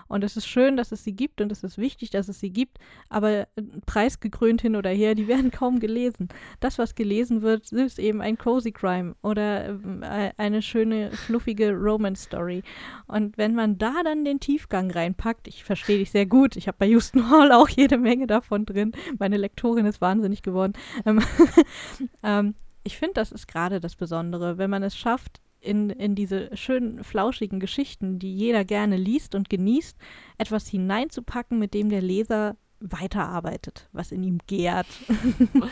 [0.07, 2.49] Und es ist schön, dass es sie gibt und es ist wichtig, dass es sie
[2.49, 2.77] gibt.
[3.09, 3.47] Aber äh,
[3.85, 6.29] preisgekrönt hin oder her, die werden kaum gelesen.
[6.59, 11.71] Das, was gelesen wird, ist eben ein Cozy Crime oder ähm, äh, eine schöne, fluffige
[11.73, 12.63] Romance-Story.
[13.07, 16.55] Und wenn man da dann den Tiefgang reinpackt, ich verstehe dich sehr gut.
[16.55, 18.91] Ich habe bei Houston Hall auch jede Menge davon drin.
[19.19, 20.73] Meine Lektorin ist wahnsinnig geworden.
[21.05, 21.21] Ähm,
[22.23, 22.55] ähm,
[22.85, 27.03] ich finde, das ist gerade das Besondere, wenn man es schafft, in, in diese schönen,
[27.03, 29.97] flauschigen Geschichten, die jeder gerne liest und genießt,
[30.37, 34.87] etwas hineinzupacken, mit dem der Leser weiterarbeitet, was in ihm gärt.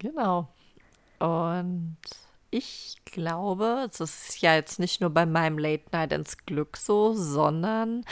[0.00, 0.48] Genau.
[1.18, 1.98] Und
[2.50, 7.14] ich glaube, es ist ja jetzt nicht nur bei meinem Late Night ins Glück so,
[7.14, 8.04] sondern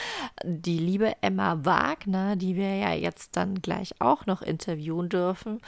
[0.45, 5.61] die liebe Emma Wagner, die wir ja jetzt dann gleich auch noch interviewen dürfen,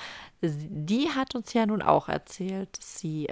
[0.42, 3.28] die hat uns ja nun auch erzählt, dass sie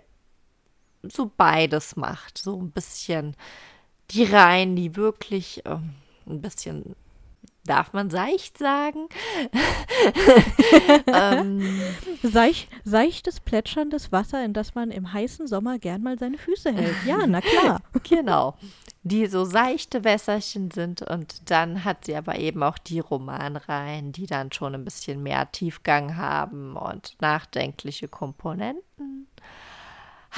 [1.02, 2.38] so beides macht.
[2.38, 3.36] So ein bisschen
[4.10, 5.94] die Reihen, die wirklich ähm,
[6.26, 6.96] ein bisschen,
[7.68, 9.08] darf man seicht sagen?
[11.06, 11.80] ähm,
[12.22, 16.96] Seich, seichtes, plätscherndes Wasser, in das man im heißen Sommer gern mal seine Füße hält.
[17.06, 17.80] Ja, na klar.
[18.08, 18.54] Genau.
[19.02, 24.26] Die so seichte Wässerchen sind und dann hat sie aber eben auch die Romanreihen, die
[24.26, 29.28] dann schon ein bisschen mehr Tiefgang haben und nachdenkliche Komponenten.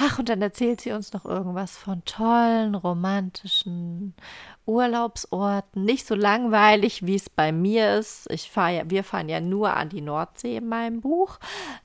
[0.03, 4.15] Ach, und dann erzählt sie uns noch irgendwas von tollen, romantischen
[4.65, 5.85] Urlaubsorten.
[5.85, 8.25] Nicht so langweilig, wie es bei mir ist.
[8.31, 11.37] Ich fahr ja, wir fahren ja nur an die Nordsee in meinem Buch.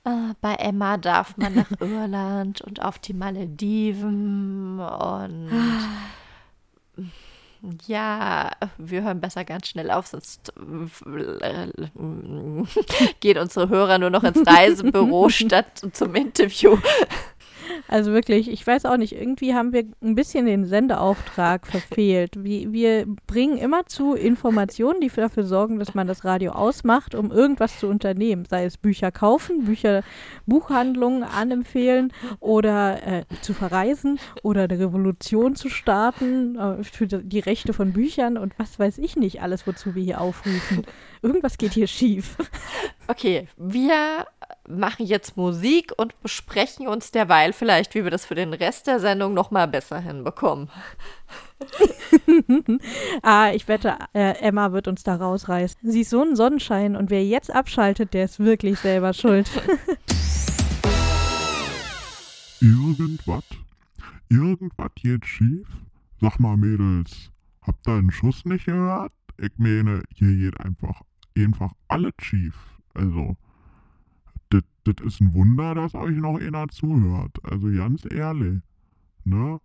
[0.04, 5.50] Äh, bei Emma darf man nach Irland und auf die Malediven und
[7.86, 10.54] ja, wir hören besser ganz schnell auf, sonst
[13.20, 16.78] geht unsere Hörer nur noch ins Reisebüro statt zum Interview.
[17.88, 22.42] Also wirklich, ich weiß auch nicht, irgendwie haben wir ein bisschen den Sendeauftrag verfehlt.
[22.42, 27.30] Wir, wir bringen immer zu Informationen, die dafür sorgen, dass man das Radio ausmacht, um
[27.30, 28.44] irgendwas zu unternehmen.
[28.48, 30.02] Sei es Bücher kaufen, Bücher,
[30.46, 37.72] Buchhandlungen anempfehlen oder äh, zu verreisen oder eine Revolution zu starten äh, für die Rechte
[37.72, 40.84] von Büchern und was weiß ich nicht alles, wozu wir hier aufrufen.
[41.22, 42.36] Irgendwas geht hier schief.
[43.08, 44.26] Okay, wir
[44.68, 48.98] machen jetzt Musik und besprechen uns derweil vielleicht, wie wir das für den Rest der
[48.98, 50.68] Sendung noch mal besser hinbekommen.
[53.22, 55.88] ah, ich wette, äh, Emma wird uns da rausreißen.
[55.88, 59.48] Sie ist so ein Sonnenschein und wer jetzt abschaltet, der ist wirklich selber schuld.
[62.60, 63.44] Irgendwas?
[64.28, 65.68] Irgendwas geht schief?
[66.20, 67.30] Sag mal, Mädels,
[67.62, 69.12] habt ihr einen Schuss nicht gehört?
[69.38, 71.02] Ich meine, hier geht einfach,
[71.36, 72.54] einfach alles schief.
[72.96, 73.36] Also,
[74.86, 77.38] das ist ein Wunder, dass euch noch einer zuhört.
[77.44, 78.62] Also ganz ehrlich.
[79.24, 79.60] Ne?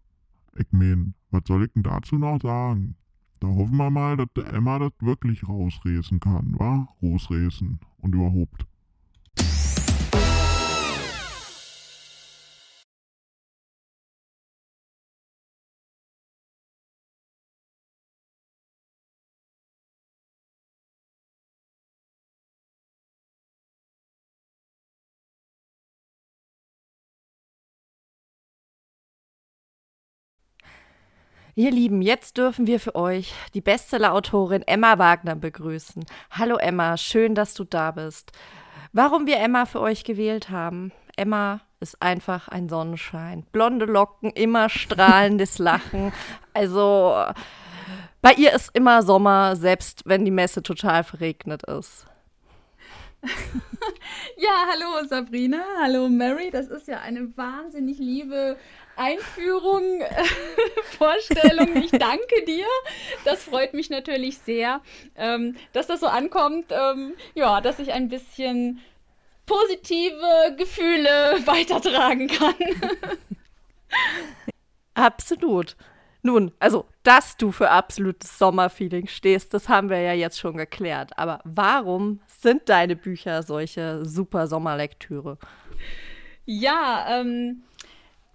[0.55, 2.95] Ich mein, was soll ich denn dazu noch sagen?
[3.39, 6.87] Da hoffen wir mal, dass Emma das wirklich rausreißen kann, wa?
[7.01, 8.65] Rausreißen und überhaupt.
[31.53, 36.05] Ihr Lieben, jetzt dürfen wir für euch die Bestseller-Autorin Emma Wagner begrüßen.
[36.31, 38.31] Hallo Emma, schön, dass du da bist.
[38.93, 40.93] Warum wir Emma für euch gewählt haben?
[41.17, 43.45] Emma ist einfach ein Sonnenschein.
[43.51, 46.13] Blonde Locken, immer strahlendes Lachen.
[46.53, 47.15] Also
[48.21, 52.05] bei ihr ist immer Sommer, selbst wenn die Messe total verregnet ist.
[54.37, 56.49] ja, hallo Sabrina, hallo Mary.
[56.51, 58.57] Das ist ja eine wahnsinnig liebe
[58.95, 60.23] Einführung, äh,
[60.97, 61.83] Vorstellung.
[61.83, 62.65] Ich danke dir.
[63.25, 64.81] Das freut mich natürlich sehr,
[65.15, 66.71] ähm, dass das so ankommt.
[66.71, 68.81] Ähm, ja, dass ich ein bisschen
[69.45, 72.55] positive Gefühle weitertragen kann.
[74.93, 75.75] Absolut.
[76.23, 81.17] Nun, also, dass du für absolutes Sommerfeeling stehst, das haben wir ja jetzt schon geklärt.
[81.17, 85.39] Aber warum sind deine Bücher solche super Sommerlektüre?
[86.45, 87.63] Ja, ähm,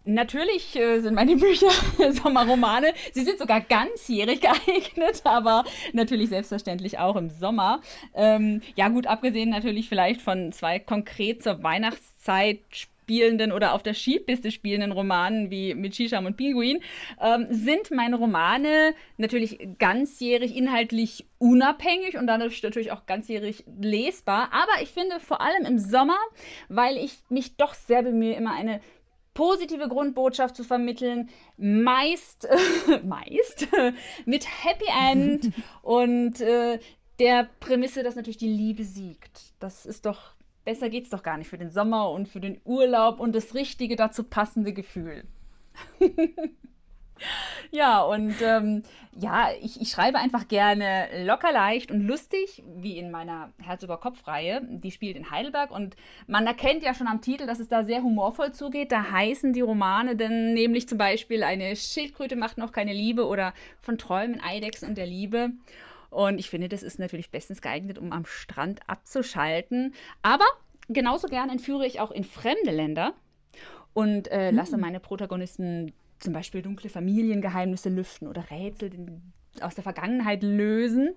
[0.09, 1.71] Natürlich äh, sind meine Bücher
[2.13, 2.95] Sommerromane.
[3.13, 7.81] Sie sind sogar ganzjährig geeignet, aber natürlich selbstverständlich auch im Sommer.
[8.15, 12.61] Ähm, ja, gut, abgesehen natürlich vielleicht von zwei konkret zur Weihnachtszeit
[13.07, 16.81] spielenden oder auf der Skipiste spielenden Romanen wie mit Shisham und Pinguin,
[17.21, 24.51] ähm, sind meine Romane natürlich ganzjährig inhaltlich unabhängig und dadurch natürlich auch ganzjährig lesbar.
[24.53, 26.19] Aber ich finde vor allem im Sommer,
[26.69, 28.81] weil ich mich doch sehr bemühe, immer eine
[29.37, 31.29] positive Grundbotschaft zu vermitteln,
[31.59, 32.49] meist,
[33.05, 33.69] meist
[34.25, 36.81] mit Happy End und äh,
[37.21, 39.53] der Prämisse, dass natürlich die Liebe siegt.
[39.61, 40.35] Das ist doch,
[40.65, 43.95] besser geht's doch gar nicht für den Sommer und für den Urlaub und das richtige
[43.95, 45.25] dazu passende Gefühl.
[47.71, 48.83] Ja, und ähm,
[49.19, 53.99] ja, ich, ich, schreibe einfach gerne locker, leicht und lustig, wie in meiner Herz über
[53.99, 54.61] Kopf-Reihe.
[54.63, 55.97] Die spielt in Heidelberg und
[56.27, 58.93] man erkennt ja schon am Titel, dass es da sehr humorvoll zugeht.
[58.93, 63.55] Da heißen die Romane denn nämlich zum Beispiel Eine Schildkröte macht noch keine Liebe oder
[63.81, 65.51] Von Träumen, Eidechsen und der Liebe.
[66.11, 69.95] Und ich finde, das ist natürlich bestens geeignet, um am Strand abzuschalten.
[70.23, 70.47] Aber
[70.89, 73.15] genauso gern entführe ich auch in fremde Länder
[73.93, 74.81] und äh, lasse hm.
[74.81, 78.91] meine Protagonisten zum Beispiel dunkle Familiengeheimnisse lüften oder Rätsel
[79.61, 81.15] aus der Vergangenheit lösen.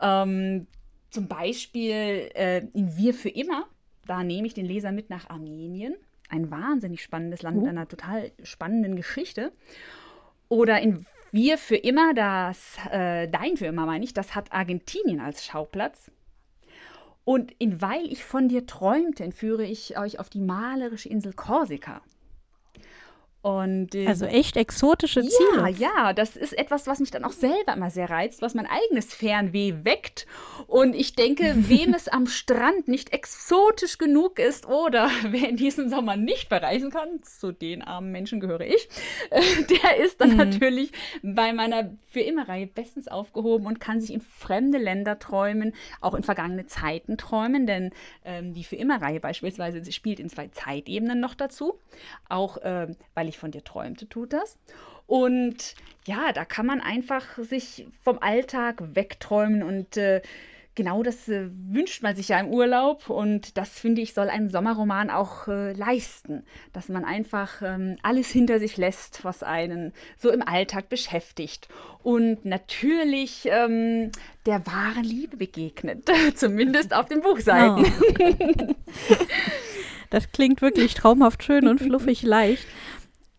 [0.00, 0.66] Ähm,
[1.10, 3.66] zum Beispiel äh, in Wir für immer,
[4.06, 5.94] da nehme ich den Leser mit nach Armenien.
[6.28, 7.70] Ein wahnsinnig spannendes Land mit uh.
[7.70, 9.52] einer total spannenden Geschichte.
[10.48, 15.20] Oder in Wir für immer, das äh, Dein für immer meine ich, das hat Argentinien
[15.20, 16.10] als Schauplatz.
[17.24, 22.00] Und in Weil ich von dir träumte, entführe ich euch auf die malerische Insel Korsika.
[23.42, 25.70] Und, äh, also echt exotische Ziele.
[25.70, 28.66] Ja, ja, das ist etwas, was mich dann auch selber immer sehr reizt, was mein
[28.66, 30.26] eigenes Fernweh weckt.
[30.66, 35.88] Und ich denke, wem es am Strand nicht exotisch genug ist oder wer in diesem
[35.88, 38.88] Sommer nicht bereisen kann, zu den armen Menschen gehöre ich,
[39.30, 39.40] äh,
[39.82, 40.36] der ist dann mhm.
[40.36, 45.72] natürlich bei meiner für immer Reihe bestens aufgehoben und kann sich in fremde Länder träumen,
[46.02, 47.90] auch in vergangene Zeiten träumen, denn
[48.24, 51.78] ähm, die für immer Reihe beispielsweise spielt in zwei Zeitebenen noch dazu,
[52.28, 54.58] auch äh, weil ich von dir träumte, tut das.
[55.06, 55.74] Und
[56.06, 60.22] ja, da kann man einfach sich vom Alltag wegträumen und äh,
[60.74, 64.48] genau das äh, wünscht man sich ja im Urlaub und das finde ich soll ein
[64.50, 70.30] Sommerroman auch äh, leisten, dass man einfach ähm, alles hinter sich lässt, was einen so
[70.30, 71.68] im Alltag beschäftigt
[72.02, 74.10] und natürlich ähm,
[74.46, 77.84] der wahren Liebe begegnet, zumindest auf den Buchseiten.
[78.18, 78.74] Oh.
[80.10, 82.66] Das klingt wirklich traumhaft schön und fluffig leicht.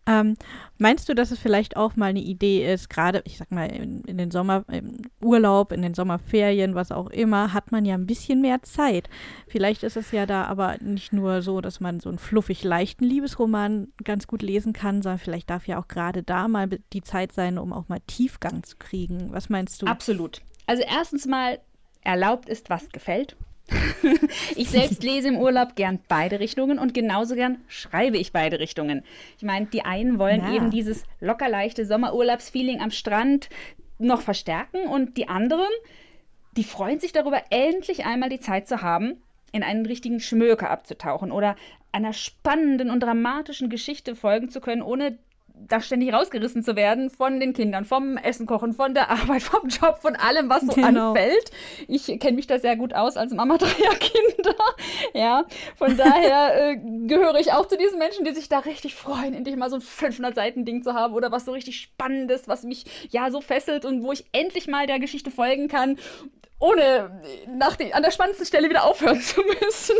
[0.04, 0.36] Ähm,
[0.78, 4.00] meinst du, dass es vielleicht auch mal eine Idee ist, gerade, ich sag mal, in,
[4.02, 8.06] in den Sommer, im Urlaub, in den Sommerferien, was auch immer, hat man ja ein
[8.06, 9.08] bisschen mehr Zeit.
[9.46, 13.04] Vielleicht ist es ja da aber nicht nur so, dass man so einen fluffig leichten
[13.04, 17.32] Liebesroman ganz gut lesen kann, sondern vielleicht darf ja auch gerade da mal die Zeit
[17.32, 19.32] sein, um auch mal Tiefgang zu kriegen.
[19.32, 19.86] Was meinst du?
[19.86, 20.42] Absolut.
[20.66, 21.60] Also erstens mal,
[22.02, 23.36] erlaubt ist, was gefällt.
[24.56, 29.04] ich selbst lese im Urlaub gern beide Richtungen und genauso gern schreibe ich beide Richtungen.
[29.38, 30.54] Ich meine, die einen wollen ja.
[30.54, 33.48] eben dieses locker leichte Sommerurlaubsfeeling am Strand
[33.98, 35.70] noch verstärken und die anderen,
[36.56, 41.30] die freuen sich darüber, endlich einmal die Zeit zu haben, in einen richtigen Schmöker abzutauchen
[41.30, 41.56] oder
[41.92, 45.18] einer spannenden und dramatischen Geschichte folgen zu können, ohne
[45.68, 49.68] da ständig rausgerissen zu werden von den Kindern, vom Essen kochen, von der Arbeit, vom
[49.68, 51.10] Job, von allem, was so genau.
[51.10, 51.50] anfällt.
[51.88, 54.54] Ich kenne mich da sehr gut aus als Mama dreier Kinder.
[55.14, 55.44] Ja,
[55.76, 59.56] von daher äh, gehöre ich auch zu diesen Menschen, die sich da richtig freuen, endlich
[59.56, 62.84] mal so ein 500 Seiten Ding zu haben oder was so richtig spannendes, was mich
[63.10, 65.98] ja so fesselt und wo ich endlich mal der Geschichte folgen kann
[66.62, 67.10] ohne
[67.48, 69.96] nach die, an der spannendsten Stelle wieder aufhören zu müssen.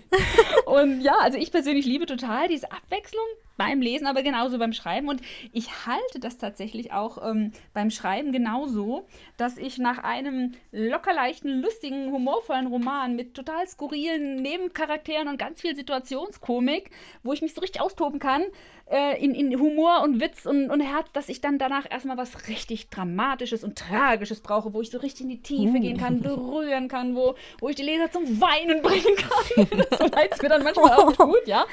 [0.66, 3.26] und ja, also ich persönlich liebe total diese Abwechslung
[3.56, 5.08] beim Lesen, aber genauso beim Schreiben.
[5.08, 5.20] Und
[5.52, 11.60] ich halte das tatsächlich auch ähm, beim Schreiben genauso, dass ich nach einem locker leichten,
[11.60, 16.90] lustigen, humorvollen Roman mit total skurrilen Nebencharakteren und ganz viel Situationskomik,
[17.22, 18.44] wo ich mich so richtig austoben kann,
[18.88, 22.48] äh, in, in Humor und Witz und, und Herz, dass ich dann danach erstmal was
[22.48, 25.80] richtig Dramatisches und Tragisches brauche, wo ich so richtig in die Tiefe uh.
[25.80, 29.66] gehen kann, berühren kann, wo, wo ich die Leser zum Weinen bringen kann.
[29.98, 31.66] so leid es mir dann manchmal auch tut, ja.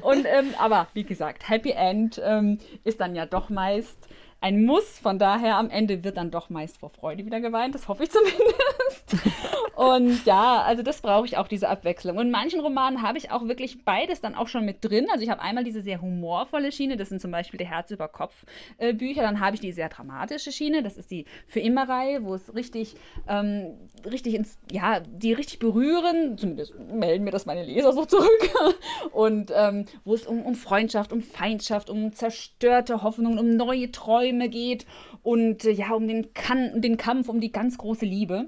[0.00, 4.08] und, ähm, aber wie gesagt, Happy End ähm, ist dann ja doch meist
[4.42, 4.98] ein Muss.
[4.98, 7.74] Von daher am Ende wird dann doch meist vor Freude wieder geweint.
[7.74, 9.32] Das hoffe ich zumindest.
[9.76, 12.16] Und ja, also das brauche ich auch, diese Abwechslung.
[12.16, 15.06] Und in manchen Romanen habe ich auch wirklich beides dann auch schon mit drin.
[15.10, 18.08] Also ich habe einmal diese sehr humorvolle Schiene, das sind zum Beispiel die Herz über
[18.08, 18.44] Kopf
[18.78, 19.22] äh, Bücher.
[19.22, 22.54] Dann habe ich die sehr dramatische Schiene, das ist die für immer Reihe, wo es
[22.54, 22.96] richtig,
[23.28, 23.74] ähm,
[24.04, 26.36] richtig ins, ja, die richtig berühren.
[26.36, 28.50] Zumindest melden mir das meine Leser so zurück.
[29.12, 34.31] Und ähm, wo es um, um Freundschaft, um Feindschaft, um zerstörte Hoffnungen, um neue Träume
[34.48, 34.86] geht
[35.22, 38.46] und äh, ja, um den, kan den Kampf, um die ganz große Liebe.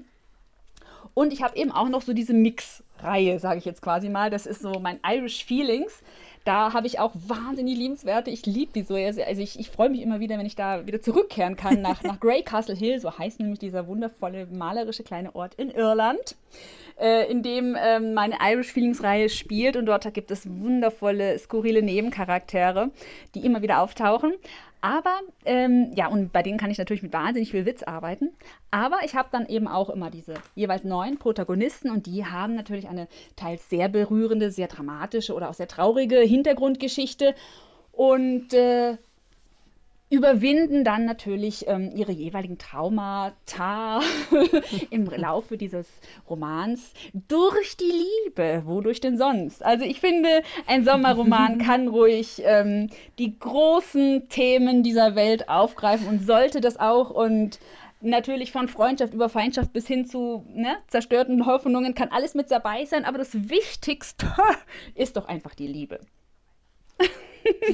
[1.13, 4.29] Und ich habe eben auch noch so diese Mix-Reihe, sage ich jetzt quasi mal.
[4.29, 6.03] Das ist so mein Irish Feelings.
[6.43, 8.29] Da habe ich auch wahnsinnig liebenswerte.
[8.29, 8.95] Ich liebe die so.
[8.95, 12.19] Also ich, ich freue mich immer wieder, wenn ich da wieder zurückkehren kann nach, nach
[12.19, 12.99] Grey Castle Hill.
[12.99, 16.35] So heißt nämlich dieser wundervolle, malerische kleine Ort in Irland,
[16.99, 19.75] äh, in dem ähm, meine Irish Feelings Reihe spielt.
[19.75, 22.91] Und dort gibt es wundervolle, skurrile Nebencharaktere,
[23.33, 24.33] die immer wieder auftauchen.
[24.81, 28.29] Aber, ähm, ja, und bei denen kann ich natürlich mit wahnsinnig viel Witz arbeiten.
[28.69, 32.87] Aber ich habe dann eben auch immer diese jeweils neun Protagonisten und die haben natürlich
[32.87, 37.33] eine teils sehr berührende, sehr dramatische oder auch sehr traurige Hintergrundgeschichte.
[37.93, 38.97] Und äh,
[40.09, 44.01] überwinden dann natürlich ähm, ihre jeweiligen Traumata
[44.91, 45.87] im Laufe dieses
[46.29, 46.93] Romans
[47.27, 49.65] durch die Liebe, wodurch denn sonst?
[49.65, 56.25] Also ich finde, ein Sommerroman kann ruhig ähm, die großen Themen dieser Welt aufgreifen und
[56.25, 57.59] sollte das auch und
[58.01, 62.85] natürlich von Freundschaft über Feindschaft bis hin zu ne, zerstörten Hoffnungen kann alles mit dabei
[62.85, 64.27] sein, aber das Wichtigste
[64.95, 65.99] ist doch einfach die Liebe.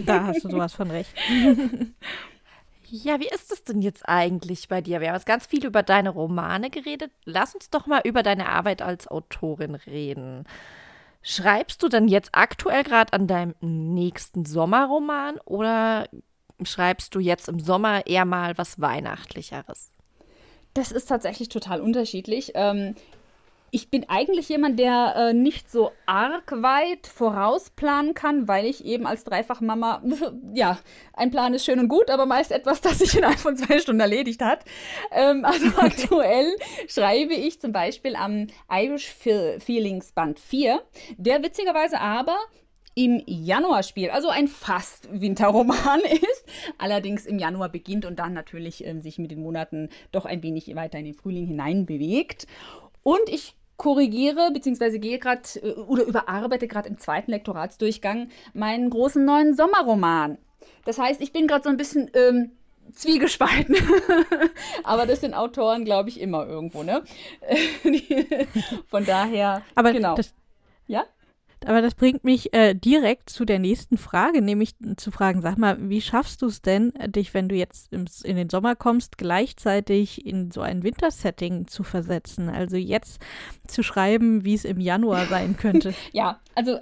[0.06, 1.14] Da hast du sowas von recht.
[2.94, 5.00] Ja, wie ist es denn jetzt eigentlich bei dir?
[5.00, 7.10] Wir haben jetzt ganz viel über deine Romane geredet.
[7.24, 10.46] Lass uns doch mal über deine Arbeit als Autorin reden.
[11.22, 16.10] Schreibst du denn jetzt aktuell gerade an deinem nächsten Sommerroman oder
[16.64, 19.92] schreibst du jetzt im Sommer eher mal was Weihnachtlicheres?
[20.74, 22.52] Das ist tatsächlich total unterschiedlich.
[22.56, 22.96] Ähm,
[23.72, 29.08] ich bin eigentlich jemand, der äh, nicht so arg weit vorausplanen kann, weil ich eben
[29.08, 30.04] als Dreifachmama,
[30.54, 30.78] ja,
[31.14, 34.02] ein Plan ist schön und gut, aber meist etwas, das sich innerhalb von zwei Stunden
[34.02, 34.66] erledigt hat.
[35.12, 36.54] Ähm, also aktuell
[36.88, 40.82] schreibe ich zum Beispiel am Irish Feelings Band 4,
[41.18, 42.38] der witzigerweise aber
[42.94, 46.46] im Januar spielt, also ein fast Winterroman ist,
[46.78, 50.76] allerdings im Januar beginnt und dann natürlich ähm, sich mit den Monaten doch ein wenig
[50.76, 52.48] weiter in den Frühling hinein bewegt.
[53.04, 55.00] Und ich korrigiere bzw.
[55.00, 60.38] gehe gerade äh, oder überarbeite gerade im zweiten Lektoratsdurchgang meinen großen neuen Sommerroman.
[60.86, 62.52] Das heißt, ich bin gerade so ein bisschen ähm,
[62.94, 63.76] zwiegespalten.
[64.84, 67.02] Aber das sind Autoren, glaube ich, immer irgendwo, ne?
[68.90, 70.14] Von daher, Aber genau.
[70.14, 70.32] Das,
[70.86, 71.04] ja?
[71.66, 75.78] Aber das bringt mich äh, direkt zu der nächsten Frage, nämlich zu fragen, sag mal,
[75.90, 80.26] wie schaffst du es denn, dich, wenn du jetzt im, in den Sommer kommst, gleichzeitig
[80.26, 82.50] in so ein Wintersetting zu versetzen?
[82.50, 83.22] Also jetzt
[83.68, 85.94] zu schreiben, wie es im Januar sein könnte.
[86.12, 86.80] ja, also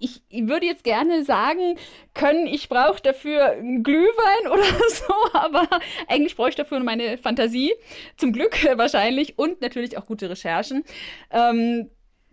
[0.00, 1.76] ich würde jetzt gerne sagen
[2.14, 5.68] können, ich brauche dafür Glühwein oder so, aber
[6.08, 7.72] eigentlich brauche ich dafür meine Fantasie,
[8.16, 10.84] zum Glück wahrscheinlich, und natürlich auch gute Recherchen.
[11.30, 11.90] Ähm,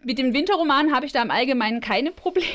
[0.08, 2.46] mit dem Winterroman habe ich da im Allgemeinen keine Probleme.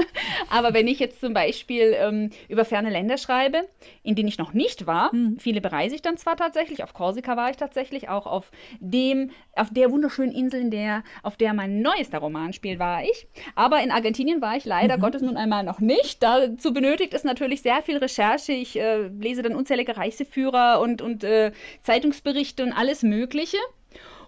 [0.48, 3.68] Aber wenn ich jetzt zum Beispiel ähm, über ferne Länder schreibe,
[4.02, 5.36] in denen ich noch nicht war, mhm.
[5.38, 8.50] viele bereise ich dann zwar tatsächlich, auf Korsika war ich tatsächlich, auch auf
[8.80, 13.26] dem, auf der wunderschönen Insel, in der, auf der mein neuester Roman spielt, war ich.
[13.56, 15.02] Aber in Argentinien war ich leider mhm.
[15.02, 16.22] Gottes nun einmal noch nicht.
[16.22, 18.52] Dazu benötigt es natürlich sehr viel Recherche.
[18.52, 21.52] Ich äh, lese dann unzählige Reiseführer und, und äh,
[21.82, 23.58] Zeitungsberichte und alles Mögliche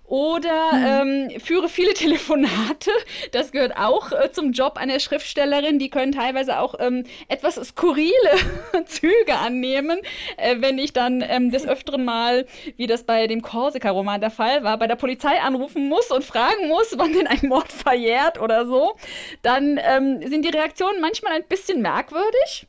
[0.04, 1.30] oder hm.
[1.32, 2.90] ähm, führe viele Telefonate.
[3.32, 5.78] Das gehört auch äh, zum Job einer Schriftstellerin.
[5.78, 8.12] Die können teilweise auch ähm, etwas skurrile
[8.86, 9.98] Züge annehmen,
[10.36, 12.46] äh, wenn ich dann ähm, des Öfteren mal,
[12.76, 16.68] wie das bei dem Korsika-Roman der Fall war, bei der Polizei anrufen muss und fragen
[16.68, 18.96] muss, wann denn ein Mord verjährt oder so.
[19.42, 22.66] Dann ähm, sind die Reaktionen manchmal ein bisschen merkwürdig.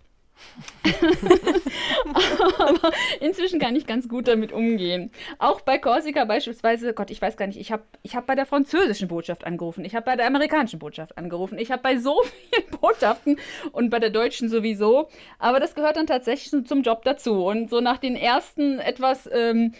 [2.59, 5.11] Aber inzwischen kann ich ganz gut damit umgehen.
[5.39, 8.45] Auch bei Korsika beispielsweise, Gott, ich weiß gar nicht, ich habe ich hab bei der
[8.45, 12.21] französischen Botschaft angerufen, ich habe bei der amerikanischen Botschaft angerufen, ich habe bei so
[12.51, 13.37] vielen Botschaften
[13.71, 15.09] und bei der deutschen sowieso.
[15.39, 17.45] Aber das gehört dann tatsächlich zum Job dazu.
[17.45, 19.73] Und so nach den ersten etwas ähm,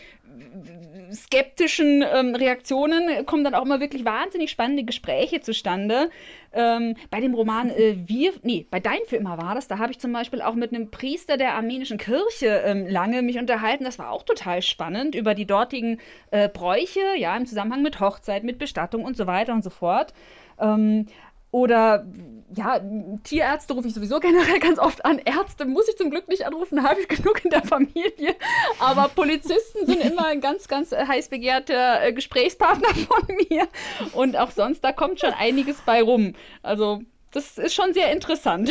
[1.12, 6.10] skeptischen ähm, Reaktionen kommen dann auch immer wirklich wahnsinnig spannende Gespräche zustande.
[6.56, 9.92] Ähm, bei dem Roman äh, Wir, nee, bei Dein für immer war das, da habe
[9.92, 13.84] ich zum Beispiel auch mit einem Priester der armenischen Kirche ähm, lange mich unterhalten.
[13.84, 16.00] Das war auch total spannend über die dortigen
[16.32, 20.14] äh, Bräuche, ja, im Zusammenhang mit Hochzeit, mit Bestattung und so weiter und so fort.
[20.60, 21.08] Ähm,
[21.56, 22.06] oder
[22.54, 22.82] ja,
[23.24, 25.20] Tierärzte rufe ich sowieso generell ganz oft an.
[25.20, 28.36] Ärzte muss ich zum Glück nicht anrufen, habe ich genug in der Familie.
[28.78, 33.70] Aber Polizisten sind immer ein ganz, ganz heiß begehrter äh, Gesprächspartner von mir.
[34.12, 36.34] Und auch sonst, da kommt schon einiges bei rum.
[36.62, 38.70] Also, das ist schon sehr interessant.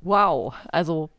[0.00, 1.10] wow, also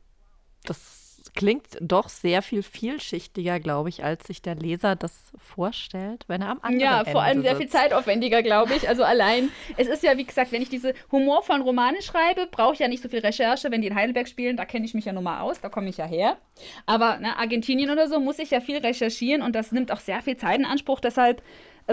[0.64, 0.99] das
[1.36, 6.50] klingt doch sehr viel vielschichtiger, glaube ich, als sich der Leser das vorstellt, wenn er
[6.52, 7.62] am anderen Ja, Ende vor allem sehr sitzt.
[7.62, 8.88] viel zeitaufwendiger, glaube ich.
[8.90, 12.80] Also allein, es ist ja, wie gesagt, wenn ich diese humorvollen Romane schreibe, brauche ich
[12.80, 13.72] ja nicht so viel Recherche.
[13.72, 15.90] Wenn die in Heidelberg spielen, da kenne ich mich ja nun mal aus, da komme
[15.90, 16.38] ich ja her.
[16.86, 20.22] Aber ne, Argentinien oder so muss ich ja viel recherchieren und das nimmt auch sehr
[20.22, 21.00] viel Zeit in Anspruch.
[21.00, 21.42] Deshalb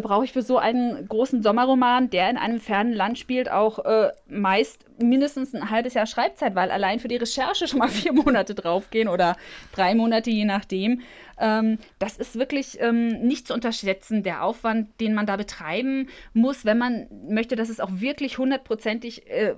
[0.02, 4.10] brauche ich für so einen großen Sommerroman, der in einem fernen Land spielt, auch äh,
[4.28, 8.54] meist mindestens ein halbes Jahr Schreibzeit, weil allein für die Recherche schon mal vier Monate
[8.54, 9.36] draufgehen oder
[9.72, 11.02] drei Monate, je nachdem.
[11.38, 16.64] Ähm, das ist wirklich ähm, nicht zu unterschätzen, der Aufwand, den man da betreiben muss,
[16.64, 19.54] wenn man möchte, dass es auch wirklich hundertprozentig äh,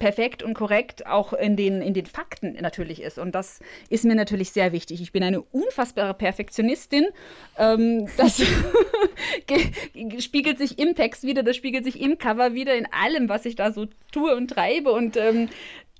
[0.00, 3.18] perfekt und korrekt auch in den, in den Fakten natürlich ist.
[3.18, 5.00] Und das ist mir natürlich sehr wichtig.
[5.00, 7.06] Ich bin eine unfassbare Perfektionistin.
[7.56, 8.42] Ähm, das
[10.18, 13.54] spiegelt sich im Text wieder, das spiegelt sich im Cover wieder, in allem, was ich
[13.54, 14.90] da so tue und treibe.
[14.90, 15.50] Und ähm,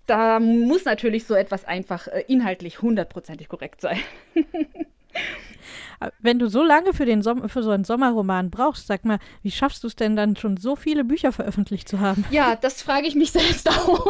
[0.06, 4.00] da muss natürlich so etwas einfach äh, inhaltlich hundertprozentig korrekt sein.
[6.18, 9.50] Wenn du so lange für, den Som für so einen Sommerroman brauchst, sag mal, wie
[9.50, 12.24] schaffst du es denn dann schon so viele Bücher veröffentlicht zu haben?
[12.30, 14.06] Ja, das frage ich mich selbst auch.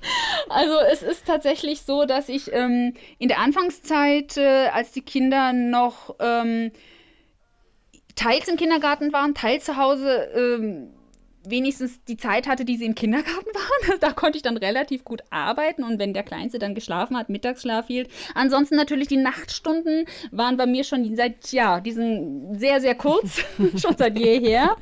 [0.48, 5.52] also es ist tatsächlich so, dass ich ähm, in der Anfangszeit, äh, als die Kinder
[5.52, 6.70] noch ähm,
[8.14, 10.93] teils im Kindergarten waren, teils zu Hause, ähm,
[11.46, 14.00] wenigstens die Zeit hatte, die sie im Kindergarten waren.
[14.00, 17.86] Da konnte ich dann relativ gut arbeiten und wenn der Kleinste dann geschlafen hat, Mittagsschlaf
[17.86, 18.10] hielt.
[18.34, 23.44] Ansonsten natürlich die Nachtstunden waren bei mir schon seit, ja, diesen sehr, sehr kurz,
[23.76, 24.76] schon seit jeher.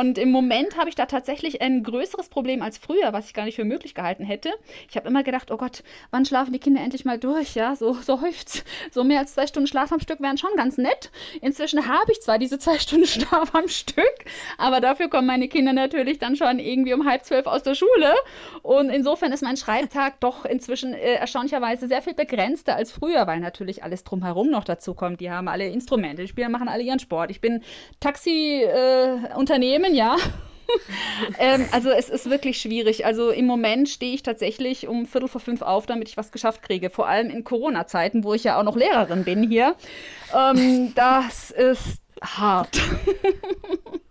[0.00, 3.44] Und im Moment habe ich da tatsächlich ein größeres Problem als früher, was ich gar
[3.44, 4.50] nicht für möglich gehalten hätte.
[4.88, 7.54] Ich habe immer gedacht, oh Gott, wann schlafen die Kinder endlich mal durch?
[7.54, 8.64] Ja, so, so häuft's.
[8.90, 11.10] So mehr als zwei Stunden Schlaf am Stück wären schon ganz nett.
[11.40, 14.24] Inzwischen habe ich zwar diese zwei Stunden Schlaf am Stück,
[14.58, 18.14] aber dafür kommen meine Kinder natürlich dann schon irgendwie um halb zwölf aus der Schule.
[18.62, 23.40] Und insofern ist mein Schreibtag doch inzwischen äh, erstaunlicherweise sehr viel begrenzter als früher, weil
[23.40, 25.20] natürlich alles drumherum noch dazu kommt.
[25.20, 27.30] Die haben alle Instrumente, die Spieler machen alle ihren Sport.
[27.30, 27.62] Ich bin
[28.00, 30.16] Taxi-Unternehmen, äh, ja.
[31.38, 33.06] ähm, also es ist wirklich schwierig.
[33.06, 36.62] Also im Moment stehe ich tatsächlich um Viertel vor fünf auf, damit ich was geschafft
[36.62, 36.90] kriege.
[36.90, 39.74] Vor allem in Corona-Zeiten, wo ich ja auch noch Lehrerin bin hier.
[40.34, 42.80] Ähm, das ist hart.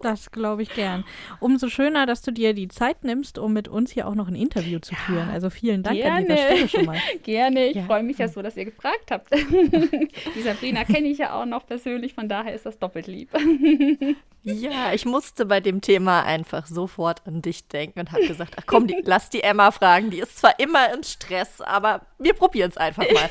[0.00, 1.04] Das glaube ich gern.
[1.40, 4.34] Umso schöner, dass du dir die Zeit nimmst, um mit uns hier auch noch ein
[4.34, 5.28] Interview zu führen.
[5.28, 6.16] Also vielen Dank Gerne.
[6.16, 6.98] an dieser Stelle schon mal.
[7.22, 7.84] Gerne, ich ja.
[7.84, 9.30] freue mich ja so, dass ihr gefragt habt.
[10.34, 13.30] die Sabrina kenne ich ja auch noch persönlich, von daher ist das doppelt lieb.
[14.42, 18.64] Ja, ich musste bei dem Thema einfach sofort an dich denken und habe gesagt, ach
[18.66, 20.08] komm, die, lass die Emma fragen.
[20.08, 23.28] Die ist zwar immer in Stress, aber wir probieren es einfach mal.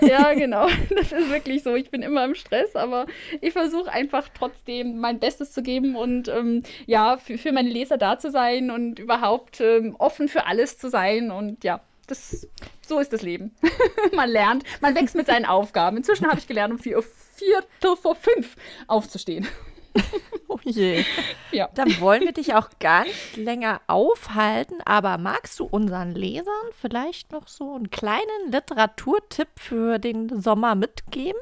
[0.00, 0.66] ja, genau.
[0.88, 1.74] Das ist wirklich so.
[1.74, 3.06] Ich bin immer im Stress, aber
[3.42, 7.98] ich versuche einfach trotzdem mein Bestes zu geben und ähm, ja, für, für meine Leser
[7.98, 11.30] da zu sein und überhaupt ähm, offen für alles zu sein.
[11.30, 12.46] Und ja, das,
[12.86, 13.54] so ist das Leben.
[14.14, 15.96] man lernt, man wächst mit seinen Aufgaben.
[15.96, 18.56] Inzwischen habe ich gelernt, um vier, Viertel vor fünf
[18.86, 19.46] aufzustehen.
[20.48, 21.04] oh je.
[21.52, 21.68] Ja.
[21.74, 27.32] Dann wollen wir dich auch gar nicht länger aufhalten, aber magst du unseren Lesern vielleicht
[27.32, 31.40] noch so einen kleinen Literaturtipp für den Sommer mitgeben?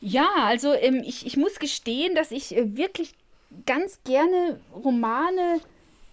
[0.00, 3.12] Ja, also ähm, ich, ich muss gestehen, dass ich äh, wirklich
[3.66, 5.60] ganz gerne Romane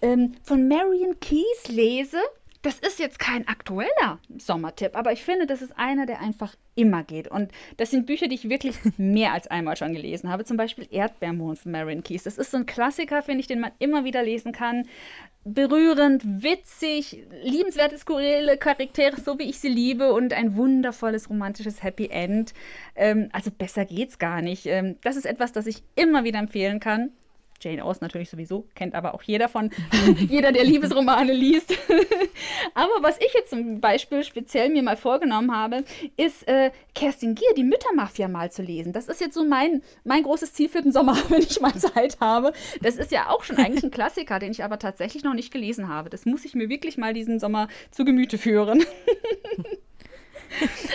[0.02, 2.20] ähm, von Marion Keyes lese.
[2.68, 7.01] Das ist jetzt kein aktueller Sommertipp, aber ich finde, das ist einer, der einfach immer
[7.01, 7.30] geht.
[7.30, 10.43] Und das sind Bücher, die ich wirklich mehr als einmal schon gelesen habe.
[10.43, 12.24] Zum Beispiel Erdbeermond von Marion Keyes.
[12.24, 14.86] Das ist so ein Klassiker, finde ich, den man immer wieder lesen kann.
[15.45, 22.07] Berührend, witzig, liebenswerte, skurrile Charaktere, so wie ich sie liebe und ein wundervolles romantisches Happy
[22.07, 22.53] End.
[22.97, 24.65] Ähm, also besser geht's gar nicht.
[24.65, 27.11] Ähm, das ist etwas, das ich immer wieder empfehlen kann.
[27.60, 29.72] Jane Austen natürlich sowieso, kennt aber auch jeder von,
[30.30, 31.74] jeder, der Liebesromane liest.
[32.74, 35.84] aber was ich jetzt zum Beispiel speziell mir mal vorgenommen habe,
[36.18, 38.93] ist äh, Kerstin Gier, die Müttermafia mal zu lesen.
[38.93, 42.20] Das ist jetzt so mein, mein großes Ziel für den Sommer, wenn ich mal Zeit
[42.20, 42.53] habe.
[42.82, 45.88] Das ist ja auch schon eigentlich ein Klassiker, den ich aber tatsächlich noch nicht gelesen
[45.88, 46.10] habe.
[46.10, 48.84] Das muss ich mir wirklich mal diesen Sommer zu Gemüte führen.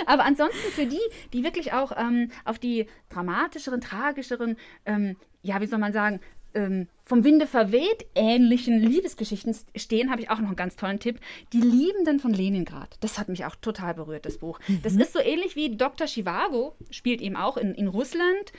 [0.07, 1.01] Aber ansonsten für die,
[1.33, 4.57] die wirklich auch ähm, auf die dramatischeren, tragischeren,
[4.87, 6.21] ähm, ja, wie soll man sagen,
[6.55, 11.21] ähm, vom Winde verweht ähnlichen Liebesgeschichten stehen, habe ich auch noch einen ganz tollen Tipp.
[11.53, 12.97] Die Liebenden von Leningrad.
[13.01, 14.61] Das hat mich auch total berührt, das Buch.
[14.69, 14.81] Mhm.
[14.83, 16.07] Das ist so ähnlich wie Dr.
[16.07, 18.53] Chivago, spielt eben auch in, in Russland.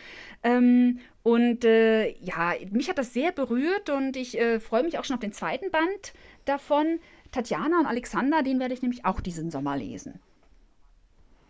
[0.43, 5.05] Ähm, und äh, ja, mich hat das sehr berührt und ich äh, freue mich auch
[5.05, 6.13] schon auf den zweiten Band
[6.45, 6.99] davon.
[7.31, 10.19] Tatjana und Alexander, den werde ich nämlich auch diesen Sommer lesen.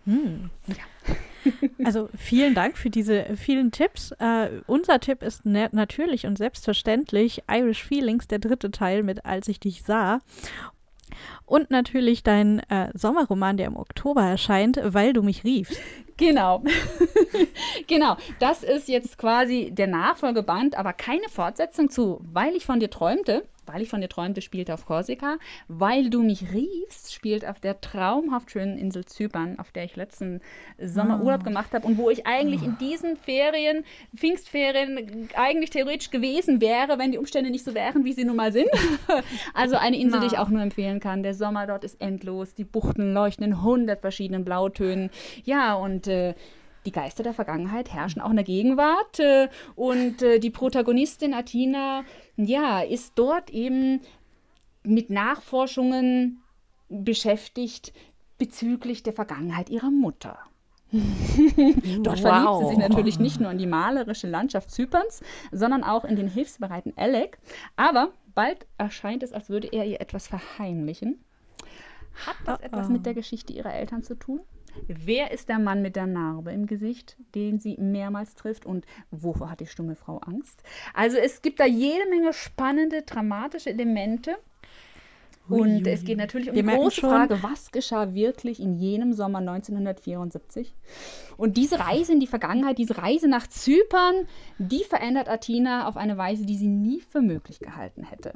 [0.05, 0.49] Hm.
[0.67, 1.15] Ja.
[1.83, 4.11] Also vielen Dank für diese vielen Tipps.
[4.19, 9.59] Äh, unser Tipp ist natürlich und selbstverständlich Irish Feelings, der dritte Teil mit Als ich
[9.59, 10.21] dich sah.
[11.45, 15.79] Und natürlich dein äh, Sommerroman, der im Oktober erscheint, weil du mich riefst.
[16.17, 16.63] Genau.
[17.87, 18.17] genau.
[18.39, 23.43] Das ist jetzt quasi der Nachfolgeband, aber keine Fortsetzung zu Weil ich von dir träumte
[23.65, 25.37] weil ich von dir träumte, spielt auf Korsika.
[25.67, 30.41] Weil du mich riefst, spielt auf der traumhaft schönen Insel Zypern, auf der ich letzten
[30.79, 31.25] Sommer oh.
[31.25, 32.65] Urlaub gemacht habe und wo ich eigentlich oh.
[32.65, 33.83] in diesen Ferien,
[34.15, 38.51] Pfingstferien, eigentlich theoretisch gewesen wäre, wenn die Umstände nicht so wären, wie sie nun mal
[38.51, 38.69] sind.
[39.53, 41.23] also eine Insel, die ich auch nur empfehlen kann.
[41.23, 45.09] Der Sommer dort ist endlos, die Buchten leuchten in hundert verschiedenen Blautönen.
[45.43, 46.33] Ja, und äh,
[46.85, 49.19] die Geister der Vergangenheit herrschen auch in der Gegenwart.
[49.19, 52.03] Äh, und äh, die Protagonistin Athena,
[52.37, 54.01] ja, ist dort eben
[54.83, 56.41] mit Nachforschungen
[56.89, 57.93] beschäftigt
[58.37, 60.37] bezüglich der Vergangenheit ihrer Mutter.
[60.91, 62.21] Dort wow.
[62.21, 65.21] verliebt sie sich natürlich nicht nur in die malerische Landschaft Zyperns,
[65.51, 67.39] sondern auch in den hilfsbereiten Alec.
[67.75, 71.23] Aber bald erscheint es, als würde er ihr etwas verheimlichen.
[72.27, 74.41] Hat das oh, etwas mit der Geschichte ihrer Eltern zu tun?
[74.87, 79.49] Wer ist der Mann mit der Narbe im Gesicht, den sie mehrmals trifft und wovor
[79.49, 80.63] hat die stumme Frau Angst?
[80.93, 84.37] Also es gibt da jede Menge spannende, dramatische Elemente.
[85.49, 90.73] Und es geht natürlich um die große Frage, was geschah wirklich in jenem Sommer 1974?
[91.35, 96.17] Und diese Reise in die Vergangenheit, diese Reise nach Zypern, die verändert Athena auf eine
[96.17, 98.35] Weise, die sie nie für möglich gehalten hätte.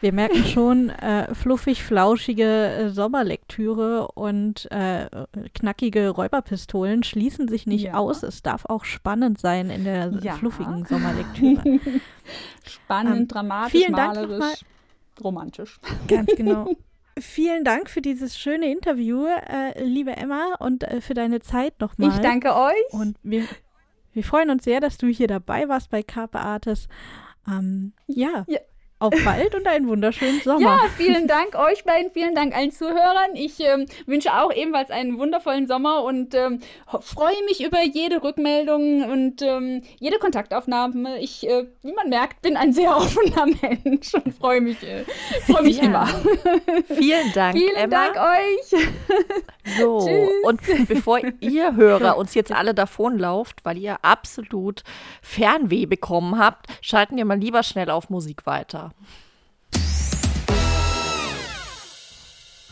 [0.00, 5.08] Wir merken schon, äh, fluffig, flauschige äh, Sommerlektüre und äh,
[5.54, 7.94] knackige Räuberpistolen schließen sich nicht ja.
[7.94, 8.22] aus.
[8.22, 10.34] Es darf auch spannend sein in der ja.
[10.34, 11.80] fluffigen Sommerlektüre.
[12.64, 14.64] spannend, ähm, dramatisch, malerisch,
[15.22, 15.80] romantisch.
[16.06, 16.70] Ganz genau.
[17.18, 22.10] Vielen Dank für dieses schöne Interview, äh, liebe Emma, und äh, für deine Zeit nochmal.
[22.10, 22.92] Ich danke euch.
[22.92, 23.44] Und wir,
[24.12, 26.86] wir freuen uns sehr, dass du hier dabei warst bei Carpe Artis.
[27.48, 28.44] Ähm, ja.
[28.46, 28.60] ja.
[29.00, 30.60] Auf bald und einen wunderschönen Sommer.
[30.60, 33.34] Ja, vielen Dank euch beiden, vielen Dank allen Zuhörern.
[33.34, 36.58] Ich ähm, wünsche auch ebenfalls einen wundervollen Sommer und ähm,
[37.00, 41.20] freue mich über jede Rückmeldung und ähm, jede Kontaktaufnahme.
[41.20, 45.04] Ich, äh, wie man merkt, bin ein sehr offener Mensch und freue mich, äh,
[45.46, 45.84] freu mich ja.
[45.84, 46.08] immer.
[46.88, 48.08] Vielen Dank, Vielen Emma.
[48.12, 48.84] Dank euch.
[49.78, 50.28] So, Tschüss.
[50.42, 54.82] und bevor ihr Hörer uns jetzt alle davonlauft, weil ihr absolut
[55.22, 58.87] Fernweh bekommen habt, schalten wir mal lieber schnell auf Musik weiter.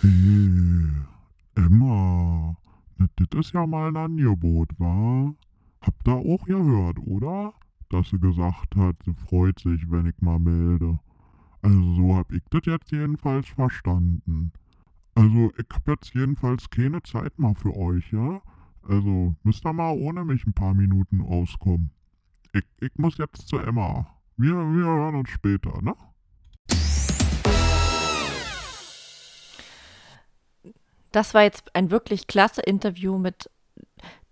[0.00, 0.90] Hey,
[1.54, 2.56] Emma,
[2.98, 5.34] das ist ja mal ein Angebot, wa?
[5.80, 7.54] Habt ihr auch gehört, oder?
[7.88, 10.98] Dass sie gesagt hat, sie freut sich, wenn ich mal melde.
[11.62, 14.52] Also so hab ich das jetzt jedenfalls verstanden.
[15.14, 18.40] Also ich hab jetzt jedenfalls keine Zeit mal für euch, ja?
[18.82, 21.90] Also müsst ihr mal ohne mich ein paar Minuten auskommen.
[22.52, 24.15] ich, ich muss jetzt zu Emma.
[24.38, 25.94] Wir, wir hören uns später, ne?
[31.10, 33.48] Das war jetzt ein wirklich klasse Interview mit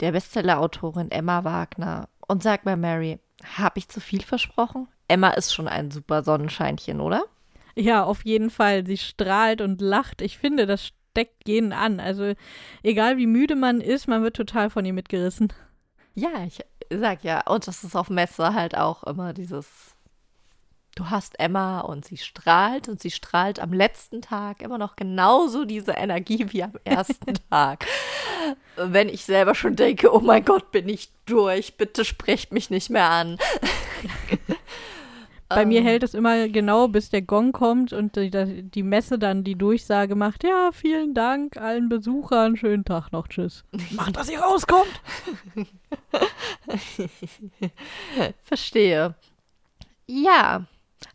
[0.00, 2.10] der Bestsellerautorin Emma Wagner.
[2.28, 3.18] Und sag mal, Mary,
[3.56, 4.88] habe ich zu viel versprochen?
[5.08, 7.24] Emma ist schon ein super Sonnenscheinchen, oder?
[7.74, 8.86] Ja, auf jeden Fall.
[8.86, 10.20] Sie strahlt und lacht.
[10.20, 11.98] Ich finde, das steckt jeden an.
[11.98, 12.34] Also
[12.82, 15.50] egal wie müde man ist, man wird total von ihr mitgerissen.
[16.14, 16.60] Ja, ich
[16.90, 17.46] sag ja.
[17.46, 19.93] Und das ist auf Messe halt auch immer dieses
[20.94, 25.64] du hast Emma und sie strahlt und sie strahlt am letzten Tag immer noch genauso
[25.64, 27.86] diese Energie wie am ersten Tag.
[28.76, 32.90] Wenn ich selber schon denke, oh mein Gott, bin ich durch, bitte sprecht mich nicht
[32.90, 33.38] mehr an.
[35.48, 35.86] Bei mir ähm.
[35.86, 38.30] hält es immer genau, bis der Gong kommt und die,
[38.62, 43.64] die, Messe dann die Durchsage macht, ja, vielen Dank allen Besuchern, schönen Tag noch, tschüss.
[43.90, 45.00] Macht, dass ihr rauskommt.
[48.42, 49.14] Verstehe.
[50.06, 50.66] Ja,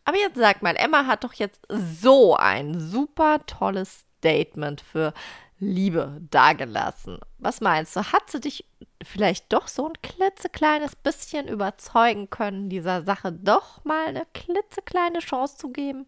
[0.05, 5.13] aber jetzt sag mal, Emma hat doch jetzt so ein super tolles Statement für
[5.59, 7.19] Liebe dagelassen.
[7.37, 8.03] Was meinst du?
[8.11, 8.65] Hat sie dich
[9.03, 15.57] vielleicht doch so ein klitzekleines bisschen überzeugen können, dieser Sache doch mal eine klitzekleine Chance
[15.57, 16.05] zu geben?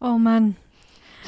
[0.00, 0.56] Oh Mann.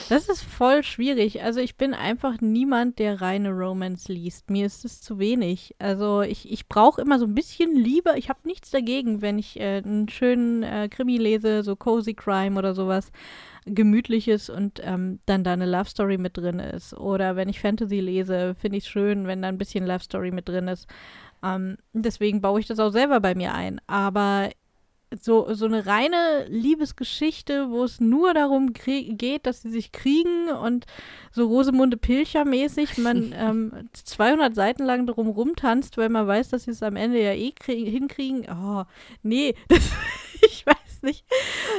[0.08, 1.42] Das ist voll schwierig.
[1.42, 4.50] Also ich bin einfach niemand, der reine Romance liest.
[4.50, 5.74] Mir ist es zu wenig.
[5.78, 8.14] Also ich, ich brauche immer so ein bisschen Liebe.
[8.16, 12.58] Ich habe nichts dagegen, wenn ich äh, einen schönen äh, Krimi lese, so Cozy Crime
[12.58, 13.10] oder sowas.
[13.66, 16.92] Gemütliches und ähm, dann da eine Love Story mit drin ist.
[16.94, 20.32] Oder wenn ich Fantasy lese, finde ich es schön, wenn da ein bisschen Love Story
[20.32, 20.86] mit drin ist.
[21.42, 23.80] Ähm, deswegen baue ich das auch selber bei mir ein.
[23.86, 24.50] Aber
[25.22, 30.86] so, so eine reine Liebesgeschichte, wo es nur darum geht, dass sie sich kriegen und
[31.30, 36.64] so Rosemunde Pilcher mäßig man ähm, 200 Seiten lang drum rumtanzt, weil man weiß, dass
[36.64, 38.46] sie es am Ende ja eh hinkriegen.
[38.50, 38.84] Oh,
[39.22, 39.90] nee, das,
[40.42, 41.24] ich weiß nicht.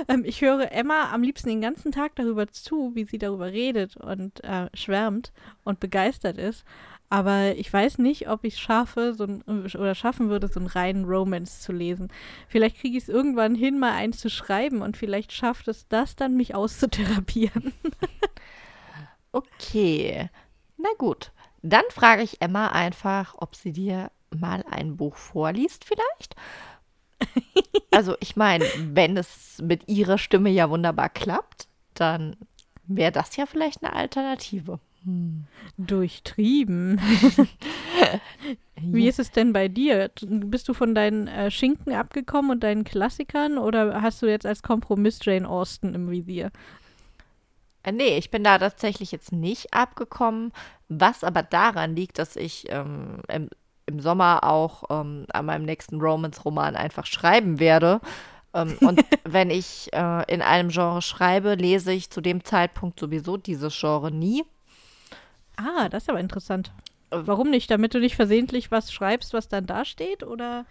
[0.07, 3.98] Ähm, ich höre Emma am liebsten den ganzen Tag darüber zu, wie sie darüber redet
[3.98, 5.34] und äh, schwärmt
[5.64, 6.64] und begeistert ist.
[7.10, 11.06] Aber ich weiß nicht, ob ich schaffe, so ein, oder schaffen würde, so einen reinen
[11.06, 12.10] Romance zu lesen.
[12.48, 16.15] Vielleicht kriege ich es irgendwann hin, mal eins zu schreiben und vielleicht schafft es das
[16.15, 17.73] dann, mich auszutherapieren.
[19.32, 20.30] okay.
[20.77, 21.32] Na gut.
[21.61, 26.36] Dann frage ich Emma einfach, ob sie dir mal ein Buch vorliest, vielleicht.
[27.91, 32.36] also, ich meine, wenn es mit ihrer Stimme ja wunderbar klappt, dann
[32.88, 34.80] wäre das ja vielleicht eine Alternative.
[35.06, 35.45] Hm.
[35.77, 36.99] Durchtrieben.
[38.82, 40.10] Wie ist es denn bei dir?
[40.22, 44.64] Bist du von deinen äh, Schinken abgekommen und deinen Klassikern oder hast du jetzt als
[44.64, 46.52] Kompromiss Jane Austen im Visier?
[47.84, 50.52] Äh, nee, ich bin da tatsächlich jetzt nicht abgekommen,
[50.90, 53.49] was aber daran liegt, dass ich ähm, im,
[53.86, 58.02] im, Sommer auch ähm, an meinem nächsten Romance-Roman einfach schreiben werde.
[58.56, 63.38] Ähm, und wenn ich äh, in einem Genre schreibe, lese ich zu dem Zeitpunkt sowieso
[63.38, 64.44] dieses Genre nie.
[65.57, 66.72] Ah, das ist aber interessant.
[67.11, 67.69] Äh, Warum nicht?
[67.72, 70.65] Damit du nicht versehentlich was schreibst, was dann da steht, oder?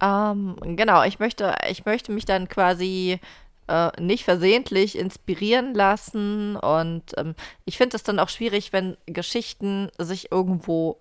[0.00, 3.20] Ähm, genau, ich möchte, ich möchte mich dann quasi
[3.68, 6.56] äh, nicht versehentlich inspirieren lassen.
[6.56, 7.34] Und ähm,
[7.64, 10.98] ich finde es dann auch schwierig, wenn Geschichten sich irgendwo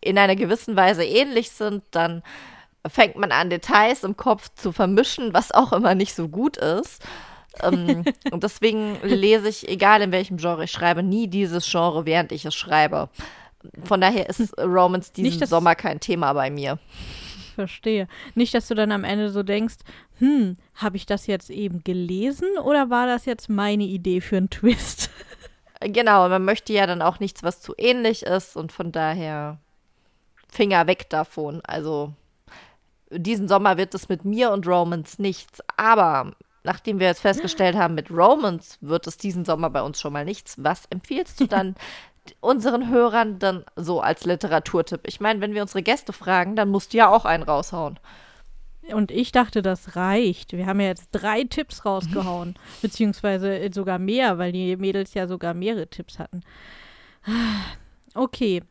[0.00, 2.22] in einer gewissen Weise ähnlich sind, dann
[2.86, 7.02] fängt man an, Details im Kopf zu vermischen, was auch immer nicht so gut ist
[7.62, 12.32] ähm, und deswegen lese ich, egal in welchem Genre ich schreibe, nie dieses Genre, während
[12.32, 13.08] ich es schreibe.
[13.84, 16.78] Von daher ist Romance diesen Nicht, Sommer kein Thema bei mir.
[17.54, 18.06] Verstehe.
[18.34, 19.78] Nicht, dass du dann am Ende so denkst,
[20.18, 24.50] hm, habe ich das jetzt eben gelesen oder war das jetzt meine Idee für einen
[24.50, 25.10] Twist?
[25.80, 29.58] Genau, man möchte ja dann auch nichts, was zu ähnlich ist und von daher
[30.48, 31.60] Finger weg davon.
[31.64, 32.14] Also
[33.10, 35.60] diesen Sommer wird es mit mir und Romance nichts.
[35.76, 36.32] Aber
[36.64, 40.24] nachdem wir jetzt festgestellt haben, mit Romans wird es diesen Sommer bei uns schon mal
[40.24, 40.56] nichts.
[40.58, 41.74] Was empfiehlst du dann
[42.40, 45.02] unseren Hörern dann so als Literaturtipp?
[45.06, 47.98] Ich meine, wenn wir unsere Gäste fragen, dann musst du ja auch einen raushauen.
[48.92, 50.52] Und ich dachte, das reicht.
[50.52, 52.54] Wir haben ja jetzt drei Tipps rausgehauen.
[52.82, 56.42] beziehungsweise sogar mehr, weil die Mädels ja sogar mehrere Tipps hatten.
[58.14, 58.62] Okay,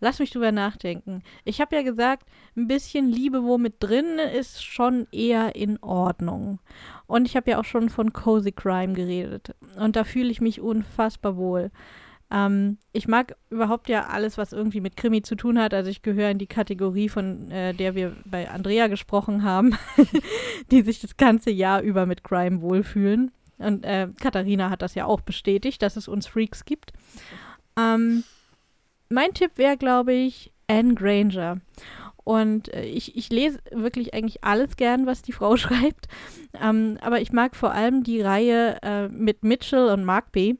[0.00, 1.22] Lass mich drüber nachdenken.
[1.44, 6.58] Ich habe ja gesagt, ein bisschen Liebe wo mit drin ist schon eher in Ordnung.
[7.06, 9.54] Und ich habe ja auch schon von Cozy Crime geredet.
[9.78, 11.70] Und da fühle ich mich unfassbar wohl.
[12.30, 15.72] Ähm, ich mag überhaupt ja alles, was irgendwie mit Krimi zu tun hat.
[15.72, 19.76] Also ich gehöre in die Kategorie, von äh, der wir bei Andrea gesprochen haben,
[20.70, 23.30] die sich das ganze Jahr über mit Crime wohlfühlen.
[23.58, 26.92] Und äh, Katharina hat das ja auch bestätigt, dass es uns Freaks gibt.
[27.78, 28.24] Ähm,
[29.08, 31.60] mein Tipp wäre, glaube ich, Anne Granger.
[32.24, 36.08] und äh, ich, ich lese wirklich eigentlich alles gern, was die Frau schreibt.
[36.60, 40.54] Ähm, aber ich mag vor allem die Reihe äh, mit Mitchell und Mark B.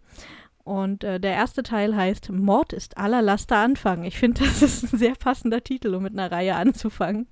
[0.67, 4.03] Und äh, der erste Teil heißt Mord ist aller Laster Anfang.
[4.03, 7.29] Ich finde, das ist ein sehr passender Titel, um mit einer Reihe anzufangen.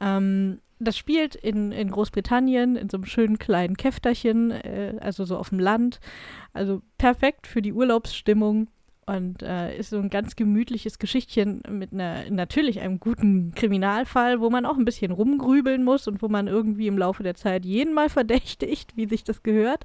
[0.00, 5.36] Ähm, das spielt in, in Großbritannien, in so einem schönen kleinen Käfterchen, äh, also so
[5.36, 6.00] auf dem Land.
[6.54, 8.68] Also perfekt für die Urlaubsstimmung
[9.06, 14.50] und äh, ist so ein ganz gemütliches Geschichtchen mit einer, natürlich einem guten Kriminalfall, wo
[14.50, 17.92] man auch ein bisschen rumgrübeln muss und wo man irgendwie im Laufe der Zeit jeden
[17.92, 19.84] mal verdächtigt, wie sich das gehört.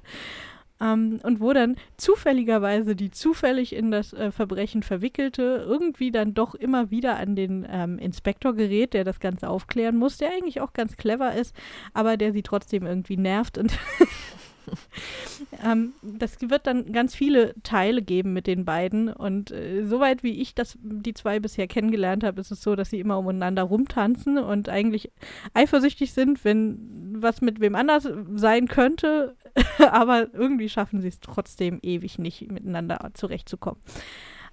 [0.80, 6.54] Ähm, und wo dann zufälligerweise die zufällig in das äh, Verbrechen verwickelte irgendwie dann doch
[6.54, 10.74] immer wieder an den ähm, Inspektor gerät, der das Ganze aufklären muss, der eigentlich auch
[10.74, 11.56] ganz clever ist,
[11.94, 13.72] aber der sie trotzdem irgendwie nervt und
[15.64, 19.08] ähm, das wird dann ganz viele Teile geben mit den beiden.
[19.08, 22.90] Und äh, soweit wie ich das die zwei bisher kennengelernt habe, ist es so, dass
[22.90, 25.10] sie immer umeinander rumtanzen und eigentlich
[25.54, 29.36] eifersüchtig sind, wenn was mit wem anders sein könnte.
[29.78, 33.80] Aber irgendwie schaffen sie es trotzdem ewig nicht, miteinander zurechtzukommen.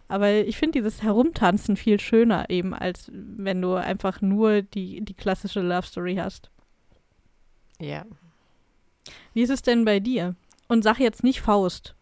[0.07, 5.13] Aber ich finde dieses Herumtanzen viel schöner eben, als wenn du einfach nur die, die
[5.13, 6.51] klassische Love Story hast.
[7.79, 8.05] Ja,
[9.33, 10.35] wie ist es denn bei dir?
[10.67, 11.95] Und sag jetzt nicht Faust.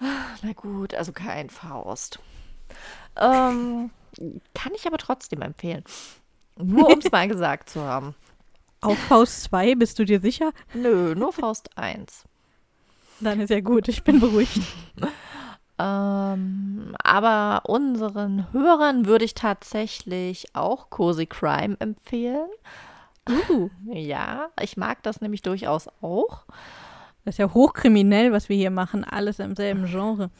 [0.00, 2.18] Na gut, also kein Faust.
[3.16, 3.90] Ähm,
[4.54, 5.84] kann ich aber trotzdem empfehlen.
[6.56, 8.14] Nur um es mal gesagt zu haben.
[8.80, 10.52] Auch Faust 2, bist du dir sicher?
[10.74, 12.24] Nö, nur Faust 1.
[13.20, 14.60] Dann ist ja gut, ich bin beruhigt.
[15.78, 22.48] ähm, aber unseren Hörern würde ich tatsächlich auch Cozy Crime empfehlen.
[23.28, 23.70] Uh.
[23.92, 26.44] Ja, ich mag das nämlich durchaus auch.
[27.24, 30.30] Das ist ja hochkriminell, was wir hier machen, alles im selben Genre.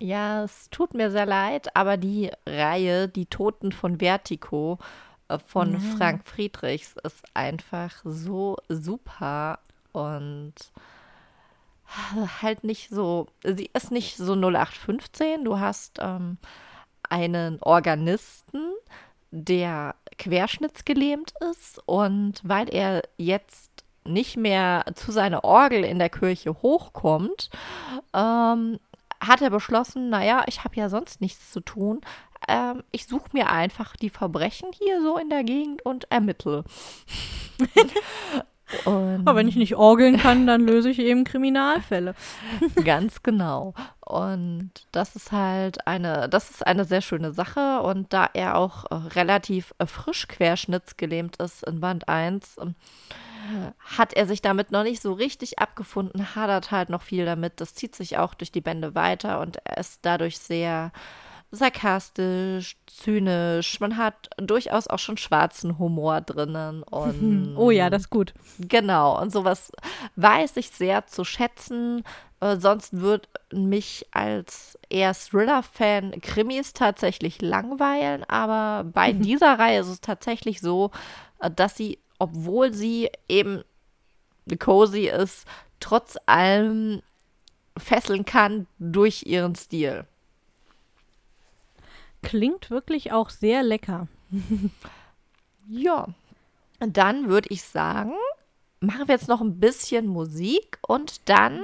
[0.00, 4.78] Ja, es tut mir sehr leid, aber die Reihe Die Toten von Vertigo
[5.28, 5.78] äh, von ja.
[5.96, 9.60] Frank Friedrichs ist einfach so super
[9.92, 10.54] und
[12.42, 15.44] halt nicht so, sie ist nicht so 0815.
[15.44, 16.38] Du hast ähm,
[17.08, 18.72] einen Organisten,
[19.30, 26.62] der querschnittsgelähmt ist und weil er jetzt nicht mehr zu seiner Orgel in der Kirche
[26.62, 27.50] hochkommt,
[28.12, 28.78] ähm,
[29.20, 32.00] hat er beschlossen, naja, ich habe ja sonst nichts zu tun.
[32.46, 36.64] Ähm, ich suche mir einfach die Verbrechen hier so in der Gegend und ermittle.
[38.84, 42.14] Und Aber wenn ich nicht orgeln kann, dann löse ich eben Kriminalfälle.
[42.84, 43.74] Ganz genau.
[44.00, 47.80] Und das ist halt eine, das ist eine sehr schöne Sache.
[47.82, 52.66] Und da er auch äh, relativ äh, frisch querschnittsgelähmt ist in Band 1, äh,
[53.96, 57.60] hat er sich damit noch nicht so richtig abgefunden, hadert halt noch viel damit.
[57.60, 60.92] Das zieht sich auch durch die Bände weiter und er ist dadurch sehr
[61.54, 63.80] sarkastisch, zynisch.
[63.80, 66.82] Man hat durchaus auch schon schwarzen Humor drinnen.
[66.90, 68.34] Und oh ja, das ist gut.
[68.58, 69.20] Genau.
[69.20, 69.72] Und sowas
[70.16, 72.04] weiß ich sehr zu schätzen.
[72.40, 78.24] Äh, sonst würde mich als eher Thriller-Fan Krimis tatsächlich langweilen.
[78.24, 80.90] Aber bei dieser Reihe ist es tatsächlich so,
[81.40, 83.62] äh, dass sie, obwohl sie eben
[84.58, 85.46] cozy ist,
[85.80, 87.02] trotz allem
[87.76, 90.06] fesseln kann durch ihren Stil.
[92.24, 94.08] Klingt wirklich auch sehr lecker.
[95.68, 96.08] ja,
[96.80, 98.14] dann würde ich sagen,
[98.80, 101.62] machen wir jetzt noch ein bisschen Musik und dann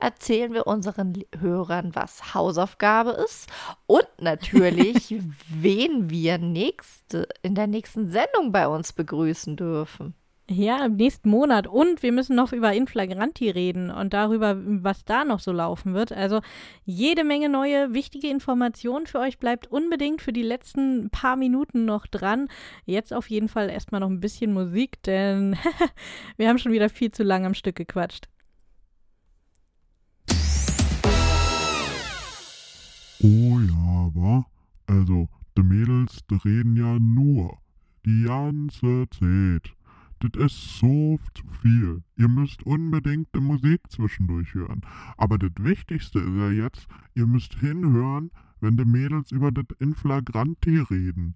[0.00, 3.48] erzählen wir unseren Hörern, was Hausaufgabe ist
[3.86, 5.14] und natürlich,
[5.48, 10.14] wen wir nächste, in der nächsten Sendung bei uns begrüßen dürfen.
[10.50, 11.66] Ja, im nächsten Monat.
[11.66, 16.12] Und wir müssen noch über Inflagranti reden und darüber, was da noch so laufen wird.
[16.12, 16.40] Also
[16.84, 19.38] jede Menge neue, wichtige Informationen für euch.
[19.38, 22.48] Bleibt unbedingt für die letzten paar Minuten noch dran.
[22.84, 25.56] Jetzt auf jeden Fall erstmal noch ein bisschen Musik, denn
[26.36, 28.28] wir haben schon wieder viel zu lang am Stück gequatscht.
[33.22, 34.44] Oh ja, wa?
[34.86, 37.58] Also, die Mädels, die reden ja nur
[38.04, 39.72] die ganze Zeit.
[40.22, 42.04] Das ist so zu viel.
[42.16, 44.82] Ihr müsst unbedingt die Musik zwischendurch hören.
[45.16, 48.30] Aber das Wichtigste ist ja jetzt, ihr müsst hinhören,
[48.60, 51.34] wenn die Mädels über das Inflagranti reden.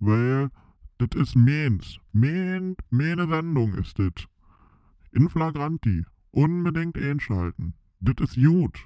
[0.00, 0.50] Weil
[0.98, 1.98] das ist meins.
[2.12, 4.26] Mein, meine Sendung ist das.
[5.12, 6.04] Inflagranti.
[6.32, 7.74] Unbedingt einschalten.
[8.00, 8.76] Das ist gut.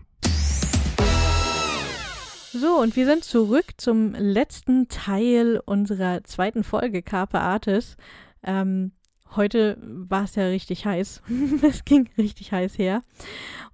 [2.53, 7.97] So, und wir sind zurück zum letzten Teil unserer zweiten Folge Carpe Artis.
[8.43, 8.93] Ähm,
[9.37, 11.23] Heute war es ja richtig heiß.
[11.63, 13.05] es ging richtig heiß her.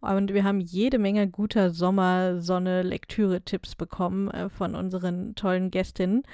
[0.00, 6.24] Und wir haben jede Menge guter Sommersonne-Lektüre-Tipps bekommen äh, von unseren tollen Gästinnen.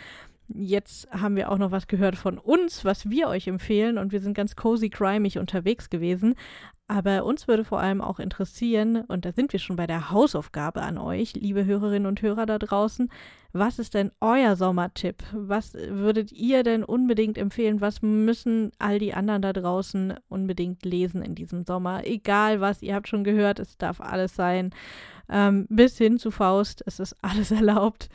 [0.48, 4.20] jetzt haben wir auch noch was gehört von uns, was wir euch empfehlen und wir
[4.20, 6.34] sind ganz cozy crimig unterwegs gewesen.
[6.93, 10.82] Aber uns würde vor allem auch interessieren, und da sind wir schon bei der Hausaufgabe
[10.82, 13.10] an euch, liebe Hörerinnen und Hörer da draußen,
[13.55, 15.23] was ist denn euer Sommertipp?
[15.32, 17.81] Was würdet ihr denn unbedingt empfehlen?
[17.81, 22.06] Was müssen all die anderen da draußen unbedingt lesen in diesem Sommer?
[22.06, 24.69] Egal was, ihr habt schon gehört, es darf alles sein.
[25.34, 28.10] Ähm, bis hin zu Faust, es ist alles erlaubt.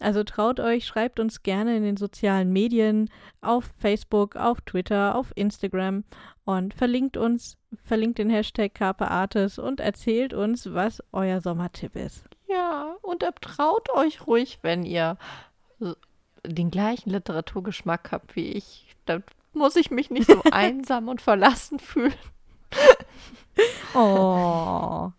[0.00, 3.10] Also traut euch, schreibt uns gerne in den sozialen Medien,
[3.42, 6.04] auf Facebook, auf Twitter, auf Instagram
[6.46, 12.24] und verlinkt uns, verlinkt den Hashtag Artis und erzählt uns, was euer Sommertipp ist.
[12.48, 15.18] Ja, und traut euch ruhig, wenn ihr
[16.46, 18.96] den gleichen Literaturgeschmack habt wie ich.
[19.04, 19.22] Dann
[19.52, 22.14] muss ich mich nicht so einsam und verlassen fühlen.
[23.94, 25.10] oh.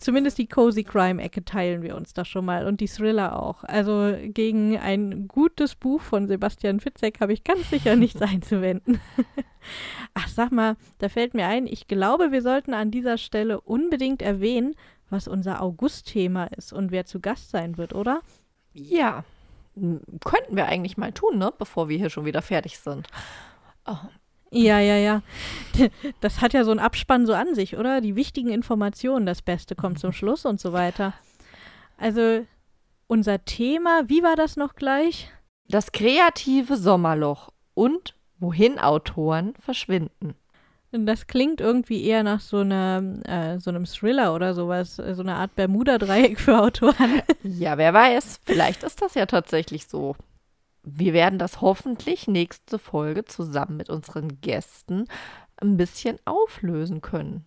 [0.00, 3.64] Zumindest die Cozy Crime-Ecke teilen wir uns da schon mal und die Thriller auch.
[3.64, 8.98] Also gegen ein gutes Buch von Sebastian Fitzek habe ich ganz sicher nichts einzuwenden.
[10.14, 14.22] Ach, sag mal, da fällt mir ein, ich glaube, wir sollten an dieser Stelle unbedingt
[14.22, 14.74] erwähnen,
[15.10, 18.22] was unser August-Thema ist und wer zu Gast sein wird, oder?
[18.72, 19.24] Ja,
[19.74, 21.52] könnten wir eigentlich mal tun, ne?
[21.58, 23.06] Bevor wir hier schon wieder fertig sind.
[23.86, 23.96] Oh,
[24.50, 25.22] ja, ja, ja.
[26.20, 28.00] Das hat ja so einen Abspann so an sich, oder?
[28.00, 31.14] Die wichtigen Informationen, das Beste kommt zum Schluss und so weiter.
[31.96, 32.46] Also
[33.06, 35.30] unser Thema, wie war das noch gleich?
[35.68, 40.34] Das kreative Sommerloch und wohin Autoren verschwinden.
[40.92, 45.36] Das klingt irgendwie eher nach so, einer, äh, so einem Thriller oder sowas, so eine
[45.36, 47.22] Art Bermuda-Dreieck für Autoren.
[47.44, 50.16] Ja, wer weiß, vielleicht ist das ja tatsächlich so
[50.98, 55.06] wir werden das hoffentlich nächste Folge zusammen mit unseren Gästen
[55.56, 57.44] ein bisschen auflösen können.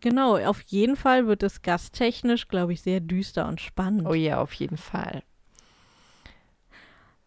[0.00, 4.06] Genau, auf jeden Fall wird es gasttechnisch, glaube ich, sehr düster und spannend.
[4.06, 5.22] Oh ja, auf jeden Fall.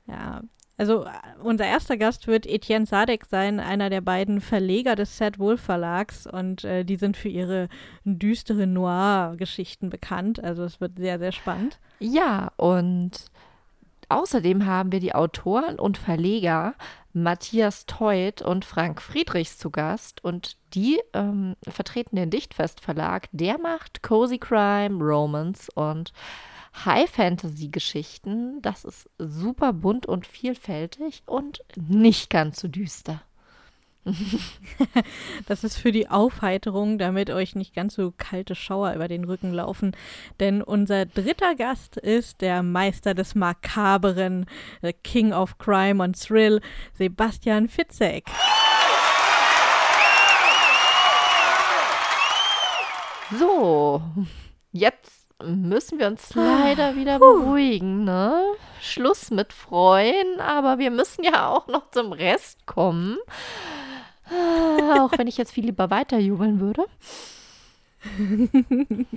[0.05, 0.41] Ja,
[0.79, 1.09] also äh,
[1.43, 6.25] unser erster Gast wird Etienne Sadek sein, einer der beiden Verleger des Sad Wolf Verlags
[6.25, 7.67] und äh, die sind für ihre
[8.05, 10.41] düstere Noir-Geschichten bekannt.
[10.41, 11.79] Also es wird sehr, sehr spannend.
[11.99, 13.11] Ja, und
[14.09, 16.73] Außerdem haben wir die Autoren und Verleger
[17.13, 23.29] Matthias Teut und Frank Friedrichs zu Gast und die ähm, vertreten den Dichtfest Verlag.
[23.31, 26.13] Der macht Cozy Crime, Romance und
[26.85, 28.61] High Fantasy Geschichten.
[28.61, 33.21] Das ist super bunt und vielfältig und nicht ganz so düster.
[35.47, 39.53] das ist für die Aufheiterung, damit euch nicht ganz so kalte Schauer über den Rücken
[39.53, 39.95] laufen.
[40.39, 44.45] Denn unser dritter Gast ist der Meister des Makaberen,
[44.81, 46.61] the King of Crime und Thrill,
[46.97, 48.25] Sebastian Fitzek.
[53.37, 54.01] So,
[54.71, 58.41] jetzt müssen wir uns leider wieder beruhigen, ne?
[58.81, 63.17] Schluss mit Freuen, aber wir müssen ja auch noch zum Rest kommen.
[64.29, 66.85] Ah, auch wenn ich jetzt viel lieber weiterjubeln würde.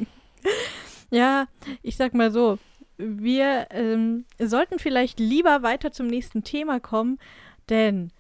[1.10, 1.46] ja,
[1.82, 2.58] ich sag mal so,
[2.96, 7.18] wir ähm, sollten vielleicht lieber weiter zum nächsten Thema kommen,
[7.68, 8.10] denn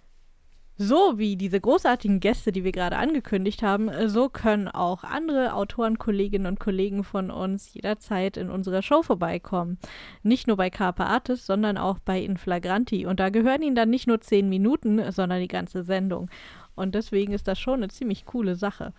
[0.78, 5.98] so wie diese großartigen Gäste, die wir gerade angekündigt haben, so können auch andere Autoren,
[5.98, 9.78] Kolleginnen und Kollegen von uns jederzeit in unserer Show vorbeikommen.
[10.22, 13.06] Nicht nur bei Carpe Artis, sondern auch bei Inflagranti.
[13.06, 16.30] Und da gehören ihnen dann nicht nur zehn Minuten, sondern die ganze Sendung.
[16.74, 18.92] Und deswegen ist das schon eine ziemlich coole Sache.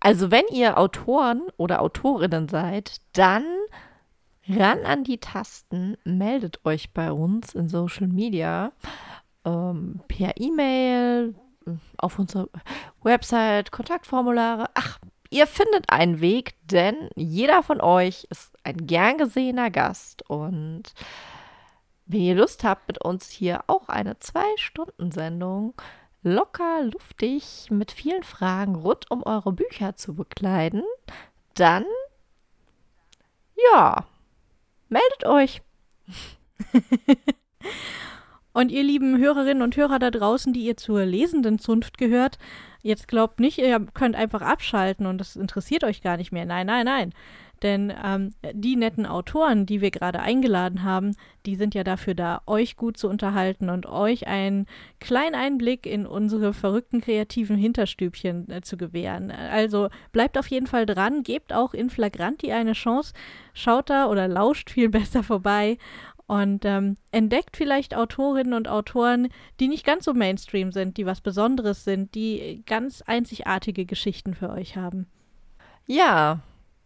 [0.00, 3.44] Also wenn ihr Autoren oder Autorinnen seid, dann
[4.48, 8.72] ran an die Tasten, meldet euch bei uns in Social Media,
[9.44, 11.34] ähm, per E-Mail,
[11.98, 12.48] auf unserer
[13.02, 14.70] Website, Kontaktformulare.
[14.74, 14.98] Ach,
[15.30, 20.94] ihr findet einen Weg, denn jeder von euch ist ein gern gesehener Gast und
[22.06, 25.74] wenn ihr Lust habt, mit uns hier auch eine Zwei-Stunden-Sendung
[26.22, 30.82] locker, luftig mit vielen Fragen rund um eure Bücher zu bekleiden,
[31.54, 31.84] dann
[33.72, 34.06] ja,
[34.88, 35.62] meldet euch.
[38.52, 42.38] und ihr lieben Hörerinnen und Hörer da draußen, die ihr zur lesenden Zunft gehört,
[42.82, 46.46] jetzt glaubt nicht, ihr könnt einfach abschalten und das interessiert euch gar nicht mehr.
[46.46, 47.12] Nein, nein, nein.
[47.62, 51.16] Denn ähm, die netten Autoren, die wir gerade eingeladen haben,
[51.46, 54.66] die sind ja dafür da, euch gut zu unterhalten und euch einen
[55.00, 59.30] kleinen Einblick in unsere verrückten kreativen Hinterstübchen äh, zu gewähren.
[59.30, 63.12] Also bleibt auf jeden Fall dran, gebt auch in Flagranti eine Chance,
[63.54, 65.78] schaut da oder lauscht viel besser vorbei
[66.28, 69.28] und ähm, entdeckt vielleicht Autorinnen und Autoren,
[69.60, 74.50] die nicht ganz so Mainstream sind, die was Besonderes sind, die ganz einzigartige Geschichten für
[74.50, 75.06] euch haben.
[75.86, 76.40] Ja,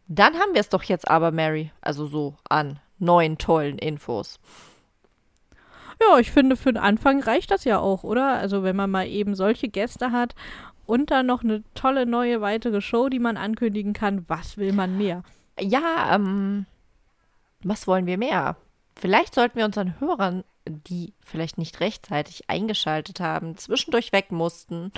[0.09, 1.71] dann haben wir es doch jetzt aber, Mary.
[1.81, 4.39] Also so an neuen tollen Infos.
[6.01, 8.39] Ja, ich finde, für den Anfang reicht das ja auch, oder?
[8.39, 10.35] Also, wenn man mal eben solche Gäste hat
[10.87, 14.97] und dann noch eine tolle neue weitere Show, die man ankündigen kann, was will man
[14.97, 15.23] mehr?
[15.61, 16.67] Ja, ähm,
[17.63, 18.57] was wollen wir mehr?
[18.97, 24.93] Vielleicht sollten wir unseren Hörern, die vielleicht nicht rechtzeitig eingeschaltet haben, zwischendurch weg mussten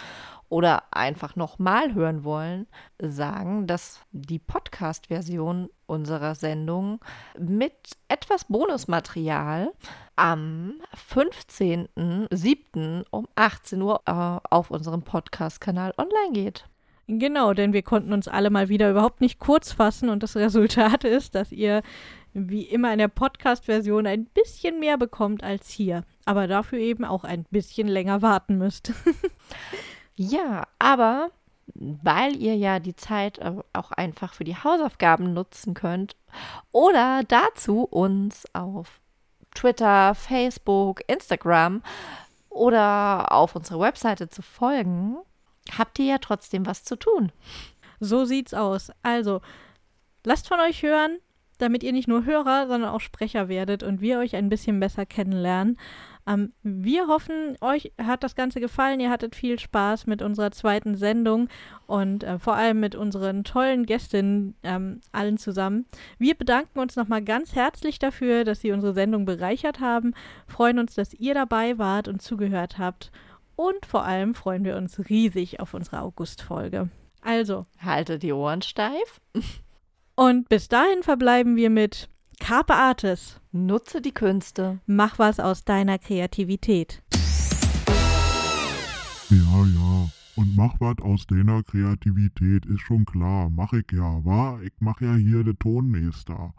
[0.48, 2.66] oder einfach nochmal hören wollen,
[3.00, 7.00] sagen, dass die Podcast-Version unserer Sendung
[7.38, 7.74] mit
[8.08, 9.72] etwas Bonusmaterial
[10.16, 10.74] am
[11.10, 13.04] 15.07.
[13.10, 16.66] um 18 Uhr äh, auf unserem Podcast-Kanal online geht.
[17.06, 21.04] Genau, denn wir konnten uns alle mal wieder überhaupt nicht kurz fassen und das Resultat
[21.04, 21.82] ist, dass ihr
[22.32, 27.24] wie immer in der Podcast-Version ein bisschen mehr bekommt als hier, aber dafür eben auch
[27.24, 28.92] ein bisschen länger warten müsst.
[30.16, 31.30] ja, aber
[31.74, 33.40] weil ihr ja die Zeit
[33.72, 36.16] auch einfach für die Hausaufgaben nutzen könnt
[36.72, 39.00] oder dazu uns auf
[39.54, 41.82] Twitter, Facebook, Instagram
[42.50, 45.16] oder auf unserer Webseite zu folgen,
[45.76, 47.32] habt ihr ja trotzdem was zu tun.
[48.00, 48.90] So sieht's aus.
[49.02, 49.40] Also,
[50.24, 51.18] lasst von euch hören,
[51.58, 55.06] damit ihr nicht nur Hörer, sondern auch Sprecher werdet und wir euch ein bisschen besser
[55.06, 55.78] kennenlernen.
[56.26, 59.00] Ähm, wir hoffen, euch hat das Ganze gefallen.
[59.00, 61.48] Ihr hattet viel Spaß mit unserer zweiten Sendung
[61.86, 65.86] und äh, vor allem mit unseren tollen Gästinnen ähm, allen zusammen.
[66.18, 70.14] Wir bedanken uns nochmal ganz herzlich dafür, dass Sie unsere Sendung bereichert haben,
[70.46, 73.12] freuen uns, dass ihr dabei wart und zugehört habt
[73.56, 76.88] und vor allem freuen wir uns riesig auf unsere August-Folge.
[77.20, 77.66] Also.
[77.78, 79.20] Halte die Ohren steif.
[80.16, 82.08] Und bis dahin verbleiben wir mit
[82.38, 83.40] Carpe Artis.
[83.52, 84.80] Nutze die Künste.
[84.86, 87.02] Mach was aus deiner Kreativität.
[89.30, 90.08] Ja, ja.
[90.36, 93.50] Und mach was aus deiner Kreativität, ist schon klar.
[93.50, 94.60] Mach ich ja, wa?
[94.62, 96.52] Ich mach ja hier den Tonmeister.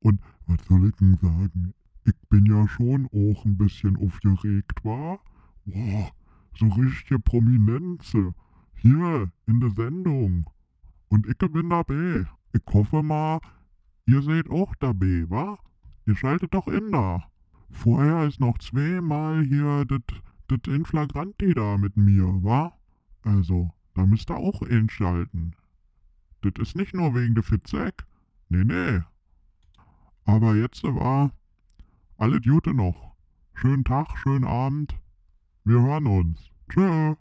[0.00, 1.74] Und was soll ich denn sagen?
[2.04, 5.18] Ich bin ja schon auch ein bisschen aufgeregt, wa?
[5.64, 6.10] Boah,
[6.56, 8.34] so richtige Prominenze.
[8.74, 10.44] Hier, in der Sendung.
[11.08, 12.26] Und ich bin dabei.
[12.52, 13.40] Ich hoffe mal,
[14.06, 15.58] ihr seid auch dabei, wa?
[16.06, 17.24] Ihr schaltet doch in da.
[17.70, 22.76] Vorher ist noch zweimal hier das Inflagranti da mit mir, wa?
[23.22, 25.54] Also, da müsst ihr auch einschalten.
[26.42, 28.04] Das ist nicht nur wegen der Fitzek.
[28.48, 29.00] Nee, nee.
[30.24, 31.30] Aber jetzt war
[32.16, 33.14] alle Gute noch.
[33.54, 34.94] Schönen Tag, schönen Abend.
[35.64, 36.38] Wir hören uns.
[36.72, 37.14] Tschö.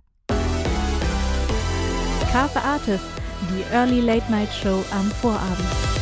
[2.32, 3.06] Carpe Artist,
[3.50, 6.01] die Early Late Night Show am Vorabend.